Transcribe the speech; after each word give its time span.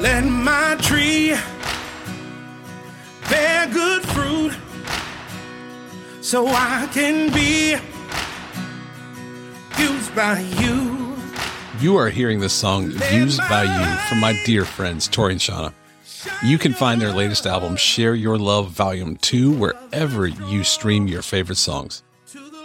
Let 0.00 0.24
my 0.24 0.76
tree 0.80 1.36
bear 3.28 3.66
good 3.66 4.02
fruit 4.02 4.56
so 6.22 6.46
I 6.46 6.88
can 6.90 7.30
be 7.34 7.76
used 9.78 10.14
by 10.14 10.40
you. 10.40 11.16
You 11.80 11.98
are 11.98 12.08
hearing 12.08 12.40
the 12.40 12.48
song 12.48 12.92
Used 13.12 13.40
by 13.40 13.64
You 13.64 13.96
from 14.08 14.20
my 14.20 14.40
dear 14.46 14.64
friends 14.64 15.06
Tori 15.06 15.32
and 15.32 15.40
Shauna. 15.40 15.74
You 16.42 16.56
can 16.56 16.72
find 16.72 16.98
their 16.98 17.12
latest 17.12 17.46
album, 17.46 17.76
Share 17.76 18.14
Your 18.14 18.38
Love 18.38 18.70
Volume 18.70 19.16
2, 19.16 19.52
wherever 19.52 20.26
you 20.26 20.64
stream 20.64 21.08
your 21.08 21.20
favorite 21.20 21.56
songs. 21.56 22.02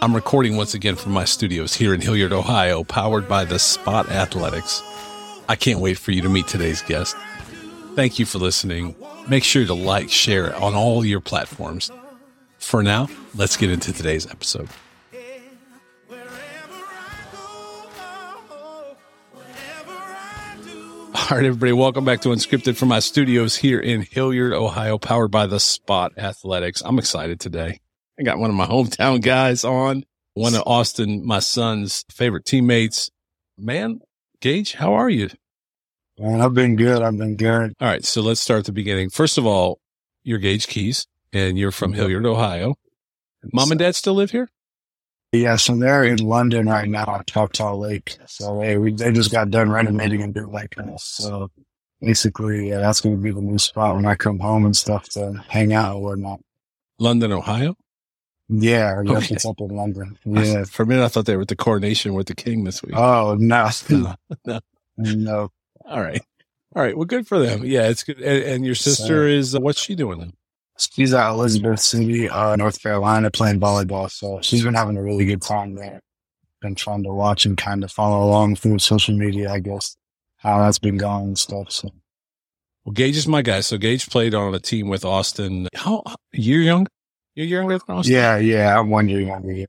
I'm 0.00 0.14
recording 0.14 0.56
once 0.56 0.72
again 0.72 0.96
from 0.96 1.12
my 1.12 1.26
studios 1.26 1.74
here 1.74 1.92
in 1.92 2.00
Hilliard, 2.00 2.32
Ohio, 2.32 2.82
powered 2.82 3.28
by 3.28 3.44
the 3.44 3.58
Spot 3.58 4.10
Athletics. 4.10 4.82
I 5.48 5.54
can't 5.54 5.78
wait 5.78 5.96
for 5.96 6.10
you 6.10 6.22
to 6.22 6.28
meet 6.28 6.48
today's 6.48 6.82
guest. 6.82 7.16
Thank 7.96 8.18
you 8.18 8.26
for 8.26 8.36
listening. 8.36 8.94
Make 9.26 9.42
sure 9.42 9.64
to 9.64 9.72
like, 9.72 10.10
share 10.10 10.54
on 10.54 10.74
all 10.74 11.02
your 11.02 11.20
platforms. 11.20 11.90
For 12.58 12.82
now, 12.82 13.08
let's 13.34 13.56
get 13.56 13.70
into 13.70 13.90
today's 13.90 14.30
episode. 14.30 14.68
All 21.14 21.36
right, 21.38 21.46
everybody, 21.46 21.72
welcome 21.72 22.04
back 22.04 22.20
to 22.20 22.28
Unscripted 22.28 22.76
from 22.76 22.88
my 22.88 22.98
studios 22.98 23.56
here 23.56 23.80
in 23.80 24.02
Hilliard, 24.02 24.52
Ohio, 24.52 24.98
powered 24.98 25.30
by 25.30 25.46
the 25.46 25.58
Spot 25.58 26.12
Athletics. 26.18 26.82
I'm 26.84 26.98
excited 26.98 27.40
today. 27.40 27.80
I 28.20 28.24
got 28.24 28.38
one 28.38 28.50
of 28.50 28.56
my 28.56 28.66
hometown 28.66 29.22
guys 29.22 29.64
on, 29.64 30.04
one 30.34 30.54
of 30.54 30.64
Austin, 30.66 31.26
my 31.26 31.38
son's 31.38 32.04
favorite 32.12 32.44
teammates. 32.44 33.10
Man, 33.56 34.00
Gage, 34.42 34.74
how 34.74 34.92
are 34.92 35.08
you? 35.08 35.30
Man, 36.18 36.40
I've 36.40 36.54
been 36.54 36.76
good. 36.76 37.02
I've 37.02 37.16
been 37.18 37.36
good. 37.36 37.74
All 37.80 37.88
right, 37.88 38.04
so 38.04 38.22
let's 38.22 38.40
start 38.40 38.60
at 38.60 38.64
the 38.66 38.72
beginning. 38.72 39.10
First 39.10 39.36
of 39.38 39.44
all, 39.46 39.78
you're 40.24 40.38
Gage 40.38 40.66
Keys, 40.66 41.06
and 41.32 41.58
you're 41.58 41.70
from 41.72 41.92
Hilliard, 41.92 42.24
Ohio. 42.26 42.76
Mom 43.52 43.70
and 43.70 43.78
dad 43.78 43.94
still 43.94 44.14
live 44.14 44.30
here? 44.30 44.48
Yeah, 45.32 45.56
so 45.56 45.76
they're 45.76 46.04
in 46.04 46.18
London 46.18 46.66
right 46.68 46.88
now 46.88 47.16
at 47.16 47.26
Choctaw 47.26 47.74
Lake. 47.76 48.16
So 48.26 48.58
they 48.60 48.78
we, 48.78 48.92
they 48.92 49.12
just 49.12 49.30
got 49.30 49.50
done 49.50 49.70
renovating 49.70 50.22
a 50.22 50.26
new 50.28 50.46
lake 50.46 50.74
house. 50.78 51.04
So 51.04 51.50
basically, 52.00 52.70
yeah, 52.70 52.78
that's 52.78 53.00
going 53.02 53.16
to 53.16 53.22
be 53.22 53.30
the 53.32 53.42
new 53.42 53.58
spot 53.58 53.94
when 53.96 54.06
I 54.06 54.14
come 54.14 54.38
home 54.38 54.64
and 54.64 54.74
stuff 54.76 55.04
to 55.10 55.44
hang 55.48 55.74
out 55.74 55.96
or 55.96 56.02
whatnot. 56.02 56.40
London, 56.98 57.32
Ohio? 57.32 57.76
Yeah, 58.48 59.02
yes, 59.04 59.24
Okay. 59.24 59.34
it's 59.34 59.44
up 59.44 59.60
in 59.60 59.68
London. 59.68 60.16
Yeah. 60.24 60.64
For 60.64 60.84
a 60.84 60.86
minute, 60.86 61.04
I 61.04 61.08
thought 61.08 61.26
they 61.26 61.36
were 61.36 61.42
at 61.42 61.48
the 61.48 61.56
coronation 61.56 62.14
with 62.14 62.28
the 62.28 62.34
king 62.34 62.64
this 62.64 62.82
week. 62.82 62.94
Oh 62.96 63.36
no, 63.38 63.68
No, 63.90 64.60
no. 64.96 65.50
All 65.86 66.00
right. 66.00 66.20
All 66.74 66.82
right. 66.82 66.96
Well, 66.96 67.06
good 67.06 67.26
for 67.26 67.38
them. 67.38 67.64
Yeah, 67.64 67.88
it's 67.88 68.02
good. 68.04 68.20
And, 68.20 68.42
and 68.44 68.66
your 68.66 68.74
sister 68.74 69.26
is, 69.26 69.54
uh, 69.54 69.60
what's 69.60 69.80
she 69.80 69.94
doing? 69.94 70.32
She's 70.78 71.14
at 71.14 71.30
Elizabeth 71.30 71.80
City, 71.80 72.28
uh, 72.28 72.54
North 72.56 72.82
Carolina, 72.82 73.30
playing 73.30 73.60
volleyball. 73.60 74.10
So 74.10 74.40
she's 74.42 74.62
been 74.62 74.74
having 74.74 74.96
a 74.96 75.02
really 75.02 75.24
good 75.24 75.40
time 75.40 75.74
there. 75.74 76.00
Been 76.60 76.74
trying 76.74 77.02
to 77.04 77.12
watch 77.12 77.46
and 77.46 77.56
kind 77.56 77.82
of 77.82 77.90
follow 77.90 78.26
along 78.26 78.56
through 78.56 78.78
social 78.80 79.16
media, 79.16 79.50
I 79.50 79.60
guess, 79.60 79.96
how 80.38 80.58
that's 80.60 80.78
been 80.78 80.98
going 80.98 81.28
and 81.28 81.38
stuff. 81.38 81.70
So 81.70 81.90
Well, 82.84 82.92
Gage 82.92 83.16
is 83.16 83.26
my 83.26 83.40
guy. 83.40 83.60
So 83.60 83.78
Gage 83.78 84.08
played 84.10 84.34
on 84.34 84.54
a 84.54 84.58
team 84.58 84.88
with 84.88 85.04
Austin. 85.04 85.68
How, 85.74 86.02
you're 86.32 86.60
young? 86.62 86.86
You're 87.34 87.46
younger 87.46 87.78
than 87.78 87.96
Austin? 87.96 88.14
yeah, 88.14 88.36
yeah, 88.36 88.78
I'm 88.78 88.90
one 88.90 89.08
year 89.08 89.20
younger. 89.20 89.66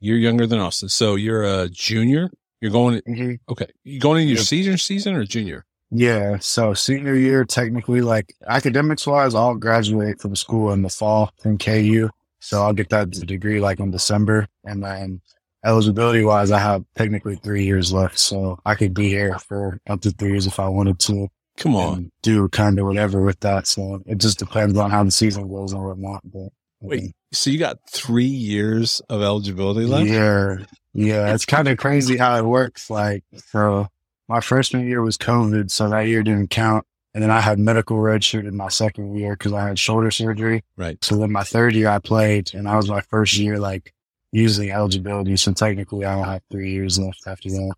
You're 0.00 0.16
younger 0.18 0.46
than 0.46 0.58
Austin. 0.58 0.88
So 0.88 1.14
you're 1.16 1.42
a 1.44 1.68
junior? 1.68 2.30
You're 2.60 2.70
going, 2.72 3.00
Mhm. 3.08 3.38
okay. 3.48 3.66
You 3.84 4.00
going 4.00 4.22
in 4.22 4.28
your 4.28 4.38
Yep. 4.38 4.46
senior 4.46 4.76
season 4.76 5.14
or 5.14 5.24
junior? 5.24 5.64
Yeah, 5.90 6.36
so 6.40 6.74
senior 6.74 7.14
year, 7.14 7.44
technically, 7.44 8.00
like 8.02 8.34
academics 8.46 9.06
wise, 9.06 9.34
I'll 9.34 9.54
graduate 9.54 10.20
from 10.20 10.36
school 10.36 10.72
in 10.72 10.82
the 10.82 10.90
fall 10.90 11.30
from 11.40 11.56
KU. 11.56 12.10
So 12.40 12.62
I'll 12.62 12.72
get 12.74 12.90
that 12.90 13.10
degree 13.10 13.60
like 13.60 13.80
in 13.80 13.90
December. 13.90 14.46
And 14.64 14.82
then 14.84 15.20
eligibility 15.64 16.24
wise, 16.24 16.50
I 16.50 16.58
have 16.58 16.84
technically 16.96 17.36
three 17.36 17.64
years 17.64 17.92
left. 17.92 18.18
So 18.18 18.58
I 18.66 18.74
could 18.74 18.92
be 18.94 19.08
here 19.08 19.38
for 19.38 19.80
up 19.88 20.02
to 20.02 20.10
three 20.10 20.30
years 20.32 20.46
if 20.46 20.60
I 20.60 20.68
wanted 20.68 20.98
to 21.00 21.28
Come 21.56 21.74
on. 21.74 21.96
and 21.96 22.10
do 22.22 22.48
kind 22.50 22.78
of 22.78 22.86
whatever 22.86 23.22
with 23.22 23.40
that. 23.40 23.66
So 23.66 24.02
it 24.06 24.18
just 24.18 24.38
depends 24.38 24.76
on 24.76 24.90
how 24.90 25.02
the 25.04 25.10
season 25.10 25.48
goes 25.48 25.72
and 25.72 25.82
whatnot. 25.82 26.20
But 26.24 26.50
Wait, 26.80 27.12
so 27.32 27.50
you 27.50 27.58
got 27.58 27.78
three 27.90 28.24
years 28.26 29.00
of 29.08 29.20
eligibility 29.22 29.84
left? 29.86 30.08
Yeah. 30.08 30.56
Yeah. 30.98 31.32
It's 31.32 31.44
kind 31.44 31.68
of 31.68 31.78
crazy 31.78 32.16
how 32.16 32.36
it 32.36 32.44
works. 32.44 32.90
Like, 32.90 33.24
so 33.36 33.88
my 34.28 34.40
freshman 34.40 34.86
year 34.86 35.02
was 35.02 35.16
COVID. 35.16 35.70
So 35.70 35.88
that 35.88 36.08
year 36.08 36.22
didn't 36.22 36.50
count. 36.50 36.84
And 37.14 37.22
then 37.22 37.30
I 37.30 37.40
had 37.40 37.58
medical 37.58 37.98
red 37.98 38.22
shirt 38.22 38.46
in 38.46 38.56
my 38.56 38.68
second 38.68 39.16
year 39.16 39.32
because 39.32 39.52
I 39.52 39.68
had 39.68 39.78
shoulder 39.78 40.10
surgery. 40.10 40.64
Right. 40.76 41.02
So 41.04 41.16
then 41.16 41.32
my 41.32 41.42
third 41.42 41.74
year 41.74 41.88
I 41.88 41.98
played 41.98 42.54
and 42.54 42.68
I 42.68 42.76
was 42.76 42.88
my 42.88 43.00
first 43.00 43.36
year 43.36 43.58
like 43.58 43.92
using 44.32 44.70
eligibility. 44.70 45.36
So 45.36 45.52
technically 45.52 46.04
I 46.04 46.16
don't 46.16 46.24
have 46.24 46.42
three 46.50 46.72
years 46.72 46.98
left 46.98 47.26
after 47.26 47.48
that. 47.48 47.74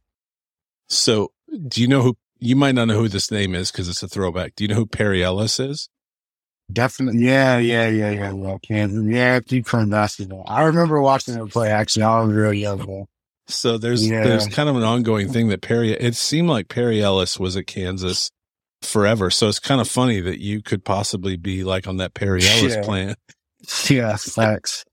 So 0.88 1.32
do 1.68 1.80
you 1.80 1.88
know 1.88 2.02
who, 2.02 2.16
you 2.38 2.56
might 2.56 2.74
not 2.74 2.86
know 2.86 2.98
who 2.98 3.08
this 3.08 3.30
name 3.30 3.54
is 3.54 3.70
because 3.70 3.88
it's 3.88 4.02
a 4.02 4.08
throwback. 4.08 4.56
Do 4.56 4.64
you 4.64 4.68
know 4.68 4.76
who 4.76 4.86
Perry 4.86 5.22
Ellis 5.22 5.60
is? 5.60 5.88
Definitely. 6.72 7.24
Yeah. 7.24 7.58
Yeah. 7.58 7.88
Yeah. 7.88 8.10
Yeah. 8.10 8.32
Well, 8.32 8.58
Kansas. 8.60 9.04
Yeah. 9.04 9.40
Deep 9.40 9.66
current 9.66 9.90
basketball. 9.90 10.44
I 10.46 10.62
remember 10.62 11.00
watching 11.00 11.34
him 11.34 11.48
play 11.48 11.70
actually. 11.70 12.02
I 12.04 12.20
was 12.20 12.32
real 12.34 12.52
young. 12.52 12.78
Though. 12.78 13.06
So 13.48 13.78
there's 13.78 14.06
Yeah. 14.08 14.22
there's 14.24 14.46
kind 14.48 14.68
of 14.68 14.76
an 14.76 14.82
ongoing 14.84 15.32
thing 15.32 15.48
that 15.48 15.60
Perry. 15.62 15.92
It 15.92 16.14
seemed 16.16 16.48
like 16.48 16.68
Perry 16.68 17.02
Ellis 17.02 17.38
was 17.38 17.56
at 17.56 17.66
Kansas 17.66 18.30
forever. 18.82 19.30
So 19.30 19.48
it's 19.48 19.58
kind 19.58 19.80
of 19.80 19.88
funny 19.88 20.20
that 20.20 20.40
you 20.40 20.62
could 20.62 20.84
possibly 20.84 21.36
be 21.36 21.64
like 21.64 21.86
on 21.86 21.96
that 21.98 22.14
Perry 22.14 22.40
Ellis 22.44 22.74
Yeah. 22.76 22.82
plan. 22.82 23.14
Yeah. 23.88 24.16
Facts. 24.16 24.84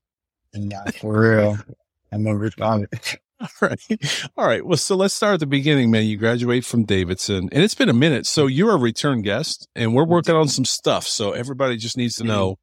Yeah. 0.54 0.84
For 1.00 1.20
real. 1.20 1.58
I 2.12 2.16
remember 2.16 2.46
it. 2.46 2.54
All 3.40 3.68
right, 3.68 4.28
all 4.36 4.46
right. 4.46 4.66
Well, 4.66 4.76
so 4.76 4.96
let's 4.96 5.14
start 5.14 5.34
at 5.34 5.40
the 5.40 5.46
beginning, 5.46 5.92
man. 5.92 6.06
You 6.06 6.16
graduate 6.16 6.64
from 6.64 6.82
Davidson, 6.82 7.48
and 7.52 7.62
it's 7.62 7.74
been 7.74 7.88
a 7.88 7.92
minute. 7.92 8.26
So 8.26 8.46
mm-hmm. 8.46 8.52
you're 8.52 8.72
a 8.72 8.76
return 8.76 9.22
guest, 9.22 9.68
and 9.76 9.94
we're 9.94 10.04
working 10.04 10.34
mm-hmm. 10.34 10.40
on 10.40 10.48
some 10.48 10.64
stuff. 10.64 11.06
So 11.06 11.30
everybody 11.30 11.76
just 11.76 11.96
needs 11.96 12.16
to 12.16 12.24
mm-hmm. 12.24 12.32
know 12.32 12.56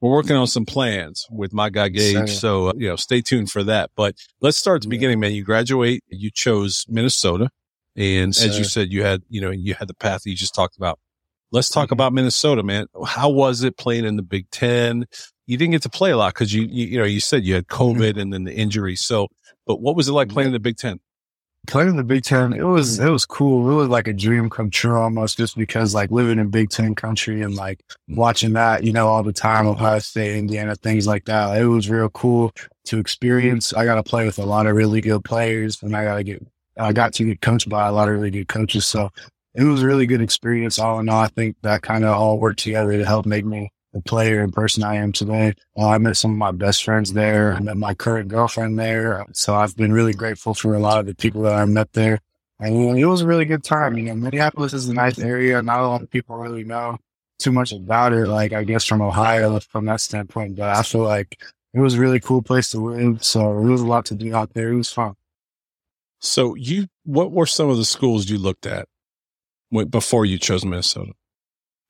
we're 0.00 0.10
working 0.10 0.34
on 0.34 0.46
some 0.46 0.64
plans 0.64 1.26
with 1.30 1.52
my 1.52 1.68
guy 1.68 1.88
Gage. 1.88 2.30
So 2.30 2.68
uh, 2.68 2.72
you 2.76 2.88
know, 2.88 2.96
stay 2.96 3.20
tuned 3.20 3.50
for 3.50 3.62
that. 3.64 3.90
But 3.94 4.16
let's 4.40 4.56
start 4.56 4.76
at 4.76 4.82
the 4.82 4.88
beginning, 4.88 5.20
man. 5.20 5.32
You 5.32 5.44
graduate. 5.44 6.02
You 6.08 6.30
chose 6.32 6.86
Minnesota. 6.88 7.50
And 7.94 8.30
as 8.30 8.58
you 8.58 8.64
said, 8.64 8.90
you 8.90 9.02
had, 9.02 9.22
you 9.28 9.40
know, 9.40 9.50
you 9.50 9.74
had 9.74 9.86
the 9.86 9.94
path 9.94 10.22
that 10.22 10.30
you 10.30 10.36
just 10.36 10.54
talked 10.54 10.76
about. 10.76 10.98
Let's 11.52 11.68
talk 11.68 11.90
Mhm. 11.90 11.92
about 11.92 12.12
Minnesota, 12.12 12.62
man. 12.62 12.86
How 13.06 13.28
was 13.28 13.62
it 13.62 13.76
playing 13.76 14.04
in 14.04 14.16
the 14.16 14.22
Big 14.22 14.50
Ten? 14.50 15.04
You 15.46 15.56
didn't 15.56 15.72
get 15.72 15.82
to 15.82 15.90
play 15.90 16.10
a 16.10 16.16
lot 16.16 16.34
because 16.34 16.52
you, 16.54 16.62
you, 16.62 16.86
you 16.86 16.98
know, 16.98 17.04
you 17.04 17.20
said 17.20 17.44
you 17.44 17.54
had 17.54 17.66
Mm-hmm. 17.68 18.00
COVID 18.00 18.20
and 18.20 18.32
then 18.32 18.44
the 18.44 18.54
injury. 18.54 18.96
So, 18.96 19.28
but 19.66 19.80
what 19.80 19.94
was 19.94 20.08
it 20.08 20.12
like 20.12 20.28
playing 20.28 20.48
in 20.48 20.52
the 20.52 20.60
Big 20.60 20.76
Ten? 20.76 20.98
Playing 21.68 21.90
in 21.90 21.96
the 21.96 22.02
Big 22.02 22.24
Ten, 22.24 22.52
it 22.52 22.64
was 22.64 22.98
it 22.98 23.08
was 23.08 23.24
cool. 23.24 23.70
It 23.70 23.74
was 23.74 23.88
like 23.88 24.08
a 24.08 24.12
dream 24.12 24.50
come 24.50 24.68
true 24.68 24.98
almost, 24.98 25.36
just 25.36 25.56
because 25.56 25.94
like 25.94 26.10
living 26.10 26.40
in 26.40 26.48
Big 26.48 26.70
Ten 26.70 26.96
country 26.96 27.40
and 27.40 27.54
like 27.54 27.84
watching 28.08 28.54
that, 28.54 28.82
you 28.82 28.92
know, 28.92 29.06
all 29.06 29.22
the 29.22 29.32
time, 29.32 29.68
Ohio 29.68 30.00
State, 30.00 30.36
Indiana, 30.36 30.74
things 30.74 31.06
like 31.06 31.26
that. 31.26 31.56
It 31.56 31.66
was 31.66 31.88
real 31.88 32.08
cool 32.08 32.50
to 32.86 32.98
experience. 32.98 33.72
I 33.72 33.84
got 33.84 33.94
to 33.94 34.02
play 34.02 34.26
with 34.26 34.40
a 34.40 34.44
lot 34.44 34.66
of 34.66 34.74
really 34.74 35.00
good 35.00 35.22
players, 35.22 35.80
and 35.84 35.94
I 35.96 36.02
got 36.02 36.16
to 36.16 36.24
get 36.24 36.44
I 36.78 36.92
got 36.92 37.12
to 37.14 37.24
get 37.24 37.40
coached 37.42 37.68
by 37.68 37.86
a 37.86 37.92
lot 37.92 38.08
of 38.08 38.14
really 38.14 38.30
good 38.30 38.48
coaches. 38.48 38.84
So 38.84 39.10
it 39.54 39.64
was 39.64 39.82
a 39.82 39.86
really 39.86 40.06
good 40.06 40.22
experience. 40.22 40.78
All 40.78 40.98
in 41.00 41.08
all, 41.08 41.20
I 41.20 41.28
think 41.28 41.56
that 41.62 41.82
kind 41.82 42.04
of 42.04 42.14
all 42.14 42.38
worked 42.38 42.60
together 42.60 42.92
to 42.92 43.04
help 43.04 43.26
make 43.26 43.44
me 43.44 43.70
the 43.92 44.00
player 44.00 44.42
and 44.42 44.52
person 44.52 44.82
I 44.82 44.96
am 44.96 45.12
today. 45.12 45.54
Uh, 45.76 45.88
I 45.88 45.98
met 45.98 46.16
some 46.16 46.32
of 46.32 46.38
my 46.38 46.50
best 46.50 46.82
friends 46.84 47.12
there. 47.12 47.52
I 47.52 47.60
met 47.60 47.76
my 47.76 47.94
current 47.94 48.28
girlfriend 48.28 48.78
there. 48.78 49.26
So 49.32 49.54
I've 49.54 49.76
been 49.76 49.92
really 49.92 50.14
grateful 50.14 50.54
for 50.54 50.74
a 50.74 50.78
lot 50.78 50.98
of 50.98 51.06
the 51.06 51.14
people 51.14 51.42
that 51.42 51.54
I 51.54 51.64
met 51.66 51.92
there. 51.92 52.20
And 52.58 52.74
you 52.74 52.86
know, 52.86 52.94
it 52.94 53.04
was 53.04 53.20
a 53.20 53.26
really 53.26 53.44
good 53.44 53.64
time. 53.64 53.98
You 53.98 54.04
know, 54.04 54.14
Minneapolis 54.14 54.72
is 54.72 54.88
a 54.88 54.94
nice 54.94 55.18
area. 55.18 55.60
Not 55.60 55.80
a 55.80 55.88
lot 55.88 56.02
of 56.02 56.10
people 56.10 56.36
really 56.36 56.64
know 56.64 56.96
too 57.38 57.52
much 57.52 57.72
about 57.72 58.12
it. 58.12 58.28
Like 58.28 58.52
I 58.52 58.64
guess 58.64 58.84
from 58.84 59.02
Ohio, 59.02 59.58
from 59.60 59.84
that 59.86 60.00
standpoint. 60.00 60.56
But 60.56 60.70
I 60.70 60.82
feel 60.82 61.02
like 61.02 61.42
it 61.74 61.80
was 61.80 61.94
a 61.94 62.00
really 62.00 62.20
cool 62.20 62.40
place 62.40 62.70
to 62.70 62.78
live. 62.78 63.22
So 63.24 63.40
there 63.40 63.70
was 63.70 63.80
a 63.80 63.86
lot 63.86 64.06
to 64.06 64.14
do 64.14 64.34
out 64.34 64.54
there. 64.54 64.70
It 64.70 64.76
was 64.76 64.92
fun. 64.92 65.16
So 66.20 66.54
you, 66.54 66.86
what 67.04 67.32
were 67.32 67.46
some 67.46 67.68
of 67.68 67.78
the 67.78 67.84
schools 67.84 68.30
you 68.30 68.38
looked 68.38 68.64
at 68.64 68.86
before 69.90 70.24
you 70.24 70.38
chose 70.38 70.64
Minnesota? 70.64 71.12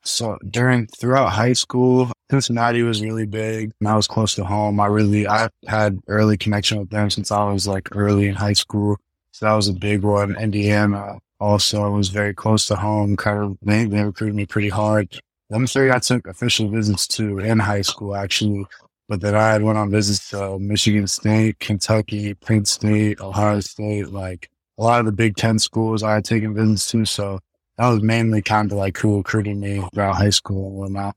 So 0.05 0.38
during 0.49 0.87
throughout 0.88 1.31
high 1.31 1.52
school, 1.52 2.11
Cincinnati 2.31 2.82
was 2.82 3.02
really 3.02 3.26
big 3.26 3.73
and 3.81 3.88
I 3.88 3.94
was 3.94 4.06
close 4.06 4.34
to 4.34 4.44
home. 4.44 4.81
I 4.81 4.87
really 4.87 5.29
I 5.29 5.49
had 5.69 6.00
early 6.08 6.37
connection 6.37 6.79
with 6.79 6.90
them 6.90 7.11
since 7.11 7.31
I 7.31 7.44
was 7.52 7.69
like 7.69 7.94
early 7.94 8.26
in 8.26 8.34
high 8.34 8.55
school. 8.55 8.96
So 9.32 9.46
that 9.46 9.55
was 9.55 9.69
a 9.69 9.73
big 9.73 10.02
one. 10.02 10.37
Indiana 10.37 11.19
also 11.38 11.90
was 11.90 12.08
very 12.08 12.34
close 12.34 12.67
to 12.67 12.76
home. 12.76 13.17
Kind 13.17 13.38
of 13.38 13.58
they, 13.62 13.84
they 13.84 14.02
recruited 14.02 14.34
me 14.34 14.46
pretty 14.46 14.69
hard. 14.69 15.20
Them 15.50 15.67
three 15.67 15.90
I 15.90 15.99
took 15.99 16.26
official 16.26 16.69
visits 16.69 17.06
to 17.08 17.38
in 17.38 17.58
high 17.58 17.82
school 17.82 18.17
actually. 18.17 18.67
But 19.08 19.20
then 19.20 19.34
I 19.34 19.52
had 19.52 19.62
went 19.62 19.79
on 19.79 19.90
visits 19.90 20.31
to 20.31 20.58
Michigan 20.58 21.06
State, 21.06 21.58
Kentucky, 21.58 22.34
Penn 22.34 22.64
State, 22.64 23.20
Ohio 23.20 23.61
State, 23.61 24.08
like 24.08 24.49
a 24.79 24.82
lot 24.82 25.00
of 25.00 25.06
the 25.06 25.12
Big 25.12 25.37
Ten 25.37 25.58
schools 25.58 26.02
I 26.02 26.14
had 26.14 26.25
taken 26.25 26.55
visits 26.55 26.90
to. 26.93 27.05
So 27.05 27.40
that 27.82 27.88
was 27.88 28.02
mainly 28.02 28.43
kind 28.43 28.70
of 28.70 28.79
like 28.79 28.96
who 28.96 29.17
recruited 29.17 29.56
me 29.56 29.84
throughout 29.93 30.14
high 30.14 30.31
school 30.31 30.69
and 30.69 30.76
whatnot. 30.76 31.17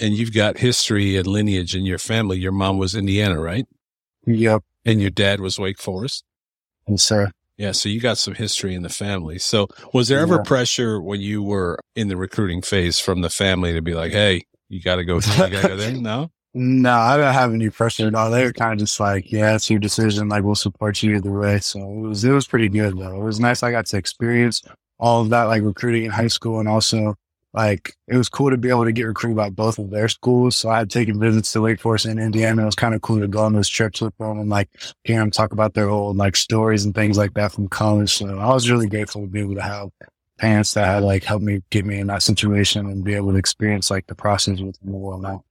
And 0.00 0.14
you've 0.14 0.34
got 0.34 0.58
history 0.58 1.16
and 1.16 1.26
lineage 1.26 1.76
in 1.76 1.84
your 1.86 1.98
family. 1.98 2.38
Your 2.38 2.50
mom 2.52 2.76
was 2.76 2.94
Indiana, 2.96 3.40
right? 3.40 3.66
Yep. 4.26 4.62
And 4.84 5.00
your 5.00 5.10
dad 5.10 5.40
was 5.40 5.58
Wake 5.58 5.78
Forest. 5.80 6.24
Yes, 6.88 7.04
sir. 7.04 7.30
Yeah. 7.56 7.70
So 7.72 7.88
you 7.88 8.00
got 8.00 8.18
some 8.18 8.34
history 8.34 8.74
in 8.74 8.82
the 8.82 8.88
family. 8.88 9.38
So 9.38 9.68
was 9.94 10.08
there 10.08 10.18
ever 10.18 10.36
Yeah. 10.36 10.42
pressure 10.42 11.00
when 11.00 11.20
you 11.20 11.42
were 11.42 11.78
in 11.94 12.08
the 12.08 12.16
recruiting 12.16 12.62
phase 12.62 12.98
from 12.98 13.20
the 13.20 13.30
family 13.30 13.72
to 13.72 13.80
be 13.80 13.94
like, 13.94 14.10
Hey, 14.12 14.42
you 14.68 14.82
got 14.82 14.96
to 14.96 15.04
go, 15.04 15.14
you 15.20 15.20
got 15.36 15.50
to 15.62 15.68
go 15.68 15.76
there? 15.76 15.92
No. 15.96 16.30
No, 16.58 16.92
I 16.94 17.16
do 17.16 17.22
not 17.22 17.34
have 17.34 17.52
any 17.52 17.68
pressure 17.68 18.06
at 18.08 18.14
all. 18.14 18.30
They 18.30 18.42
were 18.42 18.52
kind 18.52 18.72
of 18.72 18.78
just 18.78 18.98
like, 18.98 19.30
yeah, 19.30 19.54
it's 19.54 19.68
your 19.68 19.78
decision. 19.78 20.30
Like, 20.30 20.42
we'll 20.42 20.54
support 20.54 21.02
you 21.02 21.14
either 21.16 21.30
way. 21.30 21.58
So 21.60 21.78
it 21.80 22.08
was, 22.08 22.24
it 22.24 22.32
was 22.32 22.46
pretty 22.48 22.70
good 22.70 22.96
though. 22.98 23.20
It 23.20 23.24
was 23.24 23.38
nice. 23.38 23.62
I 23.62 23.70
got 23.70 23.84
to 23.86 23.98
experience 23.98 24.62
all 24.98 25.22
of 25.22 25.30
that, 25.30 25.44
like 25.44 25.62
recruiting 25.62 26.04
in 26.04 26.10
high 26.10 26.28
school. 26.28 26.60
And 26.60 26.68
also 26.68 27.14
like, 27.52 27.94
it 28.06 28.16
was 28.16 28.28
cool 28.28 28.50
to 28.50 28.58
be 28.58 28.68
able 28.68 28.84
to 28.84 28.92
get 28.92 29.04
recruited 29.04 29.36
by 29.36 29.48
both 29.48 29.78
of 29.78 29.90
their 29.90 30.08
schools. 30.08 30.56
So 30.56 30.68
I 30.68 30.78
had 30.78 30.90
taken 30.90 31.18
visits 31.18 31.52
to 31.52 31.62
Wake 31.62 31.80
Forest 31.80 32.04
and 32.04 32.20
Indiana. 32.20 32.62
It 32.62 32.66
was 32.66 32.74
kind 32.74 32.94
of 32.94 33.00
cool 33.00 33.20
to 33.20 33.28
go 33.28 33.44
on 33.44 33.54
those 33.54 33.68
trips 33.68 34.00
with 34.00 34.16
them 34.18 34.38
and 34.38 34.50
like 34.50 34.68
hear 35.04 35.18
them 35.18 35.30
talk 35.30 35.52
about 35.52 35.74
their 35.74 35.88
old 35.88 36.16
like 36.16 36.36
stories 36.36 36.84
and 36.84 36.94
things 36.94 37.16
like 37.16 37.34
that 37.34 37.52
from 37.52 37.68
college. 37.68 38.12
So 38.12 38.38
I 38.38 38.52
was 38.52 38.70
really 38.70 38.88
grateful 38.88 39.22
to 39.22 39.26
be 39.26 39.40
able 39.40 39.54
to 39.54 39.62
have 39.62 39.88
parents 40.38 40.74
that 40.74 40.86
had 40.86 41.02
like 41.02 41.24
helped 41.24 41.44
me 41.44 41.62
get 41.70 41.86
me 41.86 41.98
in 41.98 42.08
that 42.08 42.22
situation 42.22 42.84
and 42.86 43.02
be 43.02 43.14
able 43.14 43.32
to 43.32 43.38
experience 43.38 43.90
like 43.90 44.06
the 44.06 44.14
process 44.14 44.60
with 44.60 44.78
them 44.80 44.94
and 44.94 45.22
now. 45.22 45.42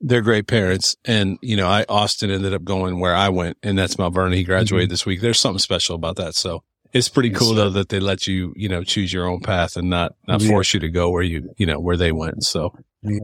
They're 0.00 0.22
great 0.22 0.46
parents. 0.46 0.96
And, 1.04 1.38
you 1.42 1.56
know, 1.56 1.68
I, 1.68 1.84
Austin 1.90 2.30
ended 2.30 2.54
up 2.54 2.64
going 2.64 3.00
where 3.00 3.14
I 3.14 3.28
went 3.28 3.58
and 3.62 3.78
that's 3.78 3.98
Mount 3.98 4.14
Vernon. 4.14 4.32
He 4.32 4.44
graduated 4.44 4.86
mm-hmm. 4.86 4.92
this 4.94 5.04
week. 5.04 5.20
There's 5.20 5.38
something 5.38 5.58
special 5.58 5.94
about 5.94 6.16
that. 6.16 6.34
So 6.34 6.62
it's 6.92 7.08
pretty 7.08 7.30
cool 7.30 7.54
though 7.54 7.70
that 7.70 7.88
they 7.88 8.00
let 8.00 8.26
you, 8.26 8.52
you 8.56 8.68
know, 8.68 8.82
choose 8.82 9.12
your 9.12 9.26
own 9.26 9.40
path 9.40 9.76
and 9.76 9.88
not, 9.90 10.14
not 10.26 10.40
Yeah. 10.42 10.48
force 10.48 10.74
you 10.74 10.80
to 10.80 10.88
go 10.88 11.10
where 11.10 11.22
you, 11.22 11.52
you 11.56 11.66
know, 11.66 11.78
where 11.78 11.96
they 11.96 12.12
went. 12.12 12.42
So, 12.44 12.74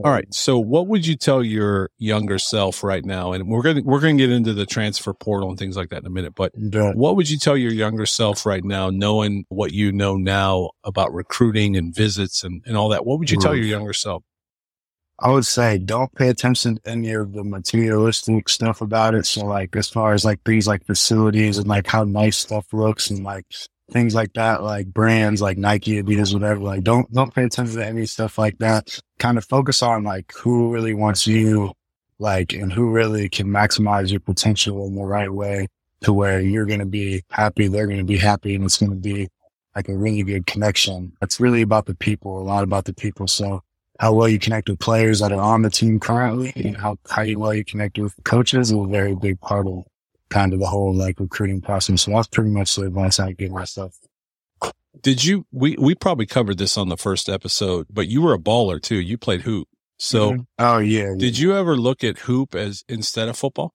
all 0.05 0.11
right. 0.13 0.33
So 0.33 0.59
what 0.59 0.87
would 0.89 1.07
you 1.07 1.17
tell 1.17 1.43
your 1.45 1.91
younger 1.99 2.39
self 2.39 2.83
right 2.83 3.05
now? 3.05 3.33
And 3.33 3.49
we're 3.49 3.63
going 3.63 3.77
to, 3.77 3.83
we're 3.83 4.01
to 4.01 4.15
get 4.15 4.31
into 4.31 4.55
the 4.55 4.65
transfer 4.67 5.13
portal 5.13 5.51
and 5.51 5.59
things 5.59 5.77
like 5.77 5.91
that 5.91 6.01
in 6.01 6.07
a 6.07 6.11
minute, 6.11 6.35
but 6.35 6.53
But 6.57 6.97
what 6.97 7.17
would 7.17 7.29
you 7.29 7.39
tell 7.39 7.57
your 7.57 7.73
younger 7.73 8.07
self 8.07 8.47
right 8.47 8.65
now, 8.65 8.89
knowing 8.89 9.45
what 9.49 9.73
you 9.73 9.93
know 9.93 10.17
now 10.17 10.71
about 10.85 11.13
recruiting 11.13 11.77
and 11.77 11.95
visits 11.95 12.43
and, 12.43 12.63
and 12.67 12.77
all 12.77 12.89
that? 12.91 13.05
What 13.05 13.19
would 13.19 13.31
you 13.31 13.39
tell 13.39 13.55
your 13.55 13.67
younger 13.67 13.93
self? 13.93 14.23
I 15.19 15.31
would 15.31 15.47
say 15.47 15.79
don't 15.79 16.15
pay 16.15 16.29
attention 16.29 16.77
to 16.77 16.91
any 16.91 17.13
of 17.13 17.33
the 17.33 17.43
materialistic 17.43 18.49
stuff 18.51 18.83
about 18.83 19.15
it. 19.15 19.25
So 19.25 19.47
like 19.47 19.75
as 19.75 19.89
far 19.89 20.13
as 20.13 20.25
like 20.25 20.41
these 20.45 20.67
like 20.67 20.85
facilities 20.85 21.57
and 21.59 21.67
like 21.67 21.87
how 21.87 22.05
nice 22.05 22.37
stuff 22.37 22.67
looks 22.73 23.09
and 23.11 23.25
like 23.25 23.47
things 23.91 24.15
like 24.15 24.35
that, 24.35 24.63
like 24.63 24.89
brands 24.89 25.41
like 25.41 25.57
Nike, 25.57 26.03
Adidas, 26.03 26.35
whatever, 26.35 26.61
like 26.61 26.83
don't 26.83 27.11
don't 27.13 27.35
pay 27.35 27.45
attention 27.45 27.77
to 27.77 27.87
any 27.87 28.05
stuff 28.05 28.37
like 28.37 28.59
that. 28.59 29.01
Kind 29.19 29.39
of 29.39 29.45
focus 29.47 29.83
on 29.83 30.05
like 30.05 30.33
who 30.37 30.73
really 30.73 30.93
wants 30.93 31.27
you, 31.27 31.73
like 32.19 32.53
and 32.53 32.73
who 32.73 32.91
really 32.91 33.29
can 33.31 33.47
maximize 33.47 34.11
your 34.11 34.21
potential 34.21 34.87
in 34.87 34.97
the 34.97 35.05
right 35.05 35.33
way 35.33 35.67
to 36.03 36.13
where 36.13 36.41
you're 36.41 36.67
gonna 36.67 36.85
be 36.87 37.23
happy, 37.31 37.69
they're 37.69 37.87
gonna 37.87 38.05
be 38.05 38.19
happy, 38.19 38.55
and 38.55 38.65
it's 38.65 38.79
gonna 38.79 38.95
be 38.97 39.29
like 39.75 39.89
a 39.89 39.97
really 39.97 40.23
good 40.23 40.47
connection. 40.47 41.13
It's 41.23 41.41
really 41.41 41.63
about 41.63 41.87
the 41.87 41.95
people, 41.95 42.39
a 42.39 42.45
lot 42.45 42.65
about 42.65 42.85
the 42.85 42.95
people. 42.95 43.27
So 43.29 43.63
how 43.99 44.13
well 44.13 44.29
you 44.29 44.39
connect 44.39 44.69
with 44.69 44.79
players 44.79 45.21
that 45.21 45.33
are 45.33 45.41
on 45.41 45.63
the 45.63 45.71
team 45.71 45.99
currently 45.99 46.53
and 46.57 46.77
how, 46.77 46.99
how 47.09 47.25
well 47.37 47.55
you 47.55 47.65
connect 47.65 47.99
with 47.99 48.15
coaches 48.25 48.71
is 48.71 48.79
a 48.79 48.87
very 48.87 49.15
big 49.15 49.41
part 49.41 49.67
of 49.67 49.85
kind 50.29 50.53
of 50.53 50.61
the 50.61 50.67
whole 50.67 50.95
like 50.95 51.21
recruiting 51.21 51.61
process. 51.61 52.03
So 52.03 52.11
that's 52.11 52.29
pretty 52.29 52.51
much 52.51 52.75
the 52.77 52.83
advice 52.83 53.19
I 53.19 53.33
give 53.33 53.53
myself. 53.53 53.97
Did 55.01 55.25
you, 55.25 55.47
we, 55.53 55.77
we 55.79 55.95
probably 55.95 56.27
covered 56.27 56.59
this 56.59 56.77
on 56.77 56.89
the 56.89 56.97
first 56.97 57.29
episode, 57.29 57.87
but 57.91 58.09
you 58.09 58.23
were 58.23 58.35
a 58.35 58.39
baller 58.39 58.81
too. 58.81 58.97
You 58.97 59.19
played 59.19 59.43
hoop. 59.43 59.69
So 59.99 60.33
mm-hmm. 60.33 60.43
oh 60.59 60.79
yeah. 60.79 61.15
did 61.17 61.39
you 61.39 61.57
ever 61.57 61.77
look 61.77 62.05
at 62.05 62.19
hoop 62.19 62.55
as 62.55 62.85
instead 62.89 63.29
of 63.29 63.37
football? 63.37 63.73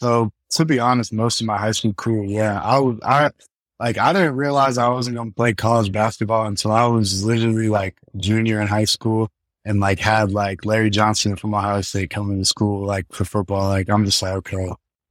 So 0.00 0.30
to 0.50 0.64
be 0.64 0.78
honest, 0.78 1.12
most 1.12 1.40
of 1.40 1.46
my 1.46 1.56
high 1.56 1.70
school 1.72 1.94
career, 1.94 2.24
yeah, 2.24 2.60
I 2.60 2.78
was, 2.78 2.98
I, 3.02 3.30
like, 3.78 3.98
I 3.98 4.12
didn't 4.12 4.36
realize 4.36 4.78
I 4.78 4.88
wasn't 4.88 5.16
going 5.16 5.30
to 5.30 5.34
play 5.34 5.54
college 5.54 5.92
basketball 5.92 6.46
until 6.46 6.72
I 6.72 6.86
was 6.86 7.24
literally 7.24 7.68
like 7.68 7.96
junior 8.16 8.60
in 8.60 8.68
high 8.68 8.84
school 8.84 9.28
and 9.64 9.80
like 9.80 9.98
had 9.98 10.32
like 10.32 10.64
Larry 10.64 10.90
Johnson 10.90 11.36
from 11.36 11.54
Ohio 11.54 11.80
State 11.82 12.10
coming 12.10 12.38
to 12.38 12.44
school, 12.44 12.86
like 12.86 13.06
for 13.12 13.24
football. 13.24 13.68
Like, 13.68 13.90
I'm 13.90 14.04
just 14.04 14.22
like, 14.22 14.34
okay, 14.34 14.70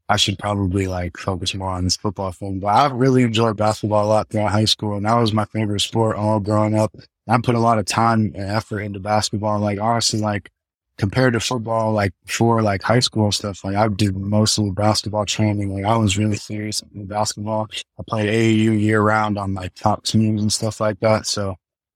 I 0.09 0.17
should 0.17 0.39
probably 0.39 0.88
like 0.88 1.17
focus 1.17 1.53
more 1.53 1.69
on 1.69 1.83
this 1.83 1.97
football 1.97 2.31
thing. 2.31 2.59
But 2.59 2.67
I 2.67 2.88
really 2.91 3.23
enjoyed 3.23 3.57
basketball 3.57 4.06
a 4.06 4.07
lot 4.07 4.29
throughout 4.29 4.51
high 4.51 4.65
school 4.65 4.95
and 4.97 5.06
that 5.06 5.15
was 5.15 5.33
my 5.33 5.45
favorite 5.45 5.81
sport 5.81 6.17
all 6.17 6.39
growing 6.39 6.75
up. 6.75 6.95
I 7.27 7.38
put 7.39 7.56
a 7.56 7.59
lot 7.59 7.79
of 7.79 7.85
time 7.85 8.33
and 8.35 8.50
effort 8.50 8.81
into 8.81 9.00
basketball. 9.00 9.59
Like, 9.59 9.79
honestly, 9.79 10.19
like, 10.21 10.51
compared 10.97 11.33
to 11.33 11.39
football, 11.39 11.92
like 11.92 12.13
before 12.25 12.62
like 12.62 12.81
high 12.81 13.00
school 13.00 13.31
stuff, 13.31 13.63
like 13.63 13.75
I 13.75 13.88
did 13.88 14.15
mostly 14.15 14.71
basketball 14.71 15.25
training. 15.25 15.74
Like 15.74 15.86
I 15.86 15.97
was 15.97 16.18
really 16.18 16.38
serious 16.38 16.81
in 16.94 17.06
basketball. 17.06 17.68
I 18.00 18.03
played 18.07 18.30
AAU 18.30 18.80
year 18.80 19.01
round 19.01 19.38
on 19.38 19.53
like 19.53 19.74
top 19.75 20.06
teams 20.06 20.42
and 20.42 20.51
stuff 20.51 20.80
like 20.80 21.00
that. 21.01 21.27
So 21.27 21.56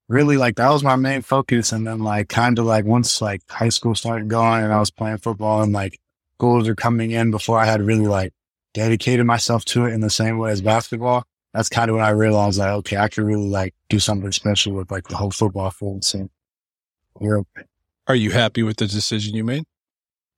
really 0.09 0.37
like 0.37 0.55
that 0.55 0.69
was 0.69 0.83
my 0.83 0.95
main 0.95 1.21
focus. 1.21 1.71
And 1.71 1.87
then 1.87 1.99
like 1.99 2.29
kind 2.29 2.59
of 2.59 2.65
like 2.65 2.85
once 2.85 3.21
like 3.21 3.41
high 3.49 3.69
school 3.69 3.95
started 3.95 4.27
going 4.27 4.63
and 4.63 4.73
I 4.73 4.79
was 4.79 4.91
playing 4.91 5.19
football 5.19 5.61
and 5.61 5.71
like 5.71 5.99
goals 6.37 6.67
are 6.67 6.75
coming 6.75 7.11
in 7.11 7.31
before 7.31 7.59
I 7.59 7.65
had 7.65 7.81
really 7.81 8.07
like 8.07 8.33
dedicated 8.73 9.25
myself 9.25 9.65
to 9.65 9.85
it 9.85 9.93
in 9.93 10.01
the 10.01 10.09
same 10.09 10.37
way 10.37 10.51
as 10.51 10.61
basketball. 10.61 11.23
That's 11.53 11.69
kind 11.69 11.89
of 11.89 11.95
when 11.95 12.05
I 12.05 12.09
realized 12.09 12.59
like, 12.59 12.69
okay, 12.69 12.97
I 12.97 13.07
could 13.07 13.23
really 13.23 13.47
like 13.47 13.73
do 13.87 13.99
something 13.99 14.31
special 14.31 14.73
with 14.73 14.91
like 14.91 15.07
the 15.07 15.15
whole 15.15 15.31
football 15.31 15.71
field 15.71 16.03
scene. 16.03 16.29
Europe. 17.19 17.47
Are 18.09 18.15
you 18.15 18.31
happy 18.31 18.63
with 18.63 18.77
the 18.77 18.87
decision 18.87 19.35
you 19.35 19.43
made? 19.43 19.65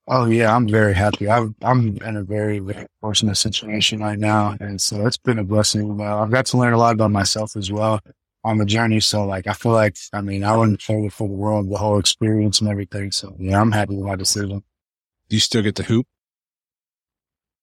Oh 0.06 0.26
yeah, 0.26 0.54
I'm 0.54 0.68
very 0.68 0.94
happy. 0.94 1.30
I'm 1.30 1.56
I'm 1.62 1.98
in 2.04 2.18
a 2.18 2.24
very 2.24 2.60
very 2.60 2.86
fortunate 3.00 3.36
situation 3.36 4.02
right 4.02 4.20
now, 4.20 4.58
and 4.60 4.82
so 4.82 5.08
it's 5.08 5.16
been 5.16 5.40
a 5.40 5.44
blessing. 5.46 5.98
Well, 5.98 6.20
I've 6.22 6.32
got 6.32 6.48
to 6.48 6.58
learn 6.58 6.74
a 6.74 6.78
lot 6.78 6.96
about 6.96 7.12
myself 7.12 7.56
as 7.56 7.72
well 7.72 8.02
on 8.44 8.58
the 8.58 8.66
journey. 8.66 9.00
So 9.00 9.26
like, 9.26 9.48
I 9.48 9.54
feel 9.54 9.72
like 9.72 9.96
I 10.12 10.20
mean, 10.20 10.44
I 10.44 10.58
wouldn't 10.58 10.82
trade 10.82 11.06
it 11.06 11.14
for 11.14 11.30
the 11.30 11.34
world, 11.34 11.72
the 11.72 11.78
whole 11.78 11.98
experience 11.98 12.60
and 12.60 12.70
everything. 12.70 13.12
So 13.14 13.38
yeah, 13.40 13.62
I'm 13.62 13.72
happy 13.72 13.96
with 13.96 14.06
my 14.06 14.18
decision. 14.18 14.64
Do 15.30 15.36
you 15.38 15.40
still 15.40 15.62
get 15.62 15.76
the 15.76 15.84
hoop? 15.84 16.06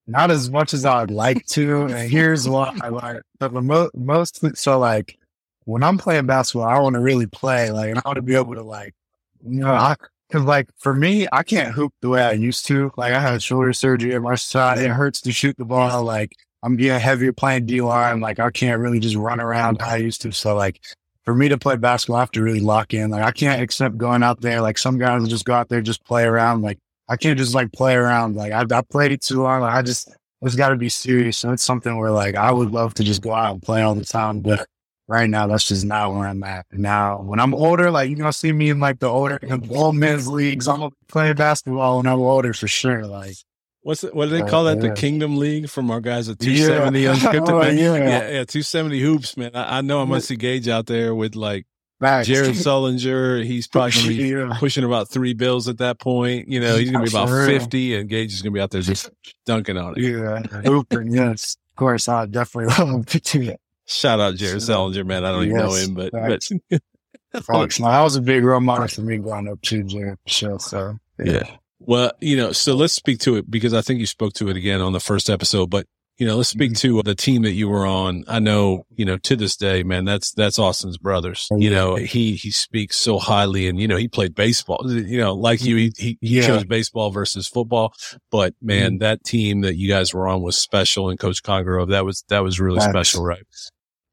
Not 0.06 0.31
as 0.31 0.49
much 0.49 0.72
as 0.72 0.87
I'd 0.87 1.10
like 1.10 1.44
to, 1.49 1.82
and 1.82 2.10
here's 2.10 2.49
why 2.49 2.75
I 2.81 2.88
like. 2.88 3.20
But 3.38 3.52
most 3.52 4.56
so 4.56 4.78
like 4.78 5.19
when 5.66 5.82
I'm 5.82 5.99
playing 5.99 6.25
basketball, 6.25 6.66
I 6.66 6.78
want 6.78 6.94
to 6.94 7.00
really 7.00 7.26
play. 7.26 7.70
Like, 7.70 7.91
and 7.91 7.98
I 7.98 8.03
want 8.08 8.17
to 8.17 8.22
be 8.22 8.36
able 8.36 8.55
to 8.55 8.62
like, 8.62 8.94
you 9.47 9.61
know, 9.61 9.73
I 9.73 9.97
Cause 10.31 10.43
like 10.43 10.69
for 10.77 10.93
me, 10.93 11.27
I 11.33 11.43
can't 11.43 11.73
hoop 11.73 11.95
the 12.03 12.11
way 12.11 12.23
I 12.23 12.33
used 12.33 12.67
to. 12.67 12.93
Like 12.99 13.15
I 13.15 13.21
had 13.21 13.43
shoulder 13.43 13.73
surgery 13.73 14.15
at 14.15 14.21
my 14.21 14.35
side. 14.35 14.77
It 14.79 14.91
hurts 14.91 15.23
to 15.23 15.33
shoot 15.33 15.57
the 15.57 15.65
ball. 15.65 16.05
Like 16.05 16.33
I'm 16.63 16.77
getting 16.77 17.01
heavier 17.01 17.33
playing 17.33 17.65
D 17.65 17.81
line. 17.81 18.21
Like 18.21 18.39
I 18.39 18.51
can't 18.51 18.79
really 18.79 19.01
just 19.01 19.17
run 19.17 19.41
around 19.41 19.81
how 19.81 19.93
I 19.93 19.97
used 19.97 20.21
to. 20.23 20.33
So 20.33 20.55
like 20.55 20.83
for 21.25 21.35
me 21.35 21.49
to 21.49 21.57
play 21.57 21.77
basketball, 21.77 22.19
I 22.19 22.21
have 22.21 22.31
to 22.33 22.43
really 22.43 22.61
lock 22.61 22.93
in. 22.93 23.11
Like 23.11 23.23
I 23.23 23.31
can't 23.31 23.63
accept 23.63 23.97
going 23.97 24.23
out 24.23 24.43
there. 24.43 24.61
Like 24.61 24.77
some 24.77 24.99
guys 24.99 25.23
will 25.23 25.29
just 25.29 25.47
go 25.47 25.55
out 25.55 25.71
there, 25.71 25.81
just 25.81 26.05
play 26.05 26.25
around. 26.25 26.61
Like 26.61 26.79
I 27.09 27.17
can't 27.17 27.39
just 27.39 27.55
like 27.55 27.73
play 27.73 27.95
around. 27.95 28.37
Like 28.37 28.53
I, 28.53 28.67
I 28.71 28.83
played 28.83 29.13
it 29.13 29.23
too 29.23 29.43
long. 29.43 29.63
Like 29.63 29.75
I 29.75 29.81
just, 29.81 30.13
it's 30.43 30.57
got 30.57 30.69
to 30.69 30.77
be 30.77 30.91
serious. 30.91 31.39
So 31.39 31.53
it's 31.53 31.63
something 31.63 31.97
where 31.97 32.11
like 32.11 32.35
I 32.35 32.53
would 32.53 32.71
love 32.71 32.93
to 32.95 33.03
just 33.03 33.23
go 33.23 33.33
out 33.33 33.55
and 33.55 33.63
play 33.63 33.81
all 33.81 33.95
the 33.95 34.05
time. 34.05 34.41
But 34.41 34.67
right 35.08 35.29
now, 35.29 35.46
that's 35.48 35.67
just 35.67 35.84
not 35.84 36.12
where 36.15 36.29
I'm 36.29 36.44
at. 36.44 36.67
Now, 36.70 37.19
when 37.22 37.41
I'm 37.41 37.55
older, 37.55 37.91
like 37.91 38.08
you're 38.08 38.19
gonna 38.19 38.32
see 38.32 38.53
me 38.53 38.70
in 38.70 38.79
like 38.79 39.00
the 39.00 39.08
older 39.08 39.38
the 39.43 39.74
old 39.74 39.96
men's 39.96 40.29
leagues. 40.29 40.69
I'm 40.69 40.79
gonna 40.79 40.91
be 40.91 40.96
playing 41.08 41.34
basketball 41.34 41.96
when 41.96 42.06
I'm 42.06 42.20
older 42.20 42.53
for 42.53 42.69
sure. 42.69 43.06
Like 43.06 43.34
What's 43.82 44.05
it, 44.05 44.15
what 44.15 44.29
do 44.29 44.32
they 44.32 44.48
call 44.48 44.65
that? 44.65 44.81
The. 44.81 44.93
Kingdom 44.93 45.38
League 45.38 45.70
from 45.70 45.91
our 45.91 46.00
guys 46.00 46.29
at 46.29 46.43
Yeah. 46.43 46.67
270 46.67 47.05
unscripted. 47.05 47.48
Oh, 47.48 47.62
yeah. 47.62 47.94
yeah, 47.94 48.29
yeah, 48.29 48.44
270 48.44 49.00
hoops, 49.00 49.36
man. 49.36 49.53
I, 49.55 49.79
I 49.79 49.81
know 49.81 50.00
I'm 50.00 50.08
gonna 50.08 50.20
see 50.20 50.36
Gage 50.36 50.69
out 50.69 50.86
there 50.86 51.15
with 51.15 51.34
like 51.34 51.65
facts. 52.00 52.27
Jared 52.27 52.50
Sullinger. 52.55 53.44
He's 53.44 53.67
probably 53.67 54.31
yeah. 54.31 54.56
pushing 54.58 54.84
about 54.84 55.08
three 55.08 55.32
bills 55.32 55.69
at 55.69 55.79
that 55.79 55.98
point. 56.00 56.48
You 56.48 56.60
know, 56.60 56.77
he's 56.77 56.91
gonna 56.91 57.05
be 57.05 57.10
about 57.10 57.29
50, 57.29 57.94
and 57.96 58.08
Gage 58.10 58.34
is 58.34 58.43
gonna 58.43 58.53
be 58.53 58.60
out 58.60 58.70
there 58.70 58.82
just 58.82 59.10
dunking 59.46 59.79
on 59.79 59.94
it. 59.96 60.03
Yeah, 60.03 60.43
hooping. 60.62 61.12
Yes, 61.12 61.56
of 61.72 61.77
course. 61.77 62.08
I 62.08 62.27
definitely 62.27 62.74
love 62.84 63.06
to 63.06 63.20
do 63.20 63.46
that. 63.46 63.60
Shout 63.89 64.21
out 64.21 64.37
Jared 64.37 64.61
Sullinger, 64.61 65.05
man. 65.05 65.25
I 65.25 65.33
don't 65.33 65.45
even 65.45 65.57
know 65.57 65.73
him, 65.73 65.95
but, 65.95 66.13
facts. 66.13 66.53
but 66.71 66.83
Facts. 67.45 67.79
That 67.79 68.03
was 68.03 68.17
a 68.17 68.23
big 68.23 68.45
role 68.45 68.61
model 68.61 68.89
for 68.89 69.03
me 69.03 69.19
growing 69.19 69.49
up 69.49 69.61
too, 69.63 69.83
Jared. 69.85 70.19
Sure. 70.27 70.59
So 70.59 70.99
Yeah. 71.23 71.45
Well, 71.81 72.13
you 72.21 72.37
know, 72.37 72.53
so 72.53 72.75
let's 72.75 72.95
speak 72.95 73.21
to 73.21 73.37
it 73.37 73.51
because 73.51 73.73
I 73.73 73.83
think 73.83 74.01
you 74.01 74.07
spoke 74.07 74.33
to 74.35 74.49
it 74.49 74.57
again 74.57 74.81
on 74.81 74.93
the 74.93 75.01
first 75.01 75.31
episode, 75.31 75.71
but 75.71 75.87
you 76.17 76.27
know, 76.27 76.37
let's 76.37 76.49
speak 76.49 76.73
mm-hmm. 76.73 76.97
to 76.97 77.03
the 77.05 77.15
team 77.15 77.43
that 77.43 77.53
you 77.53 77.69
were 77.69 77.87
on. 77.87 78.25
I 78.27 78.41
know, 78.41 78.85
you 78.97 79.05
know, 79.05 79.19
to 79.19 79.37
this 79.37 79.55
day, 79.55 79.85
man, 79.85 80.05
that's, 80.05 80.33
that's 80.33 80.59
Austin's 80.59 80.99
brothers. 80.99 81.47
Oh, 81.53 81.59
you 81.59 81.71
know, 81.71 81.95
he, 81.95 82.35
he 82.35 82.51
speaks 82.51 82.97
so 82.97 83.19
highly 83.21 83.69
and, 83.69 83.81
you 83.81 83.87
know, 83.87 83.97
he 83.97 84.09
played 84.09 84.35
baseball, 84.35 84.83
you 84.85 85.19
know, 85.19 85.35
like 85.35 85.63
you, 85.63 85.77
he, 85.77 85.89
mm-hmm. 85.91 86.07
he 86.27 86.41
Yeah. 86.41 86.47
chose 86.47 86.65
baseball 86.65 87.11
versus 87.11 87.47
football. 87.47 87.95
But 88.33 88.55
man, 88.61 88.93
mm-hmm. 88.93 88.99
that 88.99 89.23
team 89.23 89.61
that 89.61 89.77
you 89.77 89.89
guys 89.89 90.13
were 90.13 90.27
on 90.27 90.43
was 90.43 90.59
special 90.59 91.09
and 91.09 91.21
Coach 91.21 91.45
Congrove, 91.45 91.91
that 91.91 92.05
was, 92.05 92.25
that 92.29 92.43
was 92.43 92.59
really 92.59 92.81
special, 92.81 93.25
right? 93.25 93.45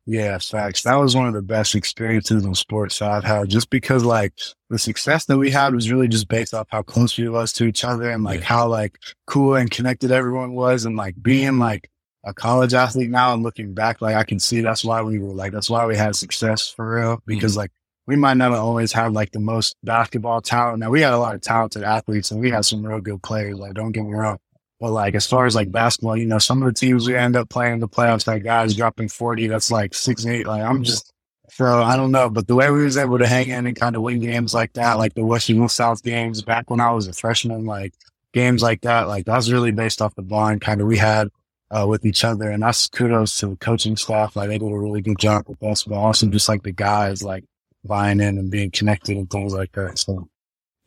Yeah, 0.07 0.37
facts. 0.37 0.83
That 0.83 0.95
was 0.95 1.15
one 1.15 1.27
of 1.27 1.33
the 1.33 1.41
best 1.41 1.73
experiences 1.73 2.45
in 2.45 2.53
sports 2.53 3.01
I've 3.01 3.23
had 3.23 3.49
just 3.49 3.71
because 3.71 4.03
like 4.03 4.33
the 4.69 4.77
success 4.77 5.25
that 5.25 5.37
we 5.37 5.49
had 5.49 5.73
was 5.73 5.91
really 5.91 6.07
just 6.07 6.27
based 6.27 6.53
off 6.53 6.67
how 6.69 6.83
close 6.83 7.17
we 7.17 7.27
was 7.27 7.51
to 7.53 7.65
each 7.65 7.83
other 7.83 8.11
and 8.11 8.23
like 8.23 8.41
how 8.41 8.67
like 8.67 8.99
cool 9.25 9.55
and 9.55 9.71
connected 9.71 10.11
everyone 10.11 10.53
was 10.53 10.85
and 10.85 10.95
like 10.95 11.15
being 11.21 11.57
like 11.57 11.89
a 12.23 12.35
college 12.35 12.75
athlete 12.75 13.09
now 13.09 13.33
and 13.33 13.41
looking 13.41 13.73
back, 13.73 13.99
like 13.99 14.15
I 14.15 14.23
can 14.23 14.39
see 14.39 14.61
that's 14.61 14.85
why 14.85 15.01
we 15.01 15.17
were 15.17 15.33
like, 15.33 15.51
that's 15.51 15.71
why 15.71 15.85
we 15.87 15.95
had 15.95 16.15
success 16.15 16.69
for 16.69 16.95
real 16.95 17.21
because 17.25 17.53
mm-hmm. 17.53 17.61
like 17.61 17.71
we 18.05 18.15
might 18.15 18.37
not 18.37 18.51
always 18.51 18.91
have 18.91 19.13
like 19.13 19.31
the 19.31 19.39
most 19.39 19.75
basketball 19.83 20.39
talent. 20.41 20.79
Now 20.79 20.91
we 20.91 21.01
had 21.01 21.13
a 21.13 21.17
lot 21.17 21.33
of 21.33 21.41
talented 21.41 21.81
athletes 21.81 22.29
and 22.29 22.39
we 22.39 22.51
had 22.51 22.65
some 22.65 22.85
real 22.85 23.01
good 23.01 23.23
players. 23.23 23.57
Like 23.57 23.73
don't 23.73 23.91
get 23.91 24.03
me 24.03 24.13
wrong. 24.13 24.37
But 24.79 24.91
like 24.91 25.15
as 25.15 25.25
far 25.25 25.45
as 25.45 25.55
like 25.55 25.71
basketball, 25.71 26.17
you 26.17 26.25
know, 26.25 26.37
some 26.37 26.61
of 26.61 26.67
the 26.67 26.77
teams 26.77 27.07
we 27.07 27.15
end 27.15 27.35
up 27.35 27.49
playing 27.49 27.79
the 27.79 27.87
playoffs, 27.87 28.25
that 28.25 28.43
guys 28.43 28.75
dropping 28.75 29.07
40, 29.09 29.47
that's 29.47 29.71
like 29.71 29.93
six, 29.93 30.25
eight. 30.25 30.45
Like 30.45 30.61
I'm 30.61 30.83
just 30.83 31.13
so 31.49 31.81
I 31.81 31.95
don't 31.95 32.11
know. 32.11 32.29
But 32.29 32.47
the 32.47 32.55
way 32.55 32.69
we 32.69 32.83
was 32.83 32.97
able 32.97 33.17
to 33.17 33.27
hang 33.27 33.49
in 33.49 33.65
and 33.65 33.75
kind 33.75 33.95
of 33.95 34.01
win 34.01 34.19
games 34.19 34.53
like 34.53 34.73
that, 34.73 34.97
like 34.97 35.13
the 35.13 35.25
Western 35.25 35.67
South 35.69 36.03
games 36.03 36.41
back 36.41 36.69
when 36.69 36.81
I 36.81 36.91
was 36.91 37.07
a 37.07 37.13
freshman, 37.13 37.65
like 37.65 37.93
games 38.33 38.61
like 38.61 38.81
that, 38.81 39.07
like 39.07 39.25
that's 39.25 39.49
really 39.49 39.71
based 39.71 40.01
off 40.01 40.15
the 40.15 40.21
bond 40.21 40.61
kind 40.61 40.81
of 40.81 40.87
we 40.87 40.97
had 40.97 41.29
uh, 41.71 41.85
with 41.87 42.05
each 42.05 42.25
other. 42.25 42.49
And 42.51 42.61
that's 42.61 42.87
kudos 42.87 43.37
to 43.39 43.47
the 43.47 43.55
coaching 43.55 43.95
staff. 43.95 44.35
Like 44.35 44.49
they 44.49 44.57
did 44.57 44.71
a 44.71 44.77
really 44.77 45.01
good 45.01 45.19
job 45.19 45.45
with 45.47 45.63
us, 45.63 45.83
but 45.83 45.95
also 45.95 46.27
just 46.27 46.49
like 46.49 46.63
the 46.63 46.73
guys 46.73 47.23
like 47.23 47.45
buying 47.85 48.19
in 48.19 48.37
and 48.37 48.51
being 48.51 48.71
connected 48.71 49.15
and 49.15 49.29
things 49.29 49.53
like 49.53 49.71
that. 49.73 49.97
So 49.99 50.27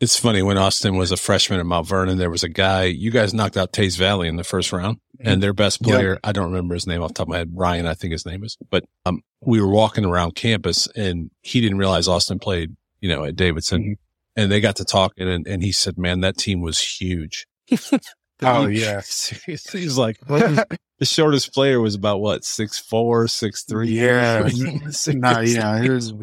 it's 0.01 0.19
funny 0.19 0.43
when 0.43 0.57
Austin 0.57 0.97
was 0.97 1.11
a 1.11 1.17
freshman 1.17 1.59
at 1.59 1.67
Mount 1.67 1.87
Vernon, 1.87 2.19
there 2.19 2.31
was 2.31 2.45
a 2.45 2.49
guy, 2.49 2.85
you 2.85 3.11
guys 3.11 3.35
knocked 3.35 3.57
out 3.57 3.73
Teays 3.73 3.97
Valley 3.97 4.29
in 4.29 4.37
the 4.37 4.45
first 4.45 4.73
round 4.73 4.99
and 5.21 5.43
their 5.43 5.53
best 5.53 5.83
player, 5.83 6.13
yeah. 6.13 6.19
I 6.23 6.33
don't 6.33 6.47
remember 6.53 6.75
his 6.75 6.87
name 6.87 7.03
off 7.03 7.09
the 7.09 7.15
top 7.15 7.27
of 7.27 7.31
my 7.31 7.39
head, 7.39 7.51
Ryan, 7.53 7.87
I 7.87 7.95
think 7.95 8.13
his 8.13 8.25
name 8.25 8.45
is, 8.45 8.57
but, 8.71 8.85
um, 9.05 9.23
we 9.41 9.61
were 9.61 9.69
walking 9.69 10.05
around 10.05 10.37
campus 10.37 10.87
and 10.95 11.31
he 11.43 11.61
didn't 11.61 11.79
realize 11.79 12.07
Austin 12.07 12.39
played, 12.39 12.77
you 13.01 13.09
know, 13.09 13.25
at 13.25 13.35
Davidson 13.35 13.83
mm-hmm. 13.83 14.41
and 14.41 14.53
they 14.53 14.61
got 14.61 14.77
to 14.77 14.85
talking 14.85 15.29
and, 15.29 15.47
and 15.47 15.63
he 15.63 15.73
said, 15.73 15.99
man, 15.99 16.21
that 16.21 16.37
team 16.37 16.61
was 16.61 16.81
huge. 16.81 17.47
oh 18.43 18.67
yeah. 18.67 19.01
He's 19.47 19.99
like, 19.99 20.21
the 20.27 20.79
shortest 21.03 21.53
player 21.53 21.81
was 21.81 21.97
about 21.97 22.21
what, 22.21 22.45
six, 22.45 22.79
four, 22.79 23.27
six, 23.27 23.65
three. 23.65 23.89
Yeah. 23.89 24.49
no, 25.09 25.41
yeah. 25.41 25.83
It 25.83 25.91
was, 25.91 26.15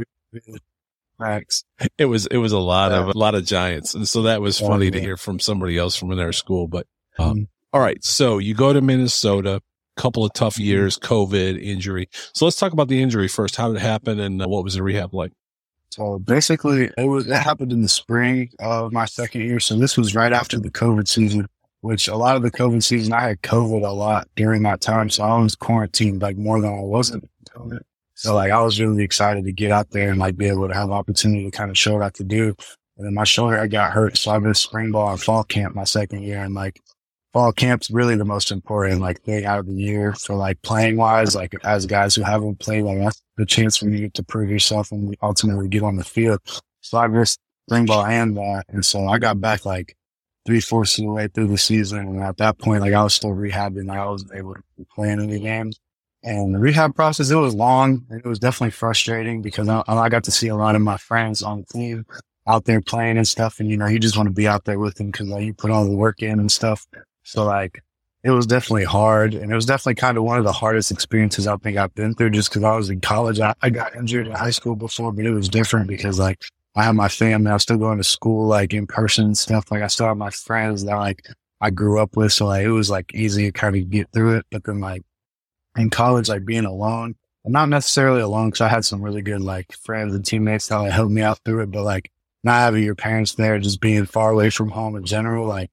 Max. 1.19 1.63
It 1.97 2.05
was 2.05 2.25
it 2.27 2.37
was 2.37 2.51
a 2.51 2.59
lot 2.59 2.91
yeah. 2.91 2.99
of 2.99 3.07
a 3.09 3.17
lot 3.17 3.35
of 3.35 3.45
giants, 3.45 3.93
and 3.93 4.07
so 4.07 4.23
that 4.23 4.41
was 4.41 4.59
funny 4.59 4.91
to 4.91 4.99
hear 4.99 5.17
from 5.17 5.39
somebody 5.39 5.77
else 5.77 5.95
from 5.95 6.11
another 6.11 6.33
school. 6.33 6.67
But 6.67 6.87
um, 7.17 7.31
mm-hmm. 7.31 7.43
all 7.73 7.81
right, 7.81 8.03
so 8.03 8.37
you 8.37 8.53
go 8.53 8.73
to 8.73 8.81
Minnesota, 8.81 9.61
couple 9.95 10.25
of 10.25 10.33
tough 10.33 10.55
mm-hmm. 10.55 10.63
years, 10.63 10.99
COVID, 10.99 11.61
injury. 11.61 12.09
So 12.33 12.45
let's 12.45 12.57
talk 12.57 12.73
about 12.73 12.87
the 12.87 13.01
injury 13.01 13.27
first. 13.27 13.55
How 13.55 13.67
did 13.67 13.77
it 13.77 13.81
happen, 13.81 14.19
and 14.19 14.41
uh, 14.41 14.47
what 14.47 14.63
was 14.63 14.75
the 14.75 14.83
rehab 14.83 15.13
like? 15.13 15.31
So 15.89 16.19
basically, 16.19 16.89
it 16.97 17.05
was 17.05 17.27
it 17.27 17.33
happened 17.33 17.71
in 17.71 17.81
the 17.81 17.89
spring 17.89 18.49
of 18.59 18.91
my 18.91 19.05
second 19.05 19.41
year. 19.41 19.59
So 19.59 19.75
this 19.75 19.97
was 19.97 20.15
right 20.15 20.33
after 20.33 20.59
the 20.59 20.71
COVID 20.71 21.07
season, 21.07 21.47
which 21.81 22.07
a 22.07 22.17
lot 22.17 22.35
of 22.35 22.41
the 22.41 22.51
COVID 22.51 22.83
season 22.83 23.13
I 23.13 23.29
had 23.29 23.41
COVID 23.41 23.87
a 23.87 23.91
lot 23.91 24.27
during 24.35 24.63
that 24.63 24.81
time, 24.81 25.09
so 25.09 25.23
I 25.23 25.37
was 25.37 25.55
quarantined 25.55 26.21
like 26.21 26.37
more 26.37 26.59
than 26.59 26.73
I 26.73 26.81
wasn't. 26.81 27.29
So 28.15 28.33
like 28.33 28.51
I 28.51 28.61
was 28.61 28.79
really 28.79 29.03
excited 29.03 29.45
to 29.45 29.51
get 29.51 29.71
out 29.71 29.91
there 29.91 30.09
and 30.09 30.19
like 30.19 30.37
be 30.37 30.47
able 30.47 30.67
to 30.67 30.73
have 30.73 30.89
opportunity 30.89 31.43
to 31.43 31.51
kind 31.51 31.69
of 31.69 31.77
show 31.77 31.93
what 31.93 32.01
I 32.01 32.09
could 32.09 32.27
do. 32.27 32.55
And 32.97 33.05
then 33.05 33.13
my 33.13 33.25
shoulder, 33.25 33.59
I 33.59 33.67
got 33.67 33.91
hurt. 33.91 34.17
So 34.17 34.31
I 34.31 34.39
missed 34.39 34.63
spring 34.63 34.91
ball 34.91 35.11
and 35.11 35.21
fall 35.21 35.43
camp 35.43 35.75
my 35.75 35.83
second 35.83 36.23
year. 36.23 36.41
And 36.41 36.53
like 36.55 36.81
fall 37.33 37.51
camp's 37.51 37.91
really 37.91 38.15
the 38.15 38.23
most 38.23 38.51
important 38.51 39.01
like 39.01 39.21
thing 39.21 39.45
out 39.45 39.59
of 39.59 39.67
the 39.67 39.73
year 39.73 40.13
for 40.13 40.35
like 40.35 40.61
playing 40.61 40.95
wise, 40.95 41.35
like 41.35 41.53
as 41.65 41.85
guys 41.85 42.15
who 42.15 42.23
haven't 42.23 42.59
played, 42.59 42.83
like 42.83 42.99
that's 42.99 43.21
the 43.35 43.45
chance 43.45 43.75
for 43.75 43.89
you 43.89 44.09
to 44.11 44.23
prove 44.23 44.49
yourself 44.49 44.91
and 44.93 45.15
ultimately 45.21 45.67
get 45.67 45.83
on 45.83 45.97
the 45.97 46.03
field. 46.05 46.39
So 46.79 46.97
I 46.97 47.07
missed 47.07 47.39
spring 47.67 47.85
ball 47.85 48.05
and 48.05 48.37
that. 48.37 48.63
And 48.69 48.85
so 48.85 49.07
I 49.07 49.19
got 49.19 49.41
back 49.41 49.65
like 49.65 49.97
three 50.45 50.61
fourths 50.61 50.97
of 50.97 51.03
the 51.05 51.11
way 51.11 51.27
through 51.27 51.47
the 51.47 51.57
season. 51.57 51.99
And 51.99 52.23
at 52.23 52.37
that 52.37 52.59
point, 52.59 52.81
like 52.81 52.93
I 52.93 53.03
was 53.03 53.13
still 53.13 53.31
rehabbing. 53.31 53.87
Like 53.87 53.99
I 53.99 54.05
wasn't 54.05 54.35
able 54.35 54.53
to 54.53 54.63
play 54.95 55.11
in 55.11 55.19
any 55.19 55.39
games. 55.39 55.81
And 56.25 56.55
the 56.55 56.59
rehab 56.59 56.95
process, 56.95 57.29
it 57.29 57.35
was 57.35 57.53
long 57.53 58.03
and 58.09 58.19
it 58.19 58.27
was 58.27 58.39
definitely 58.39 58.71
frustrating 58.71 59.43
because 59.43 59.69
I, 59.69 59.83
I, 59.87 60.09
got 60.09 60.23
to 60.23 60.31
see 60.31 60.47
a 60.47 60.55
lot 60.55 60.75
of 60.75 60.81
my 60.81 60.97
friends 60.97 61.43
on 61.43 61.59
the 61.59 61.65
team 61.67 62.05
out 62.47 62.65
there 62.65 62.81
playing 62.81 63.17
and 63.17 63.27
stuff. 63.27 63.59
And, 63.59 63.69
you 63.69 63.77
know, 63.77 63.85
you 63.85 63.99
just 63.99 64.17
want 64.17 64.25
to 64.25 64.33
be 64.33 64.47
out 64.47 64.65
there 64.65 64.79
with 64.79 64.95
them 64.95 65.11
because 65.11 65.27
like, 65.27 65.45
you 65.45 65.53
put 65.53 65.69
all 65.69 65.85
the 65.85 65.95
work 65.95 66.23
in 66.23 66.39
and 66.39 66.51
stuff. 66.51 66.87
So 67.21 67.45
like, 67.45 67.83
it 68.23 68.31
was 68.31 68.47
definitely 68.47 68.85
hard. 68.85 69.35
And 69.35 69.51
it 69.51 69.55
was 69.55 69.67
definitely 69.67 69.95
kind 69.95 70.17
of 70.17 70.23
one 70.23 70.39
of 70.39 70.45
the 70.45 70.51
hardest 70.51 70.89
experiences 70.89 71.45
I 71.45 71.57
think 71.57 71.77
I've 71.77 71.93
been 71.93 72.15
through 72.15 72.31
just 72.31 72.49
because 72.49 72.63
I 72.63 72.75
was 72.75 72.89
in 72.89 73.01
college. 73.01 73.39
I, 73.39 73.53
I 73.61 73.69
got 73.69 73.95
injured 73.95 74.25
in 74.25 74.33
high 74.33 74.49
school 74.49 74.75
before, 74.75 75.11
but 75.11 75.27
it 75.27 75.31
was 75.31 75.47
different 75.47 75.87
because 75.87 76.17
like 76.17 76.43
I 76.75 76.83
have 76.85 76.95
my 76.95 77.07
family. 77.07 77.51
I 77.51 77.53
was 77.53 77.61
still 77.61 77.77
going 77.77 77.99
to 77.99 78.03
school 78.03 78.47
like 78.47 78.73
in 78.73 78.87
person 78.87 79.25
and 79.25 79.37
stuff. 79.37 79.69
Like 79.69 79.83
I 79.83 79.87
still 79.87 80.07
have 80.07 80.17
my 80.17 80.31
friends 80.31 80.85
that 80.85 80.95
like 80.95 81.21
I 81.61 81.69
grew 81.69 81.99
up 81.99 82.17
with. 82.17 82.33
So 82.33 82.47
like 82.47 82.65
it 82.65 82.71
was 82.71 82.89
like 82.89 83.13
easy 83.13 83.45
to 83.45 83.51
kind 83.51 83.75
of 83.75 83.91
get 83.91 84.11
through 84.11 84.37
it. 84.37 84.47
But 84.49 84.63
then 84.63 84.79
like 84.79 85.03
in 85.75 85.89
college, 85.89 86.29
like 86.29 86.45
being 86.45 86.65
alone, 86.65 87.15
I'm 87.45 87.51
not 87.51 87.69
necessarily 87.69 88.21
alone 88.21 88.49
because 88.49 88.61
I 88.61 88.67
had 88.67 88.85
some 88.85 89.01
really 89.01 89.21
good 89.21 89.41
like 89.41 89.73
friends 89.73 90.15
and 90.15 90.25
teammates 90.25 90.67
that 90.67 90.77
like, 90.77 90.91
helped 90.91 91.11
me 91.11 91.21
out 91.21 91.39
through 91.45 91.61
it. 91.61 91.71
But 91.71 91.83
like 91.83 92.11
not 92.43 92.59
having 92.59 92.83
your 92.83 92.95
parents 92.95 93.33
there, 93.33 93.59
just 93.59 93.81
being 93.81 94.05
far 94.05 94.31
away 94.31 94.49
from 94.49 94.69
home 94.69 94.95
in 94.95 95.05
general, 95.05 95.47
like 95.47 95.69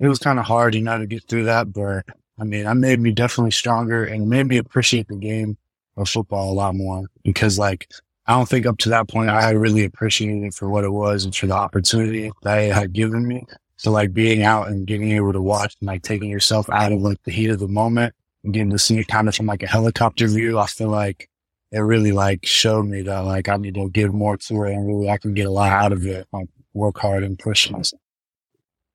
it 0.00 0.08
was 0.08 0.18
kind 0.18 0.38
of 0.38 0.44
hard, 0.44 0.74
you 0.74 0.82
know, 0.82 0.98
to 0.98 1.06
get 1.06 1.24
through 1.28 1.44
that. 1.44 1.72
But 1.72 2.04
I 2.38 2.44
mean, 2.44 2.66
it 2.66 2.74
made 2.74 2.98
me 2.98 3.12
definitely 3.12 3.52
stronger 3.52 4.04
and 4.04 4.28
made 4.28 4.48
me 4.48 4.56
appreciate 4.56 5.08
the 5.08 5.16
game 5.16 5.56
of 5.96 6.08
football 6.08 6.50
a 6.50 6.54
lot 6.54 6.74
more 6.74 7.06
because 7.22 7.58
like 7.58 7.88
I 8.26 8.32
don't 8.32 8.48
think 8.48 8.66
up 8.66 8.78
to 8.78 8.88
that 8.88 9.08
point 9.08 9.30
I 9.30 9.42
had 9.42 9.56
really 9.56 9.84
appreciated 9.84 10.42
it 10.42 10.54
for 10.54 10.68
what 10.68 10.84
it 10.84 10.92
was 10.92 11.24
and 11.24 11.34
for 11.34 11.46
the 11.46 11.54
opportunity 11.54 12.32
that 12.42 12.58
it 12.58 12.72
had 12.72 12.92
given 12.92 13.28
me. 13.28 13.46
So 13.76 13.90
like 13.90 14.12
being 14.12 14.42
out 14.42 14.68
and 14.68 14.86
getting 14.86 15.12
able 15.12 15.32
to 15.32 15.42
watch 15.42 15.76
and 15.80 15.86
like 15.86 16.02
taking 16.02 16.30
yourself 16.30 16.68
out 16.70 16.92
of 16.92 17.00
like 17.00 17.22
the 17.24 17.32
heat 17.32 17.50
of 17.50 17.58
the 17.58 17.68
moment 17.68 18.14
getting 18.50 18.70
to 18.70 18.78
see 18.78 18.98
it 18.98 19.08
kind 19.08 19.28
of 19.28 19.36
from 19.36 19.46
like 19.46 19.62
a 19.62 19.68
helicopter 19.68 20.26
view, 20.26 20.58
I 20.58 20.66
feel 20.66 20.88
like 20.88 21.28
it 21.70 21.78
really 21.78 22.12
like 22.12 22.44
showed 22.44 22.86
me 22.86 23.02
that 23.02 23.20
like 23.20 23.48
I 23.48 23.56
need 23.56 23.74
to 23.74 23.88
give 23.88 24.12
more 24.12 24.36
to 24.36 24.64
it 24.64 24.72
and 24.72 24.86
really 24.86 25.08
I 25.08 25.18
can 25.18 25.34
get 25.34 25.46
a 25.46 25.50
lot 25.50 25.70
out 25.70 25.92
of 25.92 26.04
it. 26.06 26.26
Like 26.32 26.48
work 26.74 26.98
hard 26.98 27.22
and 27.22 27.38
push 27.38 27.70
myself. 27.70 28.00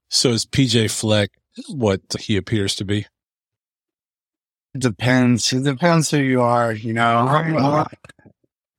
So 0.10 0.32
is 0.32 0.46
PJ 0.46 0.92
Fleck 0.92 1.32
what 1.70 2.02
he 2.20 2.38
appears 2.38 2.76
to 2.76 2.86
be? 2.86 3.06
It 4.74 4.82
depends. 4.82 5.52
It 5.54 5.64
depends 5.64 6.12
who 6.12 6.18
you 6.18 6.42
are, 6.42 6.72
you 6.72 6.94
know. 6.94 7.86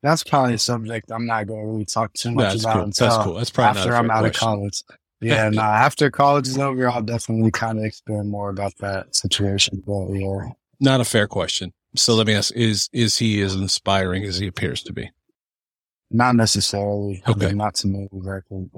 That's 0.03 0.23
probably 0.23 0.55
a 0.55 0.59
subject 0.59 1.11
I'm 1.11 1.27
not 1.27 1.49
going 1.49 1.61
to 1.61 1.67
really 1.67 1.85
talk 1.85 2.13
too 2.13 2.31
much 2.31 2.53
That's 2.53 2.63
about 2.63 2.75
cool. 2.75 2.83
until 2.85 3.09
That's 3.09 3.25
cool. 3.25 3.35
That's 3.35 3.51
probably 3.51 3.81
after 3.81 3.97
I'm 3.97 4.11
out 4.11 4.21
question. 4.21 4.29
of 4.29 4.35
college. 4.35 4.83
Yeah, 5.21 5.49
no, 5.53 5.63
after 5.63 6.11
college 6.11 6.49
is 6.49 6.59
over, 6.59 6.89
I'll 6.89 7.03
definitely 7.03 7.51
kind 7.51 7.79
of 7.79 7.85
explain 7.85 8.31
more 8.31 8.51
about 8.51 8.77
that 8.79 9.15
situation. 9.15 9.83
But 9.87 10.09
yeah. 10.13 10.51
Not 10.81 11.01
a 11.01 11.05
fair 11.05 11.27
question. 11.27 11.73
So 11.97 12.15
let 12.15 12.27
me 12.27 12.35
ask, 12.35 12.55
is, 12.55 12.89
is 12.93 13.19
he 13.19 13.41
as 13.43 13.55
inspiring 13.55 14.25
as 14.25 14.39
he 14.39 14.47
appears 14.47 14.83
to 14.85 14.93
be? 14.93 15.11
Not 16.11 16.37
necessarily. 16.37 17.23
Okay. 17.29 17.47
I 17.47 17.49
mean, 17.49 17.59
not 17.59 17.75
to 17.77 17.87
me 17.87 18.09
directly. 18.13 18.71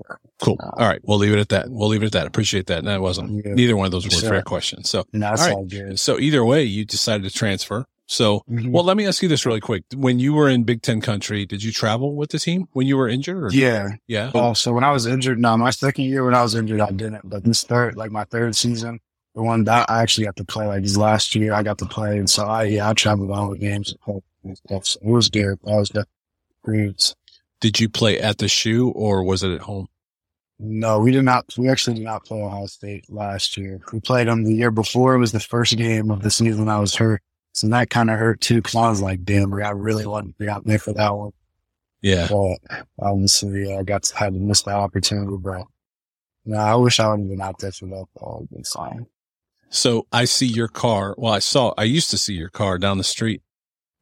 Cool. 0.42 0.56
Uh, 0.60 0.70
all 0.78 0.88
right. 0.88 1.00
We'll 1.04 1.18
leave 1.18 1.32
it 1.32 1.38
at 1.38 1.50
that. 1.50 1.68
We'll 1.68 1.88
leave 1.88 2.02
it 2.02 2.06
at 2.06 2.12
that. 2.12 2.26
Appreciate 2.26 2.66
that. 2.66 2.78
And 2.78 2.88
that 2.88 3.00
wasn't, 3.00 3.44
yeah, 3.44 3.54
neither 3.54 3.76
one 3.76 3.86
of 3.86 3.92
those 3.92 4.04
were 4.04 4.10
sure. 4.10 4.30
fair 4.30 4.42
questions. 4.42 4.90
So, 4.90 5.04
no, 5.12 5.28
all 5.28 5.34
right. 5.34 5.52
All 5.52 5.64
good. 5.64 6.00
So 6.00 6.18
either 6.18 6.44
way, 6.44 6.64
you 6.64 6.84
decided 6.84 7.22
to 7.24 7.30
transfer. 7.30 7.86
So, 8.10 8.42
mm-hmm. 8.50 8.72
well, 8.72 8.82
let 8.82 8.96
me 8.96 9.06
ask 9.06 9.22
you 9.22 9.28
this 9.28 9.46
really 9.46 9.60
quick. 9.60 9.84
When 9.94 10.18
you 10.18 10.32
were 10.32 10.48
in 10.48 10.64
Big 10.64 10.82
Ten 10.82 11.00
country, 11.00 11.46
did 11.46 11.62
you 11.62 11.70
travel 11.70 12.16
with 12.16 12.30
the 12.30 12.40
team 12.40 12.66
when 12.72 12.88
you 12.88 12.96
were 12.96 13.08
injured? 13.08 13.44
Or? 13.44 13.50
Yeah. 13.52 13.90
Yeah. 14.08 14.32
Oh, 14.34 14.52
so 14.52 14.72
when 14.72 14.82
I 14.82 14.90
was 14.90 15.06
injured, 15.06 15.38
no, 15.38 15.56
my 15.56 15.70
second 15.70 16.06
year 16.06 16.24
when 16.24 16.34
I 16.34 16.42
was 16.42 16.56
injured, 16.56 16.80
I 16.80 16.90
didn't. 16.90 17.20
But 17.22 17.44
this 17.44 17.62
third, 17.62 17.96
like 17.96 18.10
my 18.10 18.24
third 18.24 18.56
season, 18.56 18.98
the 19.36 19.44
one 19.44 19.62
that 19.62 19.88
I 19.88 20.02
actually 20.02 20.24
got 20.24 20.34
to 20.36 20.44
play, 20.44 20.66
like 20.66 20.82
this 20.82 20.96
last 20.96 21.36
year, 21.36 21.52
I 21.52 21.62
got 21.62 21.78
to 21.78 21.86
play. 21.86 22.18
And 22.18 22.28
so 22.28 22.46
I, 22.46 22.64
yeah, 22.64 22.90
I 22.90 22.94
traveled 22.94 23.30
all 23.30 23.50
the 23.50 23.58
games 23.58 23.94
and 24.44 24.58
stuff. 24.58 24.86
So 24.86 24.98
it 25.04 25.08
was 25.08 25.28
good. 25.28 25.60
I 25.64 25.76
was 25.76 25.90
definitely 25.90 26.96
Did 27.60 27.78
you 27.78 27.88
play 27.88 28.18
at 28.18 28.38
the 28.38 28.48
shoe 28.48 28.90
or 28.90 29.22
was 29.22 29.44
it 29.44 29.52
at 29.52 29.60
home? 29.60 29.86
No, 30.58 30.98
we 30.98 31.12
did 31.12 31.22
not. 31.22 31.54
We 31.56 31.68
actually 31.68 31.94
did 31.94 32.04
not 32.04 32.24
play 32.24 32.42
Ohio 32.42 32.66
State 32.66 33.04
last 33.08 33.56
year. 33.56 33.78
We 33.92 34.00
played 34.00 34.26
them 34.26 34.42
the 34.42 34.52
year 34.52 34.72
before. 34.72 35.14
It 35.14 35.20
was 35.20 35.30
the 35.30 35.38
first 35.38 35.76
game 35.76 36.10
of 36.10 36.22
the 36.22 36.30
season 36.32 36.66
when 36.66 36.74
I 36.74 36.80
was 36.80 36.96
hurt. 36.96 37.22
So 37.52 37.68
that 37.68 37.90
kind 37.90 38.10
of 38.10 38.18
hurt 38.18 38.40
too, 38.40 38.56
because 38.56 38.76
I 38.76 38.88
was 38.88 39.02
like, 39.02 39.24
damn, 39.24 39.52
I 39.54 39.70
really 39.70 40.06
wanted 40.06 40.28
to 40.28 40.34
be 40.38 40.48
out 40.48 40.64
there 40.64 40.78
for 40.78 40.92
that 40.94 41.10
one. 41.10 41.32
Yeah. 42.02 42.28
But 42.28 42.84
obviously, 42.98 43.76
I 43.76 43.82
got 43.82 44.04
to, 44.04 44.16
have 44.16 44.32
to 44.32 44.38
miss 44.38 44.62
that 44.62 44.76
opportunity, 44.76 45.36
but 45.38 45.64
no, 46.44 46.56
I 46.56 46.74
wish 46.76 47.00
I 47.00 47.08
would 47.08 47.20
have 47.20 47.28
been 47.28 47.40
out 47.40 47.58
there 47.58 47.72
for 47.72 47.86
that. 47.86 48.06
All 48.16 48.46
been 48.50 48.64
fine. 48.64 49.06
So 49.68 50.06
I 50.10 50.24
see 50.24 50.46
your 50.46 50.68
car. 50.68 51.14
Well, 51.18 51.32
I 51.32 51.38
saw, 51.38 51.74
I 51.76 51.84
used 51.84 52.10
to 52.10 52.18
see 52.18 52.34
your 52.34 52.48
car 52.48 52.78
down 52.78 52.98
the 52.98 53.04
street 53.04 53.42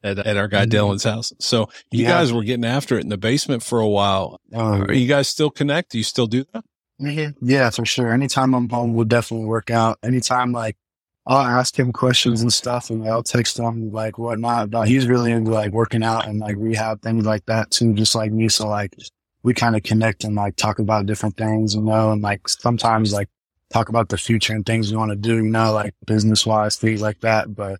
at, 0.02 0.18
at 0.18 0.36
our 0.36 0.48
guy 0.48 0.64
mm-hmm. 0.64 0.76
Dylan's 0.76 1.04
house. 1.04 1.32
So 1.40 1.68
you 1.90 2.04
yeah. 2.04 2.10
guys 2.10 2.32
were 2.32 2.44
getting 2.44 2.64
after 2.64 2.96
it 2.96 3.02
in 3.02 3.08
the 3.08 3.18
basement 3.18 3.62
for 3.62 3.80
a 3.80 3.88
while. 3.88 4.40
Uh, 4.54 4.84
Are 4.86 4.92
you 4.92 5.08
guys 5.08 5.28
still 5.28 5.50
connect? 5.50 5.90
Do 5.92 5.98
you 5.98 6.04
still 6.04 6.26
do 6.26 6.44
that? 6.52 6.64
Mm-hmm. 7.00 7.46
Yeah, 7.46 7.70
for 7.70 7.84
sure. 7.84 8.12
Anytime 8.12 8.54
I'm 8.54 8.68
home, 8.68 8.94
we'll 8.94 9.04
definitely 9.04 9.46
work 9.46 9.70
out. 9.70 9.98
Anytime 10.02 10.52
like 10.52 10.76
I'll 11.28 11.46
ask 11.46 11.78
him 11.78 11.92
questions 11.92 12.40
and 12.40 12.50
stuff, 12.50 12.88
and 12.88 13.06
I'll 13.06 13.22
text 13.22 13.58
him 13.58 13.92
like 13.92 14.16
whatnot. 14.16 14.70
He's 14.88 15.06
really 15.06 15.30
into 15.30 15.50
like 15.50 15.72
working 15.72 16.02
out 16.02 16.26
and 16.26 16.40
like 16.40 16.56
rehab 16.58 17.02
things 17.02 17.26
like 17.26 17.44
that 17.46 17.70
too, 17.70 17.92
just 17.92 18.14
like 18.14 18.32
me. 18.32 18.48
So 18.48 18.66
like 18.66 18.96
we 19.42 19.52
kind 19.52 19.76
of 19.76 19.82
connect 19.82 20.24
and 20.24 20.34
like 20.34 20.56
talk 20.56 20.78
about 20.78 21.04
different 21.04 21.36
things, 21.36 21.74
you 21.74 21.82
know, 21.82 22.12
and 22.12 22.22
like 22.22 22.48
sometimes 22.48 23.12
like 23.12 23.28
talk 23.70 23.90
about 23.90 24.08
the 24.08 24.16
future 24.16 24.54
and 24.54 24.64
things 24.64 24.90
we 24.90 24.96
want 24.96 25.10
to 25.10 25.16
do, 25.16 25.36
you 25.36 25.42
know, 25.42 25.70
like 25.72 25.94
business 26.06 26.46
wise, 26.46 26.76
things 26.76 27.02
like 27.02 27.20
that. 27.20 27.54
But 27.54 27.78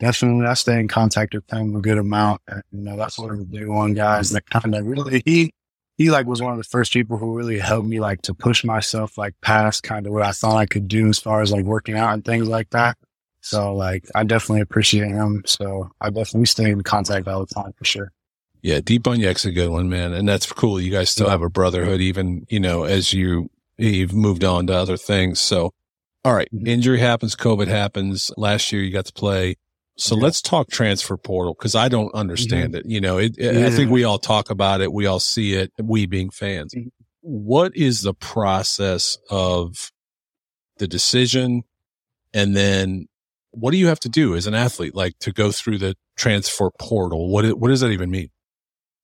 definitely 0.00 0.46
I 0.46 0.54
stay 0.54 0.80
in 0.80 0.88
contact 0.88 1.34
with 1.34 1.48
him 1.52 1.76
a 1.76 1.80
good 1.80 1.98
amount. 1.98 2.42
And, 2.48 2.62
you 2.72 2.80
know, 2.80 2.96
that's 2.96 3.16
of 3.30 3.38
the 3.38 3.44
big 3.44 3.68
one 3.68 3.94
guys 3.94 4.30
that 4.30 4.50
kind 4.50 4.74
of 4.74 4.84
really, 4.84 5.22
he, 5.24 5.52
he 5.98 6.10
like 6.10 6.26
was 6.26 6.40
one 6.40 6.52
of 6.52 6.58
the 6.58 6.64
first 6.64 6.92
people 6.92 7.18
who 7.18 7.36
really 7.36 7.58
helped 7.58 7.88
me 7.88 7.98
like 7.98 8.22
to 8.22 8.32
push 8.32 8.64
myself 8.64 9.18
like 9.18 9.34
past 9.42 9.82
kind 9.82 10.06
of 10.06 10.12
what 10.12 10.22
I 10.22 10.30
thought 10.30 10.56
I 10.56 10.64
could 10.64 10.86
do 10.86 11.08
as 11.08 11.18
far 11.18 11.42
as 11.42 11.50
like 11.50 11.64
working 11.64 11.96
out 11.96 12.14
and 12.14 12.24
things 12.24 12.46
like 12.46 12.70
that. 12.70 12.96
So 13.40 13.74
like 13.74 14.04
I 14.14 14.22
definitely 14.22 14.60
appreciate 14.60 15.08
him. 15.08 15.42
So 15.44 15.90
I 16.00 16.10
definitely 16.10 16.46
stay 16.46 16.70
in 16.70 16.82
contact 16.82 17.26
all 17.26 17.44
the 17.44 17.52
time 17.52 17.72
for 17.76 17.84
sure. 17.84 18.12
Yeah, 18.62 18.80
Deep 18.80 19.02
Bunyak's 19.02 19.44
a 19.44 19.50
good 19.50 19.70
one, 19.70 19.88
man. 19.88 20.12
And 20.12 20.28
that's 20.28 20.50
cool. 20.52 20.80
You 20.80 20.92
guys 20.92 21.10
still 21.10 21.26
yeah. 21.26 21.32
have 21.32 21.42
a 21.42 21.50
brotherhood 21.50 22.00
even, 22.00 22.46
you 22.48 22.60
know, 22.60 22.84
as 22.84 23.12
you 23.12 23.50
you've 23.76 24.14
moved 24.14 24.44
on 24.44 24.68
to 24.68 24.74
other 24.74 24.96
things. 24.96 25.40
So 25.40 25.74
all 26.24 26.34
right, 26.34 26.48
mm-hmm. 26.54 26.66
injury 26.68 27.00
happens, 27.00 27.34
COVID 27.34 27.66
happens. 27.66 28.30
Last 28.36 28.70
year 28.70 28.82
you 28.82 28.92
got 28.92 29.06
to 29.06 29.12
play 29.12 29.56
so 29.98 30.16
yeah. 30.16 30.22
let's 30.22 30.40
talk 30.40 30.70
transfer 30.70 31.16
portal 31.16 31.54
because 31.54 31.74
I 31.74 31.88
don't 31.88 32.14
understand 32.14 32.74
mm-hmm. 32.74 32.86
it. 32.86 32.92
You 32.92 33.00
know, 33.00 33.18
it, 33.18 33.34
yeah. 33.36 33.66
I 33.66 33.70
think 33.70 33.90
we 33.90 34.04
all 34.04 34.18
talk 34.18 34.48
about 34.48 34.80
it. 34.80 34.92
We 34.92 35.06
all 35.06 35.20
see 35.20 35.54
it. 35.54 35.72
We 35.82 36.06
being 36.06 36.30
fans. 36.30 36.72
Mm-hmm. 36.72 36.88
What 37.20 37.76
is 37.76 38.02
the 38.02 38.14
process 38.14 39.18
of 39.28 39.90
the 40.78 40.86
decision? 40.86 41.64
And 42.32 42.56
then 42.56 43.08
what 43.50 43.72
do 43.72 43.76
you 43.76 43.88
have 43.88 44.00
to 44.00 44.08
do 44.08 44.36
as 44.36 44.46
an 44.46 44.54
athlete, 44.54 44.94
like 44.94 45.18
to 45.20 45.32
go 45.32 45.50
through 45.50 45.78
the 45.78 45.96
transfer 46.16 46.70
portal? 46.78 47.28
What, 47.28 47.44
what 47.58 47.68
does 47.68 47.80
that 47.80 47.90
even 47.90 48.10
mean? 48.10 48.30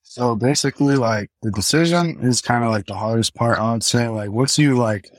So 0.05 0.37
basically, 0.37 0.95
like 0.95 1.31
the 1.43 1.51
decision 1.51 2.21
is 2.23 2.41
kind 2.41 2.63
of 2.63 2.71
like 2.71 2.87
the 2.87 2.95
hardest 2.95 3.35
part. 3.35 3.59
I 3.59 3.73
would 3.73 3.83
say, 3.83 4.07
like 4.07 4.31
once 4.31 4.59
you 4.59 4.77
like 4.77 5.11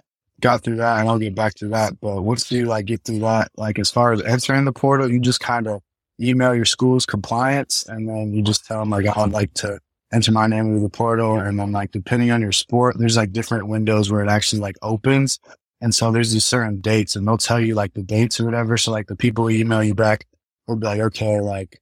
got 0.42 0.64
through 0.64 0.78
that, 0.78 1.00
and 1.00 1.10
I'll 1.10 1.20
get 1.20 1.36
back 1.36 1.54
to 1.56 1.68
that. 1.70 2.00
But 2.00 2.22
once 2.22 2.52
you 2.52 2.66
like 2.66 2.86
get 2.86 3.04
through 3.04 3.20
that, 3.20 3.52
like 3.58 3.80
as 3.80 3.92
far 3.92 4.14
as 4.14 4.22
entering 4.22 4.66
the 4.66 4.74
portal, 4.74 5.12
you 5.12 5.20
just 5.20 5.40
kind 5.40 5.68
of 5.68 5.82
email 6.22 6.56
your 6.56 6.66
school's 6.66 7.06
compliance, 7.06 7.86
and 7.88 8.08
then 8.08 8.34
you 8.34 8.42
just 8.42 8.66
tell 8.66 8.80
them 8.80 8.90
like 8.90 9.06
I'd 9.18 9.32
like 9.32 9.54
to 9.56 9.80
enter 10.14 10.32
my 10.32 10.48
name 10.48 10.68
into 10.68 10.80
the 10.82 10.90
portal, 10.90 11.38
and 11.38 11.60
then 11.60 11.72
like 11.72 11.92
depending 11.92 12.32
on 12.32 12.42
your 12.42 12.52
sport, 12.52 12.98
there's 12.98 13.18
like 13.18 13.32
different 13.32 13.68
windows 13.68 14.12
where 14.12 14.24
it 14.24 14.30
actually 14.30 14.62
like 14.62 14.76
opens, 14.82 15.40
and 15.82 15.94
so 15.94 16.12
there's 16.12 16.32
these 16.32 16.46
certain 16.46 16.80
dates, 16.80 17.16
and 17.16 17.28
they'll 17.28 17.38
tell 17.38 17.60
you 17.60 17.76
like 17.76 17.94
the 17.94 18.04
dates 18.04 18.40
or 18.40 18.46
whatever. 18.46 18.78
So 18.78 18.92
like 18.92 19.08
the 19.08 19.16
people 19.16 19.50
email 19.50 19.84
you 19.84 19.96
back 19.96 20.26
will 20.68 20.78
be 20.78 20.88
like, 20.88 21.00
okay, 21.00 21.40
like 21.42 21.80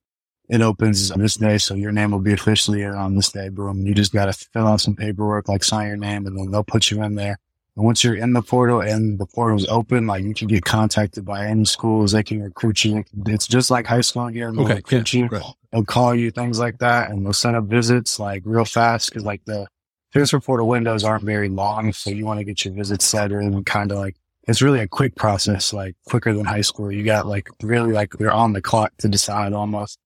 it 0.50 0.62
opens 0.62 1.10
on 1.10 1.20
this 1.20 1.36
day, 1.36 1.58
so 1.58 1.74
your 1.74 1.92
name 1.92 2.12
will 2.12 2.20
be 2.20 2.34
officially 2.34 2.84
on 2.84 3.16
this 3.16 3.32
day. 3.32 3.50
Boom. 3.50 3.86
You 3.86 3.94
just 3.94 4.14
got 4.14 4.26
to 4.26 4.34
fill 4.34 4.68
out 4.68 4.82
some 4.82 4.96
paperwork, 4.96 5.48
like 5.48 5.64
sign 5.64 5.88
your 5.88 5.98
name, 5.98 6.28
and 6.28 6.38
then 6.38 6.52
they'll 6.52 6.64
put 6.64 6.92
you 6.92 7.02
in 7.02 7.16
there. 7.16 7.40
And 7.75 7.86
once 7.86 8.03
you're 8.03 8.15
in 8.15 8.34
the 8.34 8.44
portal 8.44 8.82
and 8.82 9.20
the 9.20 9.25
portal's 9.25 9.68
open, 9.68 10.06
like 10.06 10.24
you 10.24 10.34
can 10.34 10.48
get 10.48 10.63
contacted 10.63 11.25
by 11.25 11.48
any 11.48 11.65
schools. 11.65 12.12
They 12.12 12.22
can 12.22 12.44
recruit 12.44 12.86
you. 12.86 13.03
It's 13.25 13.48
just 13.48 13.72
like 13.72 13.88
high 13.88 14.01
school 14.01 14.27
here. 14.27 14.51
They'll 14.51 14.65
okay, 14.65 14.75
recruit 14.75 15.13
yeah, 15.13 15.20
you. 15.22 15.27
Right. 15.27 15.44
They'll 15.72 15.84
call 15.84 16.13
you, 16.13 16.30
things 16.30 16.60
like 16.60 16.77
that. 16.80 17.10
And 17.10 17.25
they'll 17.25 17.34
send 17.34 17.56
up 17.56 17.63
visits 17.63 18.20
like 18.20 18.44
real 18.46 18.65
fast. 18.65 19.12
Cause 19.12 19.24
like 19.24 19.44
the 19.46 19.68
transfer 20.12 20.39
portal 20.39 20.68
windows 20.68 21.03
aren't 21.03 21.24
very 21.24 21.50
long. 21.50 21.94
So 21.94 22.12
you 22.12 22.25
want 22.25 22.39
to 22.39 22.44
get 22.44 22.63
your 22.63 22.75
visits 22.75 23.06
set 23.06 23.32
and 23.32 23.65
kind 23.65 23.92
of 23.92 23.98
like, 23.98 24.18
it's 24.48 24.62
really 24.62 24.82
a 24.82 24.88
quick 24.88 25.15
process, 25.15 25.74
like 25.74 25.96
quicker 26.06 26.32
than 26.34 26.46
high 26.46 26.62
school. 26.62 26.92
You 26.92 27.03
got 27.03 27.25
like 27.25 27.50
really 27.63 27.92
like 27.92 28.13
you're 28.20 28.30
on 28.30 28.53
the 28.53 28.62
clock 28.62 28.92
to 28.98 29.08
decide 29.08 29.53
almost. 29.53 29.98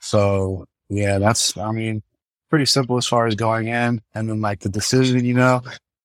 So 0.00 0.64
yeah, 0.88 1.18
that's, 1.18 1.56
I 1.56 1.70
mean, 1.70 2.02
pretty 2.50 2.66
simple 2.66 2.96
as 2.96 3.06
far 3.06 3.26
as 3.28 3.36
going 3.36 3.68
in 3.68 4.00
and 4.12 4.28
then 4.28 4.40
like 4.40 4.60
the 4.60 4.68
decision, 4.68 5.24
you 5.24 5.34
know, 5.34 5.62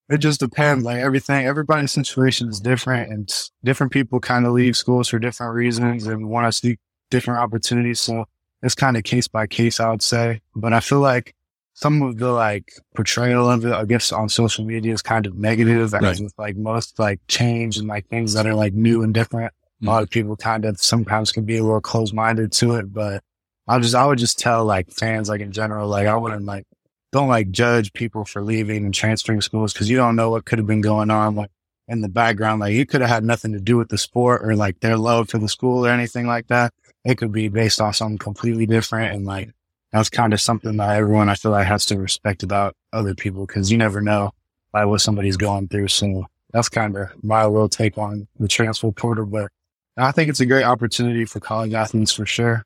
it 0.10 0.20
just 0.20 0.40
depends. 0.40 0.84
Like 0.84 1.00
everything, 1.00 1.46
everybody's 1.46 1.92
situation 1.92 2.50
is 2.50 2.60
different 2.60 3.12
and 3.12 3.50
different 3.64 3.92
people 3.92 4.20
kind 4.20 4.46
of 4.46 4.54
leave 4.54 4.78
schools 4.78 5.10
for 5.10 5.20
different 5.20 5.54
reasons 5.54 6.08
and 6.08 6.30
want 6.30 6.48
to 6.48 6.58
seek 6.58 6.80
different 7.10 7.42
opportunities. 7.42 8.00
So 8.00 8.26
it's 8.64 8.76
kind 8.76 8.98
of 8.98 9.04
case 9.04 9.28
by 9.28 9.48
case, 9.48 9.80
I 9.80 9.90
would 9.90 10.02
say. 10.02 10.42
But 10.56 10.74
I 10.74 10.80
feel 10.80 11.00
like 11.00 11.36
some 11.74 12.02
of 12.02 12.18
the 12.18 12.32
like 12.32 12.74
portrayal 12.96 13.50
of 13.50 13.66
it, 13.66 13.74
I 13.74 13.86
guess 13.86 14.12
on 14.12 14.30
social 14.30 14.66
media 14.66 14.94
is 14.94 15.02
kind 15.02 15.26
of 15.26 15.38
negative 15.38 15.94
right. 15.94 16.04
as 16.04 16.22
with 16.22 16.34
like 16.38 16.56
most 16.56 16.98
like 16.98 17.20
change 17.28 17.78
and 17.78 17.88
like 17.88 18.08
things 18.08 18.34
that 18.34 18.48
are 18.48 18.56
like 18.56 18.74
new 18.74 19.04
and 19.04 19.14
different. 19.14 19.54
Mm-hmm. 19.54 19.88
A 19.88 19.92
lot 19.92 20.04
of 20.04 20.10
people 20.10 20.36
kind 20.36 20.66
of 20.66 20.80
sometimes 20.80 21.32
can 21.32 21.46
be 21.46 21.58
a 21.58 21.64
little 21.64 21.82
closed 21.82 22.14
minded 22.14 22.52
to 22.54 22.76
it, 22.76 22.92
but 22.92 23.22
I 23.68 23.78
just, 23.80 23.94
I 23.94 24.06
would 24.06 24.18
just 24.18 24.40
tell 24.40 24.64
like 24.64 24.90
fans, 24.90 25.28
like 25.28 25.42
in 25.42 25.52
general, 25.52 25.88
like 25.88 26.08
I 26.08 26.16
wouldn't 26.16 26.46
like 26.46 26.66
don't 27.12 27.28
like 27.28 27.52
judge 27.52 27.94
people 27.94 28.26
for 28.26 28.42
leaving 28.42 28.86
and 28.86 28.94
transferring 28.94 29.42
schools 29.42 29.74
because 29.74 29.90
you 29.90 29.98
don't 29.98 30.16
know 30.16 30.30
what 30.30 30.46
could 30.46 30.60
have 30.60 30.68
been 30.68 30.82
going 30.82 31.10
on 31.10 31.36
like 31.36 31.52
in 31.88 32.02
the 32.02 32.10
background. 32.10 32.60
Like 32.60 32.74
you 32.74 32.86
could 32.86 33.02
have 33.02 33.10
had 33.10 33.24
nothing 33.24 33.54
to 33.54 33.60
do 33.60 33.78
with 33.78 33.90
the 33.90 33.98
sport 33.98 34.42
or 34.44 34.56
like 34.56 34.80
their 34.80 34.98
love 34.98 35.30
for 35.30 35.38
the 35.38 35.48
school 35.48 35.86
or 35.86 35.90
anything 35.90 36.28
like 36.28 36.48
that. 36.48 36.74
It 37.06 37.18
could 37.18 37.32
be 37.32 37.48
based 37.48 37.80
on 37.80 37.94
something 37.94 38.18
completely 38.18 38.66
different. 38.66 39.16
And 39.16 39.26
like 39.26 39.52
that's 39.92 40.10
kind 40.10 40.34
of 40.34 40.42
something 40.42 40.78
that 40.78 40.98
everyone 40.98 41.30
I 41.30 41.36
feel 41.36 41.52
like 41.52 41.68
has 41.68 41.86
to 41.88 41.98
respect 41.98 42.44
about 42.44 42.76
other 42.92 43.16
people 43.16 43.46
because 43.46 43.72
you 43.72 43.78
never 43.78 44.02
know 44.02 44.32
like 44.74 44.88
what 44.88 45.02
somebody's 45.02 45.38
going 45.38 45.70
through. 45.70 45.88
So 45.88 46.26
that's 46.52 46.70
kind 46.70 46.96
of 46.98 47.24
my 47.24 47.46
little 47.46 47.70
take 47.70 47.98
on 47.98 48.28
the 48.38 48.48
transfer 48.50 48.92
portal. 48.92 49.26
But 49.26 49.50
I 49.96 50.12
think 50.12 50.30
it's 50.30 50.42
a 50.42 50.46
great 50.46 50.64
opportunity 50.64 51.26
for 51.26 51.40
college 51.40 51.74
athletes 51.74 52.12
for 52.12 52.26
sure. 52.26 52.64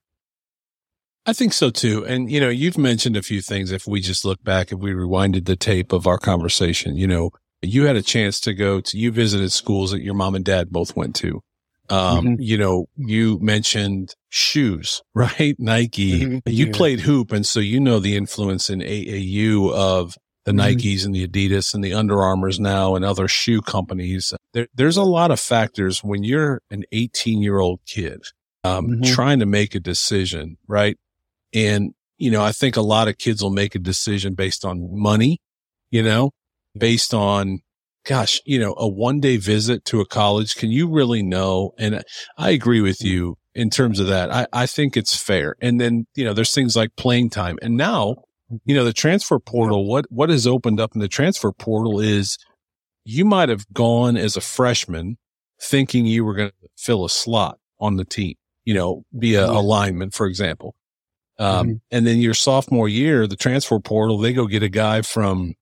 I 1.25 1.33
think 1.33 1.53
so 1.53 1.69
too. 1.69 2.05
And, 2.05 2.31
you 2.31 2.39
know, 2.39 2.49
you've 2.49 2.77
mentioned 2.77 3.15
a 3.15 3.21
few 3.21 3.41
things. 3.41 3.71
If 3.71 3.85
we 3.85 4.01
just 4.01 4.25
look 4.25 4.43
back, 4.43 4.71
if 4.71 4.79
we 4.79 4.91
rewinded 4.91 5.45
the 5.45 5.55
tape 5.55 5.93
of 5.93 6.07
our 6.07 6.17
conversation, 6.17 6.95
you 6.95 7.07
know, 7.07 7.31
you 7.61 7.85
had 7.85 7.95
a 7.95 8.01
chance 8.01 8.39
to 8.41 8.53
go 8.53 8.81
to, 8.81 8.97
you 8.97 9.11
visited 9.11 9.51
schools 9.51 9.91
that 9.91 10.01
your 10.01 10.15
mom 10.15 10.33
and 10.33 10.43
dad 10.43 10.71
both 10.71 10.95
went 10.95 11.15
to. 11.17 11.41
Um, 11.89 12.25
mm-hmm. 12.25 12.35
you 12.39 12.57
know, 12.57 12.87
you 12.95 13.37
mentioned 13.39 14.15
shoes, 14.29 15.03
right? 15.13 15.55
Nike. 15.59 16.21
Mm-hmm. 16.21 16.49
You 16.49 16.67
yeah. 16.67 16.71
played 16.73 17.01
hoop. 17.01 17.31
And 17.31 17.45
so 17.45 17.59
you 17.59 17.79
know 17.79 17.99
the 17.99 18.15
influence 18.15 18.69
in 18.69 18.79
AAU 18.79 19.71
of 19.73 20.17
the 20.45 20.53
mm-hmm. 20.53 20.59
Nikes 20.59 21.05
and 21.05 21.13
the 21.13 21.27
Adidas 21.27 21.75
and 21.75 21.83
the 21.83 21.93
Under 21.93 22.23
Armours 22.23 22.59
now 22.59 22.95
and 22.95 23.05
other 23.05 23.27
shoe 23.27 23.61
companies. 23.61 24.33
There, 24.53 24.67
there's 24.73 24.97
a 24.97 25.03
lot 25.03 25.29
of 25.29 25.39
factors 25.39 26.03
when 26.03 26.23
you're 26.23 26.61
an 26.71 26.83
18 26.91 27.41
year 27.43 27.59
old 27.59 27.81
kid, 27.85 28.23
um, 28.63 28.87
mm-hmm. 28.87 29.13
trying 29.13 29.39
to 29.39 29.45
make 29.45 29.75
a 29.75 29.79
decision, 29.79 30.57
right? 30.67 30.97
And, 31.53 31.93
you 32.17 32.31
know, 32.31 32.43
I 32.43 32.51
think 32.51 32.77
a 32.77 32.81
lot 32.81 33.07
of 33.07 33.17
kids 33.17 33.41
will 33.41 33.51
make 33.51 33.75
a 33.75 33.79
decision 33.79 34.35
based 34.35 34.63
on 34.65 34.89
money, 34.91 35.39
you 35.89 36.03
know, 36.03 36.31
based 36.77 37.13
on, 37.13 37.59
gosh, 38.05 38.41
you 38.45 38.59
know, 38.59 38.73
a 38.77 38.87
one 38.87 39.19
day 39.19 39.37
visit 39.37 39.85
to 39.85 40.01
a 40.01 40.05
college. 40.05 40.55
Can 40.55 40.71
you 40.71 40.89
really 40.89 41.23
know? 41.23 41.71
And 41.77 42.03
I 42.37 42.51
agree 42.51 42.81
with 42.81 43.03
you 43.03 43.37
in 43.53 43.69
terms 43.69 43.99
of 43.99 44.07
that. 44.07 44.31
I, 44.31 44.47
I 44.53 44.65
think 44.65 44.95
it's 44.95 45.15
fair. 45.15 45.55
And 45.61 45.79
then, 45.79 46.07
you 46.15 46.23
know, 46.23 46.33
there's 46.33 46.53
things 46.53 46.75
like 46.75 46.95
playing 46.95 47.31
time. 47.31 47.57
And 47.61 47.75
now, 47.75 48.15
you 48.65 48.75
know, 48.75 48.83
the 48.83 48.93
transfer 48.93 49.39
portal, 49.39 49.87
what, 49.87 50.05
what 50.09 50.29
has 50.29 50.47
opened 50.47 50.79
up 50.79 50.93
in 50.93 51.01
the 51.01 51.07
transfer 51.07 51.51
portal 51.51 51.99
is 51.99 52.37
you 53.03 53.25
might 53.25 53.49
have 53.49 53.65
gone 53.73 54.17
as 54.17 54.37
a 54.37 54.41
freshman 54.41 55.17
thinking 55.61 56.05
you 56.05 56.25
were 56.25 56.33
going 56.33 56.49
to 56.49 56.69
fill 56.77 57.05
a 57.05 57.09
slot 57.09 57.59
on 57.79 57.97
the 57.97 58.05
team, 58.05 58.35
you 58.63 58.73
know, 58.73 59.03
via 59.13 59.45
alignment, 59.45 60.13
for 60.13 60.27
example. 60.27 60.75
Um, 61.39 61.67
mm-hmm. 61.67 61.75
and 61.91 62.05
then 62.05 62.17
your 62.19 62.33
sophomore 62.33 62.87
year, 62.87 63.25
the 63.25 63.35
transfer 63.35 63.79
portal, 63.79 64.17
they 64.17 64.33
go 64.33 64.47
get 64.47 64.63
a 64.63 64.69
guy 64.69 65.01
from 65.01 65.55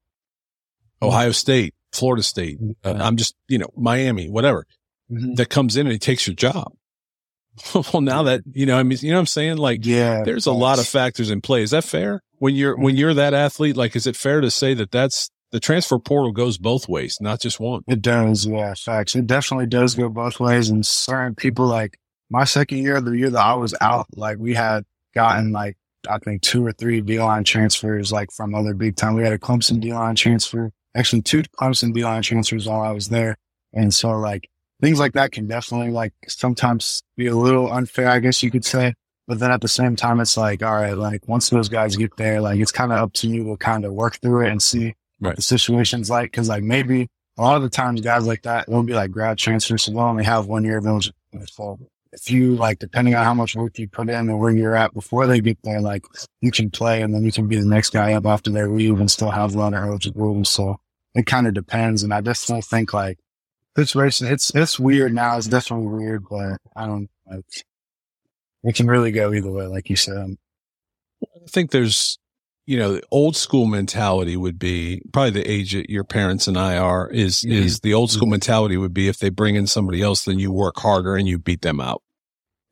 Ohio 1.01 1.31
State, 1.31 1.73
Florida 1.93 2.23
State. 2.23 2.59
Uh, 2.83 2.97
I'm 2.99 3.17
just, 3.17 3.35
you 3.47 3.57
know, 3.57 3.69
Miami, 3.77 4.29
whatever 4.29 4.65
mm-hmm. 5.11 5.35
that 5.35 5.49
comes 5.49 5.77
in 5.77 5.87
and 5.87 5.93
he 5.93 5.99
takes 5.99 6.27
your 6.27 6.35
job. 6.35 6.73
well, 7.93 8.01
now 8.01 8.23
that, 8.23 8.41
you 8.51 8.65
know, 8.65 8.77
I 8.77 8.83
mean, 8.83 8.97
you 9.01 9.11
know 9.11 9.17
what 9.17 9.21
I'm 9.21 9.25
saying? 9.27 9.57
Like, 9.57 9.85
yeah, 9.85 10.23
there's 10.23 10.45
a 10.45 10.51
lot 10.51 10.79
of 10.79 10.87
factors 10.87 11.29
in 11.29 11.41
play. 11.41 11.61
Is 11.61 11.71
that 11.71 11.83
fair? 11.83 12.21
When 12.37 12.55
you're, 12.55 12.75
when 12.75 12.93
mm-hmm. 12.93 12.99
you're 12.99 13.13
that 13.13 13.33
athlete, 13.33 13.75
like, 13.75 13.95
is 13.95 14.07
it 14.07 14.15
fair 14.15 14.41
to 14.41 14.51
say 14.51 14.73
that 14.73 14.91
that's 14.91 15.29
the 15.51 15.59
transfer 15.59 15.99
portal 15.99 16.31
goes 16.31 16.57
both 16.57 16.87
ways, 16.87 17.17
not 17.19 17.41
just 17.41 17.59
one? 17.59 17.81
It 17.87 18.01
does. 18.01 18.45
Yeah. 18.45 18.73
Facts. 18.75 19.15
It 19.15 19.27
definitely 19.27 19.67
does 19.67 19.95
go 19.95 20.09
both 20.09 20.39
ways. 20.39 20.69
And 20.69 20.85
certain 20.85 21.35
people 21.35 21.65
like 21.65 21.97
my 22.29 22.43
second 22.43 22.77
year, 22.79 23.01
the 23.01 23.11
year 23.11 23.29
that 23.29 23.45
I 23.45 23.55
was 23.55 23.75
out, 23.81 24.07
like 24.15 24.37
we 24.37 24.53
had 24.53 24.85
gotten 25.13 25.51
like 25.51 25.77
I 26.07 26.17
think 26.19 26.41
two 26.41 26.65
or 26.65 26.71
three 26.71 27.01
D 27.01 27.19
line 27.19 27.43
transfers 27.43 28.11
like 28.11 28.31
from 28.31 28.55
other 28.55 28.73
big 28.73 28.95
time. 28.95 29.15
We 29.15 29.23
had 29.23 29.33
a 29.33 29.39
Clemson 29.39 29.79
D 29.79 29.93
line 29.93 30.15
transfer, 30.15 30.71
actually 30.95 31.21
two 31.21 31.43
Clemson 31.59 31.93
D 31.93 32.03
line 32.03 32.21
transfers 32.21 32.67
while 32.67 32.81
I 32.81 32.91
was 32.91 33.09
there. 33.09 33.37
And 33.73 33.93
so 33.93 34.11
like 34.11 34.49
things 34.81 34.99
like 34.99 35.13
that 35.13 35.31
can 35.31 35.47
definitely 35.47 35.91
like 35.91 36.13
sometimes 36.27 37.03
be 37.17 37.27
a 37.27 37.35
little 37.35 37.71
unfair, 37.71 38.09
I 38.09 38.19
guess 38.19 38.41
you 38.41 38.51
could 38.51 38.65
say. 38.65 38.93
But 39.27 39.39
then 39.39 39.51
at 39.51 39.61
the 39.61 39.67
same 39.67 39.95
time, 39.95 40.19
it's 40.19 40.37
like, 40.37 40.63
all 40.63 40.73
right, 40.73 40.97
like 40.97 41.27
once 41.27 41.49
those 41.49 41.69
guys 41.69 41.95
get 41.95 42.17
there, 42.17 42.41
like 42.41 42.59
it's 42.59 42.71
kind 42.71 42.91
of 42.91 42.97
up 42.97 43.13
to 43.13 43.27
you 43.27 43.43
to 43.43 43.57
kind 43.57 43.85
of 43.85 43.93
work 43.93 44.19
through 44.21 44.47
it 44.47 44.51
and 44.51 44.61
see 44.61 44.85
right. 45.19 45.29
what 45.29 45.35
the 45.35 45.43
situation's 45.43 46.09
like. 46.09 46.31
Cause 46.33 46.49
like 46.49 46.63
maybe 46.63 47.07
a 47.37 47.41
lot 47.41 47.55
of 47.55 47.61
the 47.61 47.69
times 47.69 48.01
guys 48.01 48.25
like 48.25 48.41
that, 48.43 48.67
they'll 48.67 48.81
be 48.81 48.93
like 48.93 49.11
grad 49.11 49.37
transfers. 49.37 49.83
So 49.83 49.91
they'll 49.91 49.99
only 50.01 50.23
have 50.23 50.47
one 50.47 50.63
year 50.63 50.79
of 50.79 50.87
eligibility. 50.87 51.85
If 52.11 52.31
you 52.31 52.55
like, 52.55 52.79
depending 52.79 53.15
on 53.15 53.23
how 53.23 53.33
much 53.33 53.55
work 53.55 53.77
you 53.77 53.87
put 53.87 54.09
in 54.09 54.29
and 54.29 54.39
where 54.39 54.51
you're 54.51 54.75
at 54.75 54.93
before 54.93 55.27
they 55.27 55.39
get 55.39 55.57
there, 55.63 55.81
like 55.81 56.03
you 56.41 56.51
can 56.51 56.69
play 56.71 57.01
and 57.01 57.13
then 57.13 57.23
you 57.23 57.31
can 57.31 57.47
be 57.47 57.55
the 57.55 57.65
next 57.65 57.91
guy 57.91 58.13
up 58.13 58.25
after 58.25 58.49
they 58.49 58.63
leave 58.63 58.99
and 58.99 59.11
still 59.11 59.31
have 59.31 59.53
a 59.53 59.57
lot 59.57 59.73
of 59.73 59.83
eligibility. 59.83 60.43
So 60.45 60.79
it 61.13 61.25
kind 61.25 61.47
of 61.47 61.53
depends. 61.53 62.03
And 62.03 62.13
I 62.13 62.21
definitely 62.21 62.63
think 62.63 62.93
like 62.93 63.19
this 63.75 63.95
race, 63.95 64.21
it's, 64.21 64.53
it's 64.55 64.79
weird 64.79 65.13
now. 65.13 65.37
It's 65.37 65.47
definitely 65.47 65.87
weird, 65.87 66.25
but 66.29 66.57
I 66.75 66.87
don't 66.87 67.09
like, 67.29 67.45
it 68.63 68.75
can 68.75 68.87
really 68.87 69.11
go 69.11 69.31
either 69.31 69.51
way, 69.51 69.67
like 69.67 69.89
you 69.89 69.95
said. 69.95 70.37
I 71.23 71.47
think 71.47 71.71
there's, 71.71 72.17
you 72.69 72.77
know, 72.77 72.93
the 72.93 73.03
old 73.09 73.35
school 73.35 73.65
mentality 73.65 74.37
would 74.37 74.59
be 74.59 75.01
probably 75.11 75.31
the 75.31 75.49
age 75.49 75.73
that 75.73 75.89
your 75.89 76.03
parents 76.03 76.47
and 76.47 76.55
I 76.55 76.77
are 76.77 77.09
is, 77.09 77.37
mm-hmm. 77.37 77.51
is 77.51 77.79
the 77.79 77.95
old 77.95 78.11
school 78.11 78.27
mm-hmm. 78.27 78.33
mentality 78.33 78.77
would 78.77 78.93
be 78.93 79.07
if 79.07 79.17
they 79.17 79.29
bring 79.29 79.55
in 79.55 79.65
somebody 79.65 80.03
else, 80.03 80.25
then 80.25 80.37
you 80.37 80.51
work 80.51 80.77
harder 80.77 81.15
and 81.15 81.27
you 81.27 81.39
beat 81.39 81.63
them 81.63 81.81
out. 81.81 82.03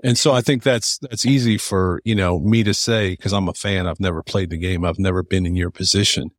And 0.03 0.15
so 0.15 0.33
I 0.33 0.41
think 0.41 0.61
that's, 0.61 0.99
that's 0.99 1.25
easy 1.25 1.57
for, 1.57 1.99
you 2.05 2.13
know, 2.13 2.37
me 2.37 2.63
to 2.63 2.75
say, 2.75 3.15
cause 3.15 3.33
I'm 3.33 3.49
a 3.49 3.55
fan. 3.55 3.87
I've 3.87 3.99
never 3.99 4.21
played 4.21 4.51
the 4.51 4.57
game. 4.59 4.85
I've 4.85 4.99
never 4.99 5.23
been 5.23 5.47
in 5.47 5.55
your 5.55 5.71
position. 5.71 6.29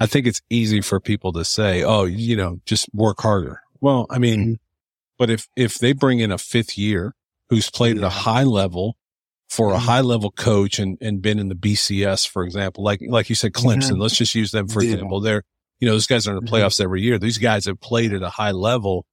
I 0.00 0.06
think 0.06 0.26
it's 0.26 0.40
easy 0.48 0.80
for 0.80 0.98
people 0.98 1.34
to 1.34 1.44
say, 1.44 1.84
Oh, 1.84 2.04
you 2.04 2.34
know, 2.34 2.60
just 2.64 2.88
work 2.94 3.20
harder. 3.20 3.60
Well, 3.82 4.06
I 4.08 4.20
mean, 4.20 4.40
mm-hmm. 4.40 4.54
but 5.18 5.28
if, 5.28 5.48
if 5.54 5.74
they 5.74 5.92
bring 5.92 6.20
in 6.20 6.32
a 6.32 6.38
fifth 6.38 6.78
year 6.78 7.14
who's 7.50 7.68
played 7.68 7.98
at 7.98 8.04
a 8.04 8.08
high 8.08 8.44
level 8.44 8.96
for 9.52 9.68
a 9.68 9.76
mm-hmm. 9.76 9.84
high 9.84 10.00
level 10.00 10.30
coach 10.30 10.78
and, 10.78 10.96
and 11.02 11.20
been 11.20 11.38
in 11.38 11.48
the 11.48 11.54
BCS, 11.54 12.26
for 12.26 12.42
example, 12.42 12.82
like, 12.82 13.00
like 13.06 13.28
you 13.28 13.34
said, 13.34 13.52
Clemson, 13.52 13.90
mm-hmm. 13.90 14.00
let's 14.00 14.16
just 14.16 14.34
use 14.34 14.50
them 14.50 14.66
for 14.66 14.82
example. 14.82 15.20
They're, 15.20 15.42
you 15.78 15.86
know, 15.86 15.92
those 15.92 16.06
guys 16.06 16.26
are 16.26 16.30
in 16.30 16.36
the 16.36 16.50
mm-hmm. 16.50 16.54
playoffs 16.54 16.80
every 16.82 17.02
year. 17.02 17.18
These 17.18 17.36
guys 17.36 17.66
have 17.66 17.78
played 17.78 18.14
at 18.14 18.22
a 18.22 18.30
high 18.30 18.52
level. 18.52 19.04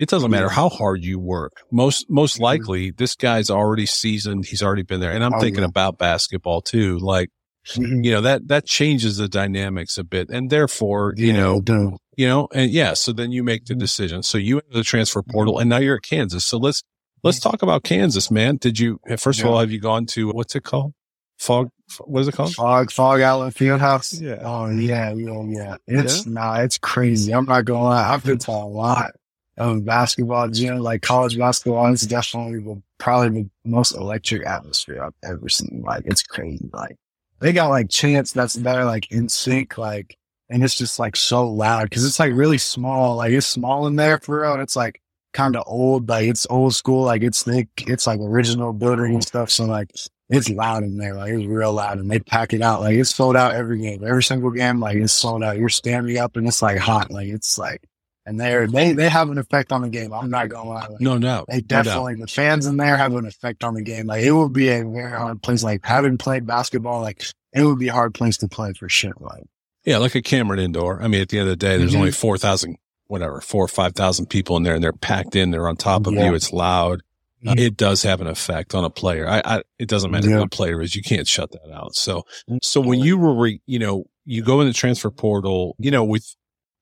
It 0.00 0.08
doesn't 0.08 0.28
matter 0.28 0.48
how 0.48 0.70
hard 0.70 1.04
you 1.04 1.20
work. 1.20 1.52
Most, 1.70 2.06
most 2.10 2.40
likely 2.40 2.90
this 2.90 3.14
guy's 3.14 3.48
already 3.48 3.86
seasoned. 3.86 4.46
He's 4.46 4.60
already 4.60 4.82
been 4.82 4.98
there. 4.98 5.12
And 5.12 5.22
I'm 5.22 5.34
oh, 5.34 5.40
thinking 5.40 5.62
yeah. 5.62 5.68
about 5.68 5.98
basketball 5.98 6.62
too. 6.62 6.98
Like, 6.98 7.30
you 7.76 8.10
know, 8.10 8.22
that, 8.22 8.48
that 8.48 8.66
changes 8.66 9.18
the 9.18 9.28
dynamics 9.28 9.98
a 9.98 10.04
bit. 10.04 10.30
And 10.30 10.50
therefore, 10.50 11.14
yeah, 11.16 11.26
you 11.26 11.32
know, 11.32 11.98
you 12.16 12.26
know, 12.26 12.48
and 12.52 12.72
yeah, 12.72 12.94
so 12.94 13.12
then 13.12 13.30
you 13.30 13.44
make 13.44 13.66
the 13.66 13.76
decision. 13.76 14.24
So 14.24 14.36
you 14.36 14.56
enter 14.56 14.78
the 14.78 14.82
transfer 14.82 15.22
portal 15.22 15.60
and 15.60 15.70
now 15.70 15.78
you're 15.78 15.98
at 15.98 16.02
Kansas. 16.02 16.44
So 16.44 16.58
let's, 16.58 16.82
Let's 17.22 17.40
talk 17.40 17.62
about 17.62 17.82
Kansas, 17.82 18.30
man. 18.30 18.56
Did 18.56 18.78
you, 18.78 19.00
first 19.18 19.40
of 19.40 19.46
all, 19.46 19.58
have 19.58 19.70
you 19.70 19.80
gone 19.80 20.06
to, 20.06 20.30
what's 20.30 20.54
it 20.54 20.62
called? 20.62 20.94
Fog, 21.38 21.70
what 22.04 22.20
is 22.20 22.28
it 22.28 22.34
called? 22.34 22.54
Fog, 22.54 22.90
Phog 22.90 23.20
Allen 23.20 23.50
Fieldhouse. 23.50 24.20
Yeah. 24.20 24.38
Oh, 24.42 24.68
yeah, 24.70 25.12
yeah, 25.12 25.42
yeah. 25.46 25.76
It's, 25.86 26.24
yeah? 26.24 26.32
nah, 26.32 26.60
it's 26.60 26.78
crazy. 26.78 27.32
I'm 27.32 27.44
not 27.44 27.64
going 27.64 27.80
to 27.80 27.84
lie. 27.84 28.12
I've 28.12 28.24
been 28.24 28.38
to 28.38 28.50
a 28.52 28.64
lot 28.64 29.12
of 29.58 29.84
basketball 29.84 30.48
gym, 30.48 30.78
like 30.78 31.02
college 31.02 31.36
basketball. 31.36 31.92
It's 31.92 32.06
definitely 32.06 32.60
the, 32.60 32.82
probably 32.98 33.42
the 33.42 33.50
most 33.64 33.92
electric 33.96 34.46
atmosphere 34.46 35.02
I've 35.02 35.30
ever 35.30 35.48
seen. 35.48 35.82
Like, 35.84 36.04
it's 36.06 36.22
crazy. 36.22 36.70
Like, 36.72 36.96
they 37.40 37.52
got 37.52 37.68
like 37.68 37.90
chants 37.90 38.32
that's 38.32 38.54
there, 38.54 38.84
like 38.84 39.10
in 39.10 39.28
sync, 39.28 39.76
like, 39.76 40.16
and 40.48 40.64
it's 40.64 40.76
just 40.76 40.98
like 40.98 41.16
so 41.16 41.50
loud 41.50 41.90
because 41.90 42.06
it's 42.06 42.20
like 42.20 42.32
really 42.32 42.58
small. 42.58 43.16
Like, 43.16 43.32
it's 43.32 43.46
small 43.46 43.86
in 43.86 43.96
there 43.96 44.18
for 44.20 44.42
real. 44.42 44.52
And 44.52 44.62
it's 44.62 44.76
like, 44.76 45.02
kind 45.36 45.54
of 45.54 45.64
old, 45.66 46.08
like 46.08 46.26
it's 46.26 46.46
old 46.48 46.74
school, 46.74 47.04
like 47.04 47.22
it's 47.22 47.42
thick, 47.42 47.68
it's 47.86 48.06
like 48.06 48.18
original 48.20 48.72
building 48.72 49.14
and 49.14 49.22
stuff. 49.22 49.50
So 49.50 49.66
like 49.66 49.90
it's 50.30 50.48
loud 50.48 50.82
in 50.82 50.96
there, 50.96 51.14
like 51.14 51.32
it's 51.32 51.44
real 51.44 51.74
loud, 51.74 51.98
and 51.98 52.10
they 52.10 52.18
pack 52.18 52.54
it 52.54 52.62
out. 52.62 52.80
Like 52.80 52.96
it's 52.96 53.14
sold 53.14 53.36
out 53.36 53.54
every 53.54 53.78
game, 53.78 54.02
every 54.02 54.22
single 54.22 54.50
game, 54.50 54.80
like 54.80 54.96
it's 54.96 55.12
sold 55.12 55.44
out. 55.44 55.58
You're 55.58 55.68
standing 55.68 56.16
up 56.16 56.36
and 56.36 56.48
it's 56.48 56.62
like 56.62 56.78
hot, 56.78 57.10
like 57.10 57.28
it's 57.28 57.58
like, 57.58 57.86
and 58.24 58.40
they're 58.40 58.66
they 58.66 58.92
they 58.92 59.10
have 59.10 59.28
an 59.28 59.36
effect 59.36 59.72
on 59.72 59.82
the 59.82 59.90
game. 59.90 60.12
I'm 60.12 60.30
not 60.30 60.48
gonna 60.48 60.68
lie, 60.68 60.86
like, 60.86 61.00
no, 61.00 61.18
no, 61.18 61.44
they 61.48 61.60
definitely 61.60 62.14
no 62.14 62.22
the 62.22 62.32
fans 62.32 62.66
in 62.66 62.78
there 62.78 62.96
have 62.96 63.14
an 63.14 63.26
effect 63.26 63.62
on 63.62 63.74
the 63.74 63.82
game. 63.82 64.06
Like 64.06 64.24
it 64.24 64.32
would 64.32 64.54
be 64.54 64.70
a 64.70 64.84
very 64.84 65.10
hard 65.10 65.42
place. 65.42 65.62
Like 65.62 65.84
having 65.84 66.16
played 66.16 66.46
basketball, 66.46 67.02
like 67.02 67.22
it 67.52 67.62
would 67.62 67.78
be 67.78 67.88
a 67.88 67.92
hard 67.92 68.14
place 68.14 68.38
to 68.38 68.48
play 68.48 68.72
for 68.72 68.88
sure. 68.88 69.12
Like 69.20 69.44
yeah, 69.84 69.98
like 69.98 70.14
a 70.14 70.22
Cameron 70.22 70.60
Indoor. 70.60 71.02
I 71.02 71.08
mean, 71.08 71.20
at 71.20 71.28
the 71.28 71.38
end 71.38 71.48
of 71.48 71.52
the 71.52 71.56
day, 71.56 71.76
there's 71.76 71.90
mm-hmm. 71.90 72.00
only 72.00 72.10
four 72.10 72.38
thousand 72.38 72.78
whatever, 73.08 73.40
four 73.40 73.64
or 73.64 73.68
5,000 73.68 74.26
people 74.26 74.56
in 74.56 74.62
there 74.62 74.74
and 74.74 74.82
they're 74.82 74.92
packed 74.92 75.36
in. 75.36 75.50
They're 75.50 75.68
on 75.68 75.76
top 75.76 76.06
of 76.06 76.14
yeah. 76.14 76.26
you. 76.26 76.34
It's 76.34 76.52
loud. 76.52 77.02
Uh, 77.46 77.54
it 77.56 77.76
does 77.76 78.02
have 78.02 78.20
an 78.20 78.26
effect 78.26 78.74
on 78.74 78.84
a 78.84 78.90
player. 78.90 79.28
I, 79.28 79.42
I 79.44 79.62
it 79.78 79.88
doesn't 79.88 80.10
matter 80.10 80.28
yeah. 80.28 80.36
who 80.36 80.40
the 80.42 80.48
player 80.48 80.80
is. 80.82 80.96
You 80.96 81.02
can't 81.02 81.28
shut 81.28 81.52
that 81.52 81.72
out. 81.72 81.94
So, 81.94 82.24
so 82.62 82.80
when 82.80 83.00
you 83.00 83.16
were, 83.16 83.34
re, 83.34 83.60
you 83.66 83.78
know, 83.78 84.04
you 84.24 84.42
go 84.42 84.60
in 84.60 84.66
the 84.66 84.72
transfer 84.72 85.10
portal, 85.10 85.76
you 85.78 85.90
know, 85.90 86.02
with, 86.02 86.34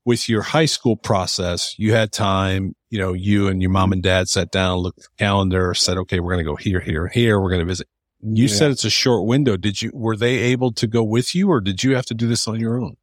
with 0.06 0.28
your 0.28 0.42
high 0.42 0.64
school 0.64 0.96
process, 0.96 1.74
you 1.78 1.92
had 1.92 2.12
time, 2.12 2.74
you 2.88 2.98
know, 2.98 3.12
you 3.12 3.48
and 3.48 3.60
your 3.60 3.70
mom 3.70 3.92
and 3.92 4.02
dad 4.02 4.28
sat 4.28 4.50
down, 4.50 4.78
looked 4.78 5.00
at 5.00 5.04
the 5.04 5.24
calendar, 5.24 5.74
said, 5.74 5.98
okay, 5.98 6.20
we're 6.20 6.32
going 6.32 6.44
to 6.44 6.50
go 6.50 6.56
here, 6.56 6.80
here, 6.80 7.08
here. 7.08 7.40
We're 7.40 7.50
going 7.50 7.60
to 7.60 7.66
visit. 7.66 7.88
You 8.22 8.44
yeah. 8.44 8.54
said 8.54 8.70
it's 8.70 8.84
a 8.84 8.90
short 8.90 9.26
window. 9.26 9.56
Did 9.56 9.82
you, 9.82 9.90
were 9.92 10.16
they 10.16 10.36
able 10.36 10.72
to 10.72 10.86
go 10.86 11.02
with 11.02 11.34
you 11.34 11.50
or 11.50 11.60
did 11.60 11.84
you 11.84 11.94
have 11.94 12.06
to 12.06 12.14
do 12.14 12.26
this 12.26 12.48
on 12.48 12.58
your 12.58 12.80
own? 12.80 12.96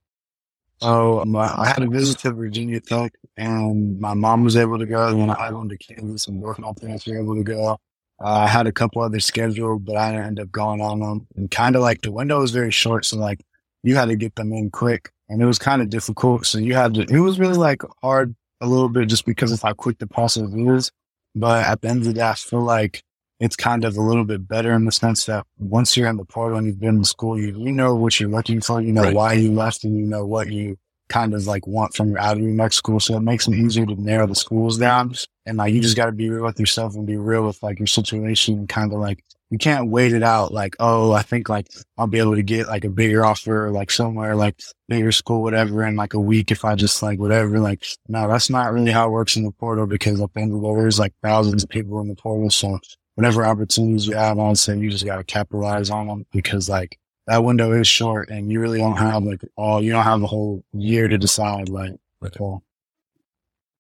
So 0.81 1.23
I 1.37 1.67
had 1.67 1.83
a 1.83 1.87
visit 1.87 2.19
to 2.19 2.31
Virginia 2.31 2.79
Tech 2.79 3.13
and 3.37 3.99
my 3.99 4.15
mom 4.15 4.43
was 4.43 4.55
able 4.55 4.79
to 4.79 4.85
go. 4.87 5.07
And 5.07 5.21
then 5.21 5.29
I 5.29 5.51
went 5.51 5.69
to 5.69 5.77
Kansas 5.77 6.27
and 6.27 6.41
my 6.41 6.73
parents 6.79 7.05
were 7.05 7.19
able 7.19 7.35
to 7.35 7.43
go. 7.43 7.77
Uh, 8.19 8.25
I 8.25 8.47
had 8.47 8.65
a 8.65 8.71
couple 8.71 9.01
other 9.01 9.19
scheduled, 9.19 9.85
but 9.85 9.95
I 9.95 10.11
didn't 10.11 10.25
end 10.25 10.39
up 10.39 10.51
going 10.51 10.81
on 10.81 10.99
them. 10.99 11.27
And 11.35 11.51
kind 11.51 11.75
of 11.75 11.83
like 11.83 12.01
the 12.01 12.11
window 12.11 12.39
was 12.41 12.51
very 12.51 12.71
short. 12.71 13.05
So 13.05 13.17
like 13.17 13.41
you 13.83 13.95
had 13.95 14.09
to 14.09 14.15
get 14.15 14.35
them 14.35 14.53
in 14.53 14.71
quick 14.71 15.11
and 15.29 15.41
it 15.41 15.45
was 15.45 15.59
kind 15.59 15.83
of 15.83 15.89
difficult. 15.89 16.45
So 16.47 16.57
you 16.57 16.73
had 16.73 16.95
to, 16.95 17.01
it 17.01 17.19
was 17.19 17.39
really 17.39 17.57
like 17.57 17.83
hard 18.01 18.35
a 18.59 18.67
little 18.67 18.89
bit 18.89 19.07
just 19.07 19.25
because 19.25 19.51
of 19.51 19.61
how 19.61 19.73
quick 19.73 19.99
the 19.99 20.07
process 20.07 20.49
is. 20.51 20.91
But 21.35 21.65
at 21.65 21.81
the 21.81 21.89
end 21.89 21.99
of 21.99 22.05
the 22.05 22.13
day, 22.13 22.27
I 22.27 22.33
feel 22.33 22.61
like 22.61 23.03
it's 23.41 23.55
kind 23.55 23.83
of 23.83 23.97
a 23.97 24.01
little 24.01 24.23
bit 24.23 24.47
better 24.47 24.71
in 24.71 24.85
the 24.85 24.91
sense 24.91 25.25
that 25.25 25.45
once 25.57 25.97
you're 25.97 26.07
in 26.07 26.17
the 26.17 26.25
portal 26.25 26.59
and 26.59 26.67
you've 26.67 26.79
been 26.79 26.97
in 26.97 27.03
school, 27.03 27.39
you, 27.39 27.57
you 27.57 27.71
know 27.71 27.95
what 27.95 28.19
you're 28.19 28.29
looking 28.29 28.61
for, 28.61 28.79
you 28.79 28.93
know 28.93 29.01
right. 29.01 29.15
why 29.15 29.33
you 29.33 29.51
left 29.51 29.83
and 29.83 29.97
you 29.97 30.05
know 30.05 30.25
what 30.25 30.49
you 30.51 30.77
kind 31.09 31.33
of 31.33 31.47
like 31.47 31.65
want 31.65 31.95
from 31.95 32.11
your 32.11 32.19
out 32.19 32.37
of 32.37 32.43
your 32.43 32.51
next 32.51 32.77
school. 32.77 32.99
So 32.99 33.17
it 33.17 33.21
makes 33.21 33.47
it 33.47 33.55
easier 33.55 33.87
to 33.87 33.99
narrow 33.99 34.27
the 34.27 34.35
schools 34.35 34.77
down. 34.77 35.15
And 35.47 35.57
like, 35.57 35.73
you 35.73 35.81
just 35.81 35.97
got 35.97 36.05
to 36.05 36.11
be 36.11 36.29
real 36.29 36.43
with 36.43 36.59
yourself 36.59 36.95
and 36.95 37.07
be 37.07 37.17
real 37.17 37.45
with 37.45 37.61
like 37.63 37.79
your 37.79 37.87
situation 37.87 38.59
and 38.59 38.69
kind 38.69 38.93
of 38.93 38.99
like, 38.99 39.23
you 39.49 39.57
can't 39.57 39.89
wait 39.89 40.13
it 40.13 40.23
out. 40.23 40.53
Like, 40.53 40.75
oh, 40.79 41.11
I 41.11 41.23
think 41.23 41.49
like 41.49 41.67
I'll 41.97 42.07
be 42.07 42.19
able 42.19 42.35
to 42.35 42.43
get 42.43 42.67
like 42.67 42.85
a 42.85 42.89
bigger 42.89 43.25
offer, 43.25 43.71
like 43.71 43.89
somewhere 43.89 44.35
like 44.35 44.61
bigger 44.87 45.11
school, 45.11 45.41
whatever, 45.41 45.83
in 45.83 45.95
like 45.95 46.13
a 46.13 46.19
week 46.19 46.51
if 46.51 46.63
I 46.63 46.75
just 46.75 47.01
like 47.01 47.19
whatever. 47.19 47.59
Like, 47.59 47.85
no, 48.07 48.29
that's 48.29 48.51
not 48.51 48.71
really 48.71 48.91
how 48.91 49.07
it 49.07 49.11
works 49.11 49.35
in 49.35 49.43
the 49.43 49.51
portal 49.51 49.87
because 49.87 50.21
at 50.21 50.33
the 50.33 50.39
end 50.39 50.53
of 50.53 50.61
the 50.61 50.67
day, 50.67 50.75
there's 50.75 50.99
like 50.99 51.13
thousands 51.23 51.63
of 51.63 51.69
people 51.69 51.99
in 51.99 52.07
the 52.07 52.15
portal. 52.15 52.49
So 52.51 52.79
whatever 53.15 53.45
opportunities 53.45 54.07
you 54.07 54.15
have 54.15 54.39
on 54.39 54.55
say, 54.55 54.77
you 54.77 54.89
just 54.89 55.05
got 55.05 55.17
to 55.17 55.23
capitalize 55.23 55.89
on 55.89 56.07
them 56.07 56.25
because 56.31 56.69
like 56.69 56.97
that 57.27 57.43
window 57.43 57.71
is 57.71 57.87
short 57.87 58.29
and 58.29 58.51
you 58.51 58.59
really 58.59 58.79
don't 58.79 58.97
have 58.97 59.23
like 59.23 59.41
all, 59.55 59.83
you 59.83 59.91
don't 59.91 60.03
have 60.03 60.23
a 60.23 60.27
whole 60.27 60.63
year 60.73 61.07
to 61.07 61.17
decide 61.17 61.69
like 61.69 61.93
right. 62.21 62.37
all. 62.39 62.63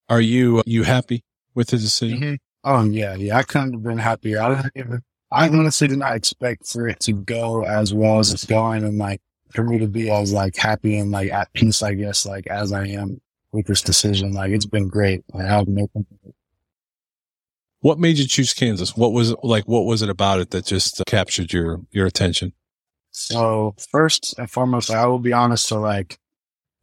Are 0.09 0.21
you, 0.21 0.59
uh, 0.59 0.63
you 0.65 0.83
happy 0.83 1.23
with 1.55 1.69
the 1.69 1.77
decision? 1.77 2.19
Mm-hmm. 2.19 2.35
Oh 2.63 2.83
yeah. 2.83 3.15
Yeah. 3.15 3.37
I 3.37 3.43
couldn't 3.43 3.73
have 3.73 3.83
been 3.83 3.97
happier. 3.97 4.41
I 4.41 4.55
didn't 4.55 4.71
even, 4.75 5.01
I 5.31 5.47
honestly 5.47 5.87
did 5.87 5.99
not 5.99 6.15
expect 6.15 6.67
for 6.67 6.87
it 6.87 6.99
to 7.01 7.13
go 7.13 7.63
as 7.63 7.93
well 7.93 8.19
as 8.19 8.33
it's 8.33 8.45
going 8.45 8.83
and 8.83 8.97
like 8.97 9.21
for 9.51 9.63
me 9.63 9.79
to 9.79 9.87
be 9.87 10.09
as 10.11 10.33
like 10.33 10.55
happy 10.55 10.97
and 10.97 11.11
like 11.11 11.31
at 11.31 11.51
peace, 11.53 11.81
I 11.81 11.93
guess, 11.93 12.25
like 12.25 12.47
as 12.47 12.71
I 12.71 12.87
am 12.87 13.21
with 13.51 13.67
this 13.67 13.81
decision. 13.81 14.33
Like 14.33 14.51
it's 14.51 14.65
been 14.65 14.87
great. 14.87 15.23
Like 15.33 15.45
I 15.45 15.49
have 15.49 15.67
no. 15.67 15.89
What 17.81 17.99
made 17.99 18.17
you 18.17 18.27
choose 18.27 18.53
Kansas? 18.53 18.95
What 18.95 19.11
was 19.11 19.35
like? 19.43 19.65
What 19.65 19.85
was 19.85 20.01
it 20.01 20.09
about 20.09 20.39
it 20.39 20.51
that 20.51 20.65
just 20.65 21.01
uh, 21.01 21.03
captured 21.07 21.51
your 21.51 21.81
your 21.91 22.05
attention? 22.05 22.53
So 23.11 23.75
first 23.91 24.35
and 24.37 24.49
foremost, 24.49 24.89
I 24.89 25.05
will 25.05 25.19
be 25.19 25.33
honest. 25.33 25.65
So 25.65 25.79
like 25.79 26.19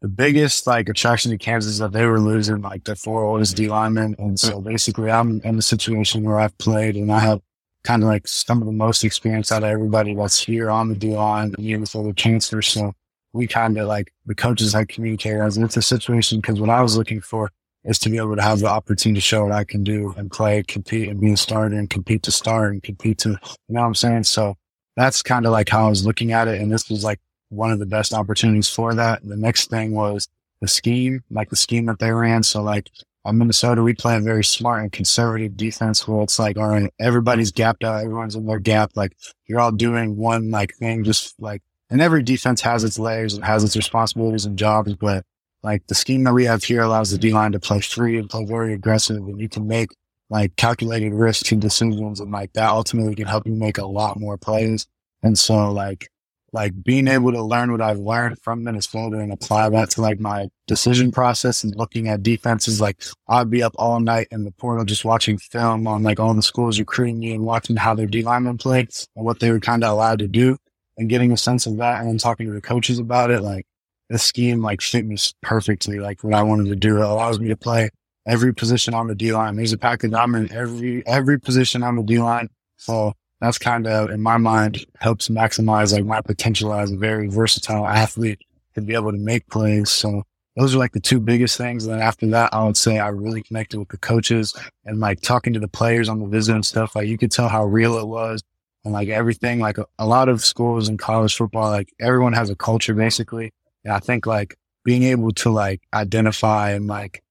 the 0.03 0.09
biggest 0.09 0.67
like 0.67 0.89
attraction 0.89 1.31
to 1.31 1.39
Kansas 1.39 1.73
is 1.73 1.79
that 1.79 1.93
they 1.93 2.05
were 2.05 2.21
losing 2.21 2.63
like 2.63 2.85
their 2.85 2.97
four 2.97 3.25
oldest 3.25 3.57
D 3.57 3.69
linemen, 3.69 4.17
and 4.19 4.39
so 4.39 4.61
mm. 4.61 4.65
basically 4.65 5.11
I'm 5.11 5.41
in 5.45 5.57
the 5.57 5.63
situation 5.63 6.25
where 6.25 6.39
I've 6.39 6.57
played 6.59 6.97
and 6.97 7.13
I 7.13 7.21
have 7.21 7.41
kind 7.85 8.03
of 8.03 8.09
like 8.09 8.27
some 8.27 8.61
of 8.61 8.67
the 8.67 8.73
most 8.73 9.05
experience 9.05 9.53
out 9.53 9.63
of 9.63 9.71
everybody 9.71 10.15
that's 10.15 10.39
here 10.43 10.71
on 10.71 10.89
the 10.89 10.95
D 10.95 11.15
line, 11.15 11.55
even 11.59 11.87
for 11.87 12.05
the 12.05 12.13
transfer. 12.13 12.61
So 12.61 12.93
we 13.33 13.47
kind 13.47 13.79
of 13.79 13.87
like 13.87 14.13
the 14.27 14.35
coaches 14.35 14.75
I 14.75 14.85
communicate 14.85 15.37
as 15.37 15.57
it's 15.57 15.77
a 15.77 15.83
situation 15.83 16.41
because 16.41 16.61
what 16.61 16.71
I 16.71 16.81
was 16.81 16.97
looking 16.97 17.21
for 17.21 17.51
is 17.85 17.99
to 18.01 18.11
be 18.11 18.19
able 18.19 18.37
to 18.37 18.43
have 18.43 18.61
the 18.61 18.67
opportunity 18.67 19.19
to 19.19 19.25
show 19.25 19.45
what 19.45 19.53
I 19.53 19.65
can 19.65 19.85
do 19.85 20.15
and 20.17 20.31
play, 20.31 20.63
compete 20.63 21.09
and 21.09 21.21
be 21.21 21.33
a 21.33 21.37
starter 21.37 21.77
and 21.77 21.89
compete 21.89 22.23
to 22.25 22.33
start 22.33 22.73
and 22.73 22.83
compete 22.83 23.19
to, 23.19 23.31
you 23.31 23.37
know 23.69 23.81
what 23.81 23.87
I'm 23.87 23.95
saying? 23.95 24.25
So 24.25 24.57
that's 24.97 25.23
kind 25.23 25.47
of 25.47 25.53
like 25.53 25.69
how 25.69 25.87
I 25.87 25.89
was 25.89 26.05
looking 26.05 26.33
at 26.33 26.49
it. 26.49 26.61
And 26.61 26.73
this 26.73 26.91
was 26.91 27.05
like 27.05 27.21
one 27.51 27.71
of 27.71 27.79
the 27.79 27.87
best 27.87 28.13
opportunities 28.13 28.69
for 28.69 28.95
that. 28.95 29.23
The 29.25 29.37
next 29.37 29.71
thing 29.71 29.93
was 29.93 30.29
the 30.61 30.69
scheme, 30.69 31.23
like 31.31 31.51
the 31.51 31.57
scheme 31.57 31.87
that 31.87 31.99
they 31.99 32.11
ran. 32.11 32.43
So 32.43 32.63
like 32.63 32.91
on 33.25 33.39
Minnesota, 33.39 33.83
we 33.83 33.95
play 33.95 34.17
a 34.17 34.21
very 34.21 34.45
smart 34.45 34.83
and 34.83 34.93
conservative 34.93 35.57
defense 35.57 36.07
where 36.07 36.23
it's 36.23 36.39
like, 36.39 36.57
all 36.57 36.69
right, 36.69 36.93
everybody's 36.99 37.53
gapped 37.53 37.85
out. 37.85 38.03
Everyone's 38.03 38.35
in 38.35 38.47
their 38.47 38.59
gap. 38.59 38.93
Like 38.97 39.17
you're 39.47 39.61
all 39.61 39.73
doing 39.73 40.17
one 40.17 40.51
like 40.51 40.75
thing, 40.75 41.05
just 41.05 41.41
like, 41.41 41.63
and 41.91 42.03
every 42.03 42.23
defense 42.23 42.61
has 42.63 42.85
its 42.85 42.99
layers 42.99 43.35
and 43.35 43.45
has 43.45 43.65
its 43.65 43.77
responsibilities 43.77 44.45
and 44.45 44.59
jobs, 44.59 44.95
but 44.95 45.25
like 45.63 45.87
the 45.87 45.95
scheme 45.95 46.25
that 46.25 46.35
we 46.35 46.45
have 46.45 46.65
here 46.65 46.83
allows 46.83 47.11
the 47.11 47.19
D 47.19 47.33
line 47.33 47.53
to 47.53 47.61
play 47.61 47.81
free 47.81 48.19
and 48.19 48.31
play 48.31 48.45
very 48.45 48.75
aggressive 48.75 49.17
and 49.17 49.41
you 49.41 49.49
can 49.49 49.67
make 49.67 49.91
like 50.31 50.55
calculated 50.57 51.13
risk 51.13 51.47
decisions 51.59 52.21
and 52.21 52.31
like 52.31 52.53
that 52.53 52.71
ultimately 52.71 53.15
can 53.15 53.27
help 53.27 53.47
you 53.47 53.55
make 53.55 53.79
a 53.79 53.87
lot 53.87 54.21
more 54.21 54.37
plays. 54.37 54.87
And 55.23 55.39
so 55.39 55.73
like, 55.73 56.09
like 56.53 56.73
being 56.83 57.09
able 57.09 57.33
to 57.33 57.43
learn 57.43 57.73
what 57.73 57.83
I've 57.83 57.99
learned 57.99 58.39
from 58.43 58.65
Minnesota 58.65 59.19
and 59.19 59.33
apply 59.33 59.69
that 59.71 59.91
to 59.91 60.01
like 60.01 60.19
my 60.19 60.49
decision 60.67 61.11
process 61.11 61.63
and 61.63 61.75
looking 61.77 62.09
at 62.09 62.23
defenses. 62.23 62.81
Like 62.81 63.03
I'd 63.29 63.51
be 63.51 63.63
up 63.63 63.75
all 63.77 64.01
night 64.01 64.29
in 64.31 64.45
the 64.45 64.53
portal 64.53 64.85
just 64.85 65.05
watching 65.05 65.39
film 65.39 65.87
on 65.87 66.03
like 66.03 66.21
all 66.21 66.33
the 66.33 66.43
schools 66.43 66.79
recruiting 66.79 67.19
me 67.19 67.35
and 67.35 67.45
watching 67.45 67.77
how 67.77 67.95
their 67.95 68.07
D 68.07 68.23
linemen 68.23 68.59
played 68.59 68.89
and 69.15 69.25
what 69.27 69.41
they 69.41 69.51
were 69.51 69.61
kind 69.61 69.85
of 69.85 69.91
allowed 69.91 70.21
to 70.21 70.29
do 70.29 70.57
and 70.97 71.11
getting 71.11 71.33
a 71.33 71.37
sense 71.37 71.67
of 71.67 71.77
that 71.79 72.01
and 72.01 72.09
then 72.09 72.19
talking 72.19 72.47
to 72.47 72.53
the 72.53 72.61
coaches 72.63 72.99
about 72.99 73.31
it. 73.31 73.43
Like 73.43 73.67
the 74.09 74.19
scheme 74.19 74.63
like 74.63 74.81
fit 74.81 75.05
me 75.05 75.17
perfectly, 75.43 75.99
like 75.99 76.23
what 76.25 76.35
I 76.35 76.43
wanted 76.43 76.69
to 76.69 76.77
do. 76.77 76.97
It 76.97 77.03
allows 77.05 77.39
me 77.39 77.49
to 77.49 77.57
play 77.57 77.91
every 78.27 78.55
position 78.55 78.95
on 78.95 79.07
the 79.07 79.15
D 79.15 79.33
line. 79.33 79.57
There's 79.57 79.73
a 79.73 79.79
package 79.79 80.13
I'm 80.13 80.35
in 80.35 80.53
every 80.53 81.07
every 81.07 81.39
position 81.41 81.83
on 81.83 81.97
the 81.97 82.03
D 82.03 82.19
line. 82.19 82.49
So 82.77 83.15
that's 83.41 83.59
kind 83.59 83.87
of 83.87 84.11
in 84.11 84.21
my 84.21 84.37
mind 84.37 84.85
helps 84.99 85.29
maximize 85.29 85.93
like 85.93 86.05
my 86.05 86.21
potential 86.21 86.73
as 86.73 86.91
a 86.91 86.97
very 86.97 87.29
versatile 87.29 87.87
athlete 87.87 88.41
to 88.75 88.81
be 88.81 88.95
able 88.95 89.13
to 89.13 89.19
make 89.19 89.47
plays. 89.49 89.91
So 89.91 90.23
those 90.57 90.75
are 90.75 90.79
like 90.79 90.93
the 90.93 91.01
two 91.01 91.21
biggest 91.21 91.57
things. 91.57 91.85
And 91.85 91.95
then 91.95 92.03
after 92.03 92.27
that, 92.29 92.53
I 92.53 92.65
would 92.65 92.77
say 92.77 92.99
I 92.99 93.09
really 93.09 93.43
connected 93.43 93.79
with 93.79 93.89
the 93.89 93.99
coaches 93.99 94.55
and 94.85 94.99
like 94.99 95.21
talking 95.21 95.53
to 95.53 95.61
the 95.61 95.69
players 95.69 96.09
on 96.09 96.19
the 96.19 96.27
visit 96.27 96.55
and 96.55 96.67
stuff. 96.67 96.97
Like 96.97 97.07
you 97.07 97.17
could 97.17 97.31
tell 97.31 97.49
how 97.49 97.65
real 97.65 97.97
it 97.99 98.09
was 98.09 98.43
and 98.85 98.93
like 98.93 99.09
everything. 99.09 99.61
Like 99.61 99.79
a, 99.79 99.87
a 99.99 100.07
lot 100.07 100.29
of 100.29 100.45
schools 100.45 100.89
in 100.89 100.97
college 100.97 101.37
football, 101.37 101.71
like 101.71 101.93
everyone 102.01 102.33
has 102.33 102.51
a 102.51 102.57
culture 102.57 102.95
basically. 102.95 103.53
And 103.89 103.97
I 103.97 104.01
think 104.01 104.27
like 104.27 104.55
being 104.85 105.03
able 105.05 105.33
to 105.33 105.49
like 105.49 105.81
identify 105.95 106.73
and 106.73 106.87
like 106.87 107.23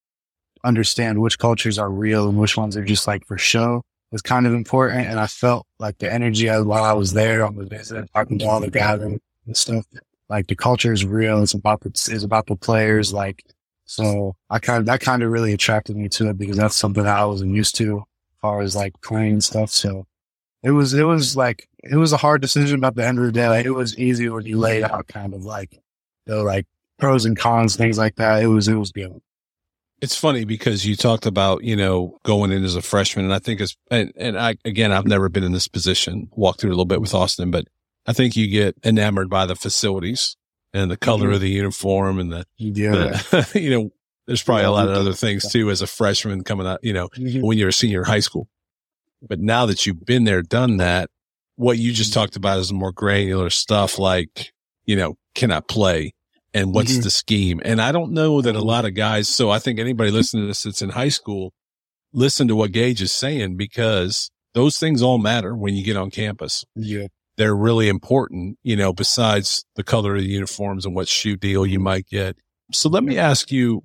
understand 0.64 1.20
which 1.20 1.38
cultures 1.38 1.78
are 1.78 1.88
real 1.88 2.28
and 2.28 2.36
which 2.36 2.56
ones 2.56 2.76
are 2.76 2.84
just 2.84 3.06
like 3.06 3.24
for 3.26 3.38
show 3.38 3.82
was 4.10 4.22
kind 4.22 4.44
of 4.44 4.52
important. 4.52 5.06
And 5.06 5.20
I 5.20 5.28
felt 5.28 5.68
like 5.78 5.98
the 5.98 6.12
energy 6.12 6.48
while 6.48 6.82
I 6.82 6.94
was 6.94 7.12
there 7.12 7.46
on 7.46 7.54
the 7.54 7.64
visit, 7.64 8.10
talking 8.12 8.40
to 8.40 8.46
all 8.46 8.58
the 8.58 8.72
gathering 8.72 9.20
and 9.46 9.56
stuff, 9.56 9.86
like 10.28 10.48
the 10.48 10.56
culture 10.56 10.92
is 10.92 11.06
real. 11.06 11.44
It's 11.44 11.54
about 11.54 11.82
the, 11.82 11.90
it's 11.90 12.24
about 12.24 12.48
the 12.48 12.56
players. 12.56 13.12
Like, 13.12 13.44
so 13.84 14.34
I 14.50 14.58
kind 14.58 14.80
of, 14.80 14.86
that 14.86 14.98
kind 15.00 15.22
of 15.22 15.30
really 15.30 15.52
attracted 15.52 15.96
me 15.96 16.08
to 16.08 16.30
it 16.30 16.38
because 16.38 16.56
that's 16.56 16.74
something 16.74 17.04
that 17.04 17.18
I 17.18 17.24
wasn't 17.24 17.54
used 17.54 17.76
to 17.76 17.98
as 17.98 18.40
far 18.42 18.62
as 18.62 18.74
like 18.74 19.00
playing 19.00 19.42
stuff. 19.42 19.70
So 19.70 20.08
it 20.64 20.72
was, 20.72 20.92
it 20.92 21.04
was 21.04 21.36
like, 21.36 21.68
it 21.84 21.98
was 21.98 22.12
a 22.12 22.16
hard 22.16 22.42
decision 22.42 22.78
about 22.78 22.96
the 22.96 23.06
end 23.06 23.20
of 23.20 23.26
the 23.26 23.30
day. 23.30 23.48
Like, 23.48 23.64
it 23.64 23.70
was 23.70 23.96
easy 23.96 24.28
when 24.28 24.44
you 24.44 24.58
laid 24.58 24.82
out 24.82 25.06
kind 25.06 25.34
of 25.34 25.44
like 25.44 25.78
like 26.28 26.66
pros 26.98 27.24
and 27.24 27.36
cons, 27.36 27.76
things 27.76 27.98
like 27.98 28.16
that. 28.16 28.42
It 28.42 28.46
was, 28.46 28.68
it 28.68 28.74
was 28.74 28.92
good. 28.92 29.20
It's 30.00 30.14
funny 30.14 30.44
because 30.44 30.86
you 30.86 30.94
talked 30.94 31.26
about, 31.26 31.64
you 31.64 31.74
know, 31.74 32.18
going 32.24 32.52
in 32.52 32.64
as 32.64 32.76
a 32.76 32.82
freshman. 32.82 33.24
And 33.24 33.34
I 33.34 33.40
think 33.40 33.60
it's, 33.60 33.76
and, 33.90 34.12
and 34.16 34.38
I, 34.38 34.56
again, 34.64 34.92
I've 34.92 35.06
never 35.06 35.28
been 35.28 35.42
in 35.42 35.52
this 35.52 35.66
position, 35.66 36.28
walked 36.32 36.60
through 36.60 36.70
a 36.70 36.72
little 36.72 36.84
bit 36.84 37.00
with 37.00 37.14
Austin, 37.14 37.50
but 37.50 37.66
I 38.06 38.12
think 38.12 38.36
you 38.36 38.48
get 38.48 38.76
enamored 38.84 39.28
by 39.28 39.46
the 39.46 39.56
facilities 39.56 40.36
and 40.72 40.90
the 40.90 40.96
color 40.96 41.26
mm-hmm. 41.26 41.34
of 41.34 41.40
the 41.40 41.50
uniform 41.50 42.18
and 42.18 42.32
the, 42.32 42.46
yeah. 42.56 42.92
The, 42.92 43.50
you 43.60 43.70
know, 43.70 43.90
there's 44.26 44.42
probably 44.42 44.62
yeah, 44.62 44.68
a 44.68 44.70
lot 44.70 44.88
of 44.88 44.94
other 44.94 45.14
things 45.14 45.50
too 45.50 45.70
as 45.70 45.82
a 45.82 45.86
freshman 45.86 46.44
coming 46.44 46.66
out, 46.66 46.80
you 46.82 46.92
know, 46.92 47.08
mm-hmm. 47.08 47.40
when 47.40 47.58
you're 47.58 47.70
a 47.70 47.72
senior 47.72 48.00
in 48.00 48.04
high 48.04 48.20
school. 48.20 48.46
But 49.26 49.40
now 49.40 49.66
that 49.66 49.84
you've 49.84 50.04
been 50.04 50.24
there, 50.24 50.42
done 50.42 50.76
that, 50.76 51.10
what 51.56 51.78
you 51.78 51.92
just 51.92 52.12
mm-hmm. 52.12 52.20
talked 52.20 52.36
about 52.36 52.58
is 52.58 52.72
more 52.72 52.92
granular 52.92 53.50
stuff 53.50 53.98
like, 53.98 54.52
you 54.84 54.96
know, 54.96 55.16
can 55.34 55.50
I 55.50 55.60
play? 55.60 56.14
And 56.58 56.74
what's 56.74 56.92
mm-hmm. 56.92 57.02
the 57.02 57.10
scheme. 57.10 57.60
And 57.64 57.80
I 57.80 57.92
don't 57.92 58.12
know 58.12 58.42
that 58.42 58.56
a 58.56 58.60
lot 58.60 58.84
of 58.84 58.94
guys, 58.94 59.28
so 59.28 59.50
I 59.50 59.60
think 59.60 59.78
anybody 59.78 60.10
listening 60.10 60.42
to 60.42 60.48
this 60.48 60.64
that's 60.64 60.82
in 60.82 60.90
high 60.90 61.08
school, 61.08 61.52
listen 62.12 62.48
to 62.48 62.56
what 62.56 62.72
Gage 62.72 63.00
is 63.00 63.12
saying 63.12 63.56
because 63.56 64.30
those 64.54 64.76
things 64.76 65.00
all 65.00 65.18
matter 65.18 65.54
when 65.54 65.74
you 65.74 65.84
get 65.84 65.96
on 65.96 66.10
campus. 66.10 66.64
Yeah. 66.74 67.06
They're 67.36 67.54
really 67.54 67.88
important, 67.88 68.58
you 68.64 68.74
know, 68.74 68.92
besides 68.92 69.64
the 69.76 69.84
color 69.84 70.16
of 70.16 70.22
the 70.22 70.28
uniforms 70.28 70.84
and 70.84 70.96
what 70.96 71.06
shoe 71.06 71.36
deal 71.36 71.64
you 71.64 71.78
might 71.78 72.06
get. 72.08 72.36
So 72.72 72.88
let 72.88 73.04
me 73.04 73.16
ask 73.16 73.52
you, 73.52 73.84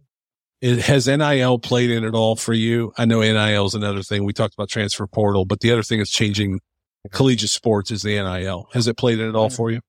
has 0.63 1.07
NIL 1.07 1.59
played 1.59 1.91
in 1.91 2.03
at 2.03 2.15
all 2.15 2.35
for 2.35 2.53
you? 2.53 2.91
I 2.97 3.05
know 3.05 3.19
NIL 3.19 3.65
is 3.65 3.75
another 3.75 4.01
thing. 4.01 4.23
We 4.23 4.33
talked 4.33 4.55
about 4.55 4.69
transfer 4.69 5.05
portal, 5.05 5.45
but 5.45 5.59
the 5.59 5.71
other 5.71 5.83
thing 5.83 5.99
is 5.99 6.09
changing 6.09 6.61
collegiate 7.11 7.51
sports 7.51 7.91
is 7.91 8.01
the 8.01 8.15
NIL. 8.15 8.67
Has 8.73 8.87
it 8.87 8.97
played 8.97 9.19
in 9.19 9.29
at 9.29 9.35
all 9.35 9.51
for 9.51 9.69
you? 9.69 9.81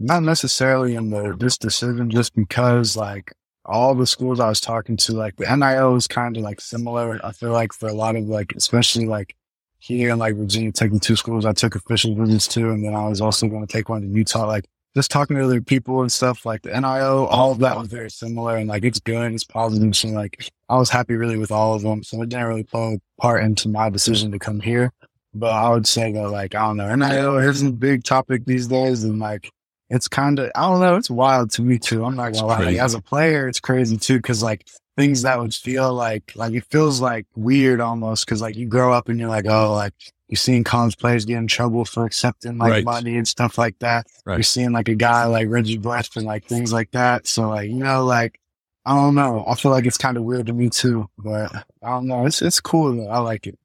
Not 0.00 0.22
necessarily 0.22 0.94
in 0.94 1.10
the 1.10 1.36
this 1.38 1.58
decision, 1.58 2.10
just 2.10 2.34
because 2.34 2.96
like 2.96 3.32
all 3.66 3.94
the 3.94 4.06
schools 4.06 4.40
I 4.40 4.48
was 4.48 4.60
talking 4.60 4.96
to, 4.96 5.12
like 5.12 5.36
the 5.36 5.54
NIL 5.54 5.94
is 5.96 6.08
kind 6.08 6.36
of 6.36 6.42
like 6.42 6.60
similar. 6.60 7.20
I 7.24 7.32
feel 7.32 7.52
like 7.52 7.72
for 7.72 7.88
a 7.88 7.92
lot 7.92 8.16
of 8.16 8.24
like, 8.24 8.52
especially 8.56 9.06
like 9.06 9.36
here 9.78 10.10
in 10.10 10.18
like 10.18 10.36
Virginia, 10.36 10.72
taking 10.72 11.00
two 11.00 11.16
schools 11.16 11.44
I 11.44 11.52
took 11.52 11.74
official 11.74 12.14
visits 12.14 12.48
to, 12.48 12.70
and 12.70 12.84
then 12.84 12.94
I 12.94 13.06
was 13.06 13.20
also 13.20 13.46
going 13.46 13.66
to 13.66 13.72
take 13.72 13.88
one 13.88 14.02
in 14.02 14.14
Utah. 14.14 14.46
Like 14.46 14.64
just 14.96 15.10
talking 15.10 15.36
to 15.36 15.44
other 15.44 15.60
people 15.60 16.00
and 16.00 16.10
stuff, 16.10 16.46
like 16.46 16.62
the 16.62 16.70
NIL, 16.70 17.26
all 17.26 17.52
of 17.52 17.58
that 17.58 17.78
was 17.78 17.88
very 17.88 18.10
similar, 18.10 18.56
and 18.56 18.68
like 18.68 18.84
it's 18.84 19.00
good, 19.00 19.32
it's 19.32 19.44
positive. 19.44 19.94
So 19.94 20.08
like 20.08 20.50
I 20.70 20.76
was 20.76 20.88
happy 20.88 21.14
really 21.14 21.36
with 21.36 21.52
all 21.52 21.74
of 21.74 21.82
them. 21.82 22.02
So 22.02 22.22
it 22.22 22.30
didn't 22.30 22.46
really 22.46 22.64
play 22.64 22.94
a 22.94 23.22
part 23.22 23.44
into 23.44 23.68
my 23.68 23.90
decision 23.90 24.32
to 24.32 24.38
come 24.38 24.60
here. 24.60 24.92
But 25.34 25.52
I 25.52 25.68
would 25.68 25.86
say 25.86 26.10
that 26.12 26.30
like 26.30 26.54
I 26.54 26.66
don't 26.66 26.78
know, 26.78 26.94
NIL 26.94 27.36
is 27.38 27.62
a 27.62 27.70
big 27.70 28.02
topic 28.02 28.46
these 28.46 28.66
days, 28.66 29.04
and 29.04 29.18
like 29.18 29.50
it's 29.90 30.08
kind 30.08 30.38
of 30.38 30.50
I 30.54 30.62
don't 30.62 30.80
know. 30.80 30.96
It's 30.96 31.10
wild 31.10 31.50
to 31.52 31.62
me 31.62 31.78
too. 31.78 32.04
I'm 32.04 32.16
not 32.16 32.32
gonna 32.32 32.46
lie. 32.46 32.64
Like, 32.64 32.76
as 32.78 32.94
a 32.94 33.00
player, 33.00 33.48
it's 33.48 33.60
crazy 33.60 33.96
too 33.96 34.16
because 34.16 34.42
like 34.42 34.66
things 34.96 35.22
that 35.22 35.38
would 35.38 35.54
feel 35.54 35.92
like 35.92 36.32
like 36.36 36.54
it 36.54 36.64
feels 36.70 37.00
like 37.00 37.26
weird 37.34 37.80
almost 37.80 38.24
because 38.24 38.40
like 38.40 38.56
you 38.56 38.66
grow 38.66 38.92
up 38.92 39.08
and 39.08 39.18
you're 39.18 39.28
like 39.28 39.46
oh 39.46 39.72
like 39.72 39.94
you're 40.28 40.36
seeing 40.36 40.62
college 40.62 40.96
players 40.96 41.24
get 41.24 41.38
in 41.38 41.48
trouble 41.48 41.84
for 41.84 42.04
accepting 42.04 42.56
like 42.56 42.70
right. 42.70 42.84
money 42.84 43.16
and 43.16 43.26
stuff 43.26 43.58
like 43.58 43.76
that. 43.80 44.06
Right. 44.24 44.36
You're 44.36 44.44
seeing 44.44 44.70
like 44.70 44.88
a 44.88 44.94
guy 44.94 45.24
like 45.24 45.48
Reggie 45.48 45.78
Bush 45.78 46.10
and 46.14 46.24
like 46.24 46.44
things 46.44 46.72
like 46.72 46.92
that. 46.92 47.26
So 47.26 47.48
like 47.48 47.68
you 47.68 47.76
know 47.76 48.04
like 48.04 48.38
I 48.86 48.94
don't 48.94 49.14
know. 49.14 49.44
I 49.46 49.56
feel 49.56 49.72
like 49.72 49.86
it's 49.86 49.98
kind 49.98 50.16
of 50.16 50.22
weird 50.22 50.46
to 50.46 50.52
me 50.52 50.70
too, 50.70 51.08
but 51.18 51.52
I 51.82 51.90
don't 51.90 52.06
know. 52.06 52.26
It's 52.26 52.40
it's 52.42 52.60
cool 52.60 52.92
though. 52.96 53.08
I 53.08 53.18
like 53.18 53.48
it. 53.48 53.58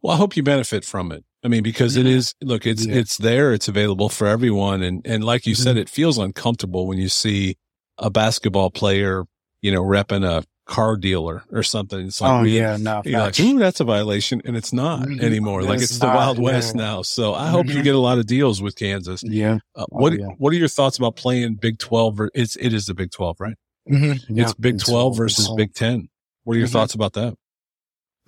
Well, 0.00 0.14
I 0.14 0.16
hope 0.16 0.36
you 0.36 0.42
benefit 0.42 0.84
from 0.84 1.12
it. 1.12 1.24
I 1.44 1.48
mean, 1.48 1.62
because 1.62 1.96
it 1.96 2.06
is, 2.06 2.34
look, 2.40 2.66
it's, 2.66 2.86
yeah. 2.86 2.96
it's 2.96 3.16
there. 3.16 3.52
It's 3.52 3.68
available 3.68 4.08
for 4.08 4.26
everyone. 4.26 4.82
And, 4.82 5.04
and 5.04 5.24
like 5.24 5.46
you 5.46 5.54
mm-hmm. 5.54 5.62
said, 5.62 5.76
it 5.76 5.88
feels 5.88 6.18
uncomfortable 6.18 6.86
when 6.86 6.98
you 6.98 7.08
see 7.08 7.56
a 7.98 8.10
basketball 8.10 8.70
player, 8.70 9.24
you 9.60 9.72
know, 9.72 9.82
repping 9.82 10.24
a 10.24 10.44
car 10.66 10.96
dealer 10.96 11.42
or 11.50 11.62
something. 11.62 12.06
It's 12.06 12.20
like, 12.20 12.32
oh, 12.32 12.42
yeah, 12.44 12.76
no, 12.76 13.02
you're 13.04 13.20
like, 13.20 13.38
ooh, 13.40 13.58
that's 13.58 13.80
a 13.80 13.84
violation. 13.84 14.40
And 14.44 14.56
it's 14.56 14.72
not 14.72 15.00
mm-hmm. 15.00 15.20
anymore. 15.20 15.62
like 15.62 15.82
it's, 15.82 15.98
the 15.98 16.06
Wild 16.06 16.38
yeah. 16.38 16.44
West 16.44 16.76
now. 16.76 17.02
So 17.02 17.34
I 17.34 17.48
hope 17.48 17.66
you 17.66 17.74
mm-hmm. 17.74 17.82
get 17.82 17.94
a 17.96 17.98
lot 17.98 18.18
of 18.18 18.26
deals 18.26 18.62
with 18.62 18.76
Kansas. 18.76 19.22
Yeah. 19.24 19.58
Uh, 19.74 19.82
oh, 19.82 19.86
what, 19.90 20.12
oh, 20.12 20.16
yeah. 20.16 20.26
what 20.38 20.52
are 20.52 20.56
your 20.56 20.68
thoughts 20.68 20.96
about 20.96 21.16
playing 21.16 21.56
Big 21.56 21.78
12? 21.78 22.20
Or, 22.20 22.30
it's, 22.34 22.56
it 22.56 22.72
is 22.72 22.86
the 22.86 22.94
Big 22.94 23.10
12, 23.10 23.36
right? 23.40 23.56
Mm-hmm. 23.90 24.38
It's 24.38 24.54
Big 24.54 24.78
12 24.78 25.16
versus 25.16 25.50
Big 25.56 25.74
10. 25.74 26.08
What 26.44 26.54
are 26.54 26.58
your 26.58 26.66
mm-hmm. 26.66 26.72
thoughts 26.72 26.94
about 26.94 27.14
that? 27.14 27.34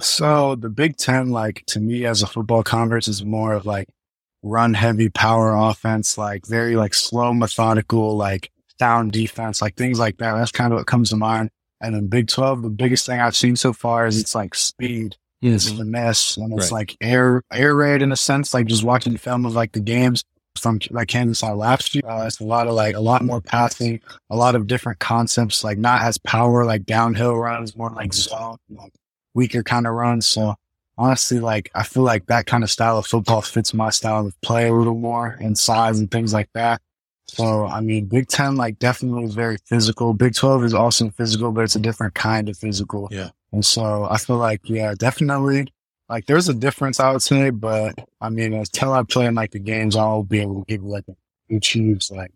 So 0.00 0.57
the 0.57 0.70
Big 0.70 0.96
Ten, 0.96 1.30
like 1.30 1.64
to 1.68 1.80
me 1.80 2.04
as 2.04 2.22
a 2.22 2.26
football 2.26 2.62
conference 2.62 3.09
is 3.09 3.24
more 3.24 3.52
of 3.54 3.64
like 3.64 3.88
run 4.42 4.74
heavy 4.74 5.09
power 5.09 5.54
offense, 5.54 6.18
like 6.18 6.46
very 6.46 6.76
like 6.76 6.94
slow, 6.94 7.33
methodical, 7.33 8.16
like 8.16 8.50
down 8.78 9.09
defense, 9.09 9.62
like 9.62 9.76
things 9.76 9.98
like 9.98 10.18
that. 10.18 10.35
That's 10.35 10.52
kind 10.52 10.72
of 10.72 10.78
what 10.78 10.87
comes 10.87 11.11
to 11.11 11.16
mind. 11.16 11.50
And 11.80 11.94
then 11.94 12.07
Big 12.07 12.28
12, 12.28 12.62
the 12.62 12.70
biggest 12.70 13.07
thing 13.07 13.20
I've 13.20 13.37
seen 13.37 13.57
so 13.57 13.72
far 13.72 14.07
is 14.07 14.20
it's 14.20 14.35
like 14.35 14.54
speed. 14.54 15.16
Mm-hmm. 15.42 15.54
It's 15.54 15.70
finesse 15.70 16.37
and 16.37 16.52
it's 16.54 16.72
right. 16.72 16.78
like 16.78 16.96
air, 17.00 17.42
air 17.52 17.74
raid 17.74 18.02
in 18.02 18.12
a 18.12 18.16
sense, 18.16 18.54
like 18.54 18.66
just 18.66 18.85
watching 18.85 19.16
film 19.16 19.44
of 19.44 19.54
like 19.54 19.72
the 19.72 19.80
games 19.80 20.24
from 20.59 20.78
like 20.90 21.09
Kansas 21.09 21.42
I 21.42 21.52
last 21.52 21.94
year. 21.94 22.02
Uh, 22.07 22.24
it's 22.26 22.40
a 22.40 22.44
lot 22.44 22.66
of 22.66 22.74
like 22.74 22.94
a 22.94 23.00
lot 23.00 23.22
more 23.22 23.40
passing, 23.40 24.00
a 24.30 24.37
lot 24.37 24.54
of 24.54 24.66
different 24.66 24.98
concepts, 25.00 25.62
like 25.62 25.78
not 25.78 26.02
as 26.02 26.16
power, 26.18 26.64
like 26.64 26.85
downhill 26.85 27.37
runs, 27.37 27.76
more 27.76 27.90
like 27.90 28.14
zone, 28.14 28.57
like 28.70 28.92
weaker 29.35 29.62
kind 29.62 29.87
of 29.87 29.94
runs. 29.94 30.27
So 30.27 30.55
honestly, 30.97 31.40
like 31.40 31.70
I 31.75 31.83
feel 31.83 32.03
like 32.03 32.27
that 32.27 32.47
kind 32.47 32.64
of 32.64 32.70
style 32.70 32.99
of 32.99 33.07
football 33.07 33.42
fits 33.42 33.75
my 33.75 33.90
style 33.90 34.27
of 34.27 34.40
play 34.40 34.68
a 34.68 34.73
little 34.73 34.94
more 34.94 35.37
and 35.40 35.59
size 35.59 35.99
and 35.99 36.11
things 36.11 36.33
like 36.33 36.49
that. 36.55 36.81
So 37.27 37.66
I 37.66 37.81
mean, 37.81 38.07
Big 38.07 38.29
Ten 38.29 38.57
like 38.57 38.79
definitely 38.79 39.25
is 39.25 39.35
very 39.35 39.57
physical. 39.66 40.14
Big 40.14 40.35
Twelve 40.35 40.64
is 40.64 40.75
also 40.75 41.11
physical, 41.11 41.53
but 41.53 41.64
it's 41.64 41.77
a 41.77 41.81
different 41.81 42.14
kind 42.14 42.49
of 42.49 42.57
physical. 42.57 43.09
Yeah. 43.11 43.31
And 43.53 43.64
so 43.64 44.07
I 44.11 44.18
feel 44.18 44.37
like 44.37 44.68
yeah, 44.68 44.94
definitely 44.97 45.73
like 46.09 46.27
there's 46.27 46.49
a 46.49 46.55
difference 46.55 47.01
I 47.01 47.12
would 47.12 47.23
say, 47.23 47.51
but 47.51 47.94
I 48.20 48.29
mean 48.29 48.53
until 48.53 48.92
I 48.92 49.03
play 49.03 49.27
in 49.27 49.35
like 49.35 49.53
the 49.53 49.59
games, 49.59 49.97
I'll 49.97 50.23
be 50.23 50.40
able 50.40 50.61
to 50.61 50.66
give 50.66 50.83
you 50.83 50.88
like 50.88 51.05
a 51.09 51.61
choose 51.61 52.11
like 52.11 52.33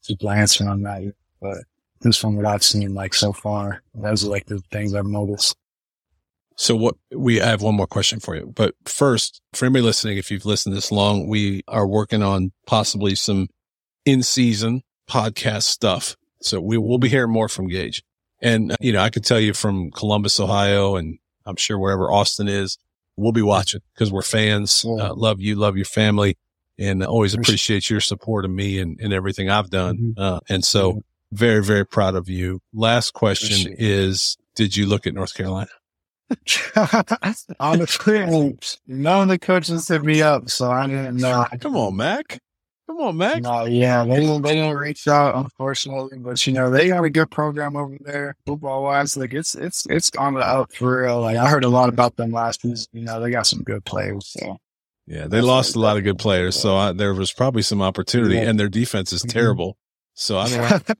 super 0.00 0.30
answer 0.30 0.68
on 0.68 0.82
that. 0.82 1.12
But 1.40 1.58
just 2.02 2.20
from 2.20 2.36
what 2.36 2.46
I've 2.46 2.64
seen 2.64 2.94
like 2.94 3.14
so 3.14 3.32
far, 3.32 3.82
those 3.94 4.24
are 4.24 4.30
like 4.30 4.46
the 4.46 4.60
things 4.70 4.94
I've 4.94 5.06
noticed. 5.06 5.56
So 6.56 6.74
what 6.74 6.96
we 7.14 7.40
I 7.40 7.46
have 7.46 7.62
one 7.62 7.76
more 7.76 7.86
question 7.86 8.18
for 8.18 8.34
you. 8.34 8.52
But 8.54 8.74
first, 8.86 9.42
for 9.52 9.66
anybody 9.66 9.82
listening, 9.82 10.18
if 10.18 10.30
you've 10.30 10.46
listened 10.46 10.74
this 10.74 10.90
long, 10.90 11.28
we 11.28 11.62
are 11.68 11.86
working 11.86 12.22
on 12.22 12.52
possibly 12.66 13.14
some 13.14 13.48
in 14.04 14.22
season 14.22 14.82
podcast 15.08 15.64
stuff. 15.64 16.16
So 16.40 16.60
we 16.60 16.78
will 16.78 16.98
be 16.98 17.08
hearing 17.08 17.32
more 17.32 17.48
from 17.48 17.68
Gage. 17.68 18.02
And, 18.40 18.74
you 18.80 18.92
know, 18.92 19.00
I 19.00 19.10
could 19.10 19.24
tell 19.24 19.40
you 19.40 19.54
from 19.54 19.90
Columbus, 19.90 20.38
Ohio, 20.38 20.96
and 20.96 21.18
I'm 21.44 21.56
sure 21.56 21.78
wherever 21.78 22.10
Austin 22.10 22.48
is, 22.48 22.78
we'll 23.16 23.32
be 23.32 23.42
watching 23.42 23.80
because 23.94 24.12
we're 24.12 24.22
fans. 24.22 24.84
Uh, 24.86 25.14
love 25.14 25.40
you, 25.40 25.56
love 25.56 25.76
your 25.76 25.86
family, 25.86 26.36
and 26.78 27.02
always 27.04 27.34
appreciate 27.34 27.88
your 27.88 28.00
support 28.00 28.44
of 28.44 28.50
me 28.50 28.78
and, 28.78 29.00
and 29.00 29.12
everything 29.12 29.48
I've 29.48 29.70
done. 29.70 29.96
Mm-hmm. 29.96 30.22
Uh, 30.22 30.40
and 30.48 30.64
so 30.64 31.02
very, 31.32 31.62
very 31.62 31.86
proud 31.86 32.14
of 32.14 32.28
you. 32.28 32.60
Last 32.74 33.12
question 33.12 33.74
is, 33.78 34.36
did 34.54 34.76
you 34.76 34.86
look 34.86 35.06
at 35.06 35.14
North 35.14 35.34
Carolina? 35.34 35.70
Honestly, 37.60 38.56
none 38.86 39.22
of 39.22 39.28
the 39.28 39.38
coaches 39.38 39.88
hit 39.88 40.02
me 40.02 40.22
up, 40.22 40.50
so 40.50 40.70
I 40.70 40.86
didn't 40.86 41.18
know. 41.18 41.46
Come 41.60 41.76
on, 41.76 41.96
Mac. 41.96 42.40
Come 42.86 42.98
on, 42.98 43.16
Mac. 43.16 43.42
No, 43.42 43.64
yeah, 43.64 44.04
they 44.04 44.20
didn't. 44.20 44.42
They 44.42 44.54
didn't 44.54 44.76
reach 44.76 45.08
out, 45.08 45.34
unfortunately. 45.34 46.18
But 46.18 46.44
you 46.46 46.52
know, 46.52 46.70
they 46.70 46.88
got 46.88 47.04
a 47.04 47.10
good 47.10 47.30
program 47.30 47.76
over 47.76 47.96
there, 48.00 48.36
football 48.46 48.84
wise. 48.84 49.16
Like 49.16 49.34
it's 49.34 49.54
it's 49.54 49.86
it's 49.90 50.10
on 50.16 50.34
the 50.34 50.40
up 50.40 50.72
for 50.72 51.02
real. 51.02 51.20
Like 51.20 51.36
I 51.36 51.48
heard 51.48 51.64
a 51.64 51.68
lot 51.68 51.88
about 51.88 52.16
them 52.16 52.30
last 52.32 52.62
season. 52.62 52.86
You 52.92 53.02
know, 53.02 53.20
they 53.20 53.30
got 53.30 53.46
some 53.46 53.62
good 53.62 53.84
players. 53.84 54.28
So 54.28 54.58
yeah, 55.06 55.26
they 55.26 55.40
lost 55.40 55.76
a 55.76 55.80
lot 55.80 55.96
of 55.96 56.04
good 56.04 56.18
players. 56.18 56.58
So 56.58 56.76
I, 56.76 56.92
there 56.92 57.14
was 57.14 57.32
probably 57.32 57.62
some 57.62 57.82
opportunity, 57.82 58.38
and 58.38 58.58
their 58.58 58.68
defense 58.68 59.12
is 59.12 59.22
mm-hmm. 59.22 59.30
terrible. 59.30 59.76
So 60.14 60.38
I 60.38 60.48
don't. 60.48 60.90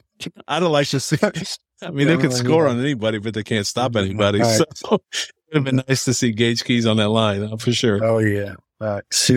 I 0.49 0.61
don't 0.61 0.73
like 0.73 0.89
to 0.89 1.01
see. 1.01 1.19
I 1.83 1.91
mean, 1.91 2.09
they 2.09 2.17
can 2.17 2.31
score 2.31 2.69
on 2.69 2.81
anybody, 2.81 3.19
but 3.19 3.35
they 3.35 3.43
can't 3.43 3.67
stop 3.67 3.97
anybody. 3.97 4.41
So 4.45 4.65
it 4.91 5.55
would 5.55 5.55
have 5.55 5.65
been 5.65 5.83
nice 5.89 6.05
to 6.07 6.15
see 6.15 6.33
Gage 6.33 6.65
Keys 6.65 6.87
on 6.87 6.97
that 6.97 7.11
line 7.11 7.45
uh, 7.45 7.57
for 7.57 7.73
sure. 7.73 8.03
Oh 8.03 8.19
yeah. 8.19 8.55
Uh, 8.81 9.01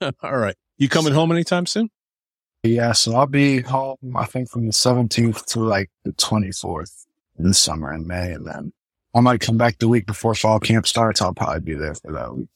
All 0.22 0.36
right. 0.36 0.56
You 0.78 0.88
coming 0.88 1.12
home 1.12 1.30
anytime 1.32 1.66
soon? 1.66 1.90
Yeah, 2.62 2.92
so 2.92 3.14
I'll 3.14 3.26
be 3.26 3.60
home, 3.60 4.16
I 4.16 4.24
think, 4.24 4.48
from 4.48 4.64
the 4.66 4.72
17th 4.72 5.44
to 5.46 5.60
like 5.60 5.90
the 6.04 6.12
24th 6.12 7.04
in 7.38 7.44
the 7.44 7.54
summer 7.54 7.92
in 7.92 8.06
May. 8.06 8.32
And 8.32 8.46
then 8.46 8.72
I 9.14 9.20
might 9.20 9.40
come 9.40 9.58
back 9.58 9.78
the 9.78 9.88
week 9.88 10.06
before 10.06 10.34
fall 10.34 10.58
camp 10.60 10.86
starts. 10.86 11.20
I'll 11.20 11.34
probably 11.34 11.60
be 11.60 11.74
there 11.74 11.94
for 11.94 12.12
that 12.12 12.34
week. 12.34 12.48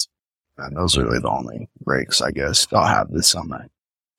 And 0.57 0.77
those 0.77 0.97
are 0.97 1.05
really 1.05 1.21
the 1.21 1.29
only 1.29 1.69
breaks, 1.83 2.23
I 2.23 2.31
guess, 2.31 2.67
I'll 2.73 2.87
have 2.87 3.11
this 3.11 3.29
summer. 3.29 3.69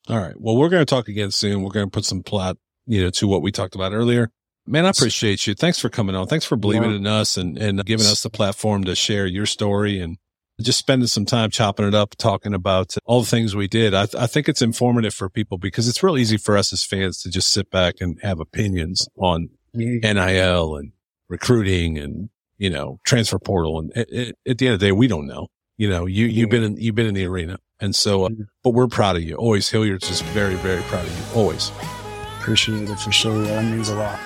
All 0.07 0.19
right. 0.19 0.39
Well, 0.39 0.57
we're 0.57 0.69
going 0.69 0.85
to 0.85 0.89
talk 0.89 1.07
again 1.07 1.31
soon. 1.31 1.63
We're 1.63 1.71
going 1.71 1.87
to 1.87 1.91
put 1.91 2.05
some 2.05 2.21
plot, 2.21 2.57
you 2.85 3.03
know, 3.03 3.09
to 3.09 3.27
what 3.27 3.41
we 3.41 3.51
talked 3.51 3.75
about 3.75 3.91
earlier. 3.91 4.31
Man, 4.69 4.85
I 4.85 4.89
appreciate 4.89 5.47
you. 5.47 5.55
Thanks 5.55 5.79
for 5.79 5.89
coming 5.89 6.15
on. 6.15 6.27
Thanks 6.27 6.45
for 6.45 6.55
believing 6.55 6.91
yeah. 6.91 6.97
in 6.97 7.07
us 7.07 7.37
and, 7.37 7.57
and 7.57 7.83
giving 7.85 8.05
us 8.05 8.21
the 8.21 8.29
platform 8.29 8.83
to 8.83 8.93
share 8.93 9.25
your 9.25 9.47
story 9.47 9.99
and 9.99 10.17
just 10.61 10.77
spending 10.77 11.07
some 11.07 11.25
time 11.25 11.49
chopping 11.49 11.87
it 11.87 11.95
up, 11.95 12.15
talking 12.17 12.53
about 12.53 12.95
all 13.05 13.21
the 13.21 13.27
things 13.27 13.55
we 13.55 13.67
did. 13.67 13.95
I, 13.95 14.05
th- 14.05 14.21
I, 14.21 14.27
think 14.27 14.47
it's 14.47 14.61
informative 14.61 15.15
for 15.15 15.27
people 15.27 15.57
because 15.57 15.87
it's 15.87 16.03
real 16.03 16.19
easy 16.19 16.37
for 16.37 16.55
us 16.55 16.71
as 16.71 16.83
fans 16.83 17.19
to 17.23 17.31
just 17.31 17.49
sit 17.49 17.71
back 17.71 17.95
and 17.99 18.19
have 18.21 18.39
opinions 18.39 19.07
on 19.17 19.49
NIL 19.73 20.75
and 20.75 20.91
recruiting 21.29 21.97
and, 21.97 22.29
you 22.59 22.69
know, 22.69 22.99
transfer 23.05 23.39
portal. 23.39 23.79
And 23.79 23.91
it, 23.95 24.09
it, 24.11 24.37
at 24.47 24.57
the 24.59 24.67
end 24.67 24.73
of 24.75 24.79
the 24.79 24.87
day, 24.87 24.91
we 24.91 25.07
don't 25.07 25.25
know, 25.25 25.47
you 25.77 25.89
know, 25.89 26.05
you, 26.05 26.27
you've 26.27 26.51
been 26.51 26.63
in, 26.63 26.77
you've 26.77 26.95
been 26.95 27.07
in 27.07 27.15
the 27.15 27.25
arena. 27.25 27.57
And 27.79 27.95
so, 27.95 28.25
uh, 28.25 28.29
but 28.63 28.71
we're 28.71 28.87
proud 28.87 29.15
of 29.15 29.23
you. 29.23 29.35
Always 29.35 29.67
Hilliard's 29.69 30.07
just 30.07 30.23
very, 30.25 30.55
very 30.55 30.83
proud 30.83 31.07
of 31.07 31.17
you. 31.17 31.39
Always. 31.39 31.71
Appreciate 32.39 32.87
it 32.87 32.99
for 32.99 33.11
sure. 33.11 33.41
That 33.41 33.65
means 33.65 33.89
a 33.89 33.95
lot. 33.95 34.19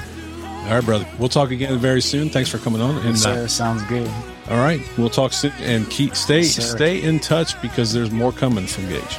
All 0.64 0.70
right, 0.70 0.86
brother. 0.86 1.06
We'll 1.20 1.30
talk 1.30 1.52
again 1.52 1.78
very 1.78 2.02
soon. 2.02 2.30
Thanks 2.30 2.50
for 2.50 2.58
coming 2.58 2.82
on. 2.82 2.98
And 3.06 3.18
uh, 3.18 3.48
sounds 3.48 3.84
good. 3.84 4.10
All 4.50 4.58
right, 4.58 4.82
we'll 4.98 5.10
talk 5.10 5.34
soon 5.34 5.52
and 5.60 5.90
keep 5.90 6.16
stay 6.16 6.40
yes, 6.40 6.72
stay 6.72 7.02
in 7.02 7.20
touch 7.20 7.62
because 7.62 7.94
there's 7.94 8.12
more 8.12 8.32
coming 8.32 8.68
from 8.68 8.88
Gage. 8.90 9.18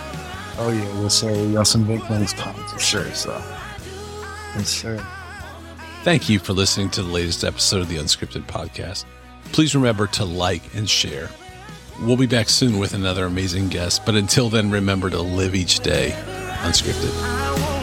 Oh 0.59 0.70
yeah, 0.70 0.98
we'll 0.98 1.11
say 1.11 1.46
we 1.46 1.52
got 1.54 1.66
some 1.66 1.85
big 1.87 2.02
things 2.07 2.33
coming 2.35 2.62
for 2.68 2.78
sure. 2.78 3.11
So, 3.12 3.33
yes, 4.57 4.68
sir. 4.68 5.07
Thank 6.02 6.28
you 6.28 6.38
for 6.38 6.52
listening 6.52 6.90
to 6.90 7.02
the 7.02 7.09
latest 7.09 7.44
episode 7.44 7.80
of 7.80 7.88
the 7.88 7.96
Unscripted 7.96 8.44
Podcast. 8.44 9.07
Please 9.52 9.74
remember 9.74 10.07
to 10.09 10.24
like 10.24 10.74
and 10.74 10.88
share. 10.88 11.30
We'll 12.02 12.16
be 12.16 12.26
back 12.26 12.48
soon 12.48 12.78
with 12.78 12.92
another 12.92 13.24
amazing 13.24 13.68
guest, 13.68 14.04
but 14.04 14.14
until 14.14 14.50
then, 14.50 14.70
remember 14.70 15.09
to 15.11 15.20
live 15.20 15.54
each 15.54 15.80
day 15.80 16.11
unscripted. 16.62 17.74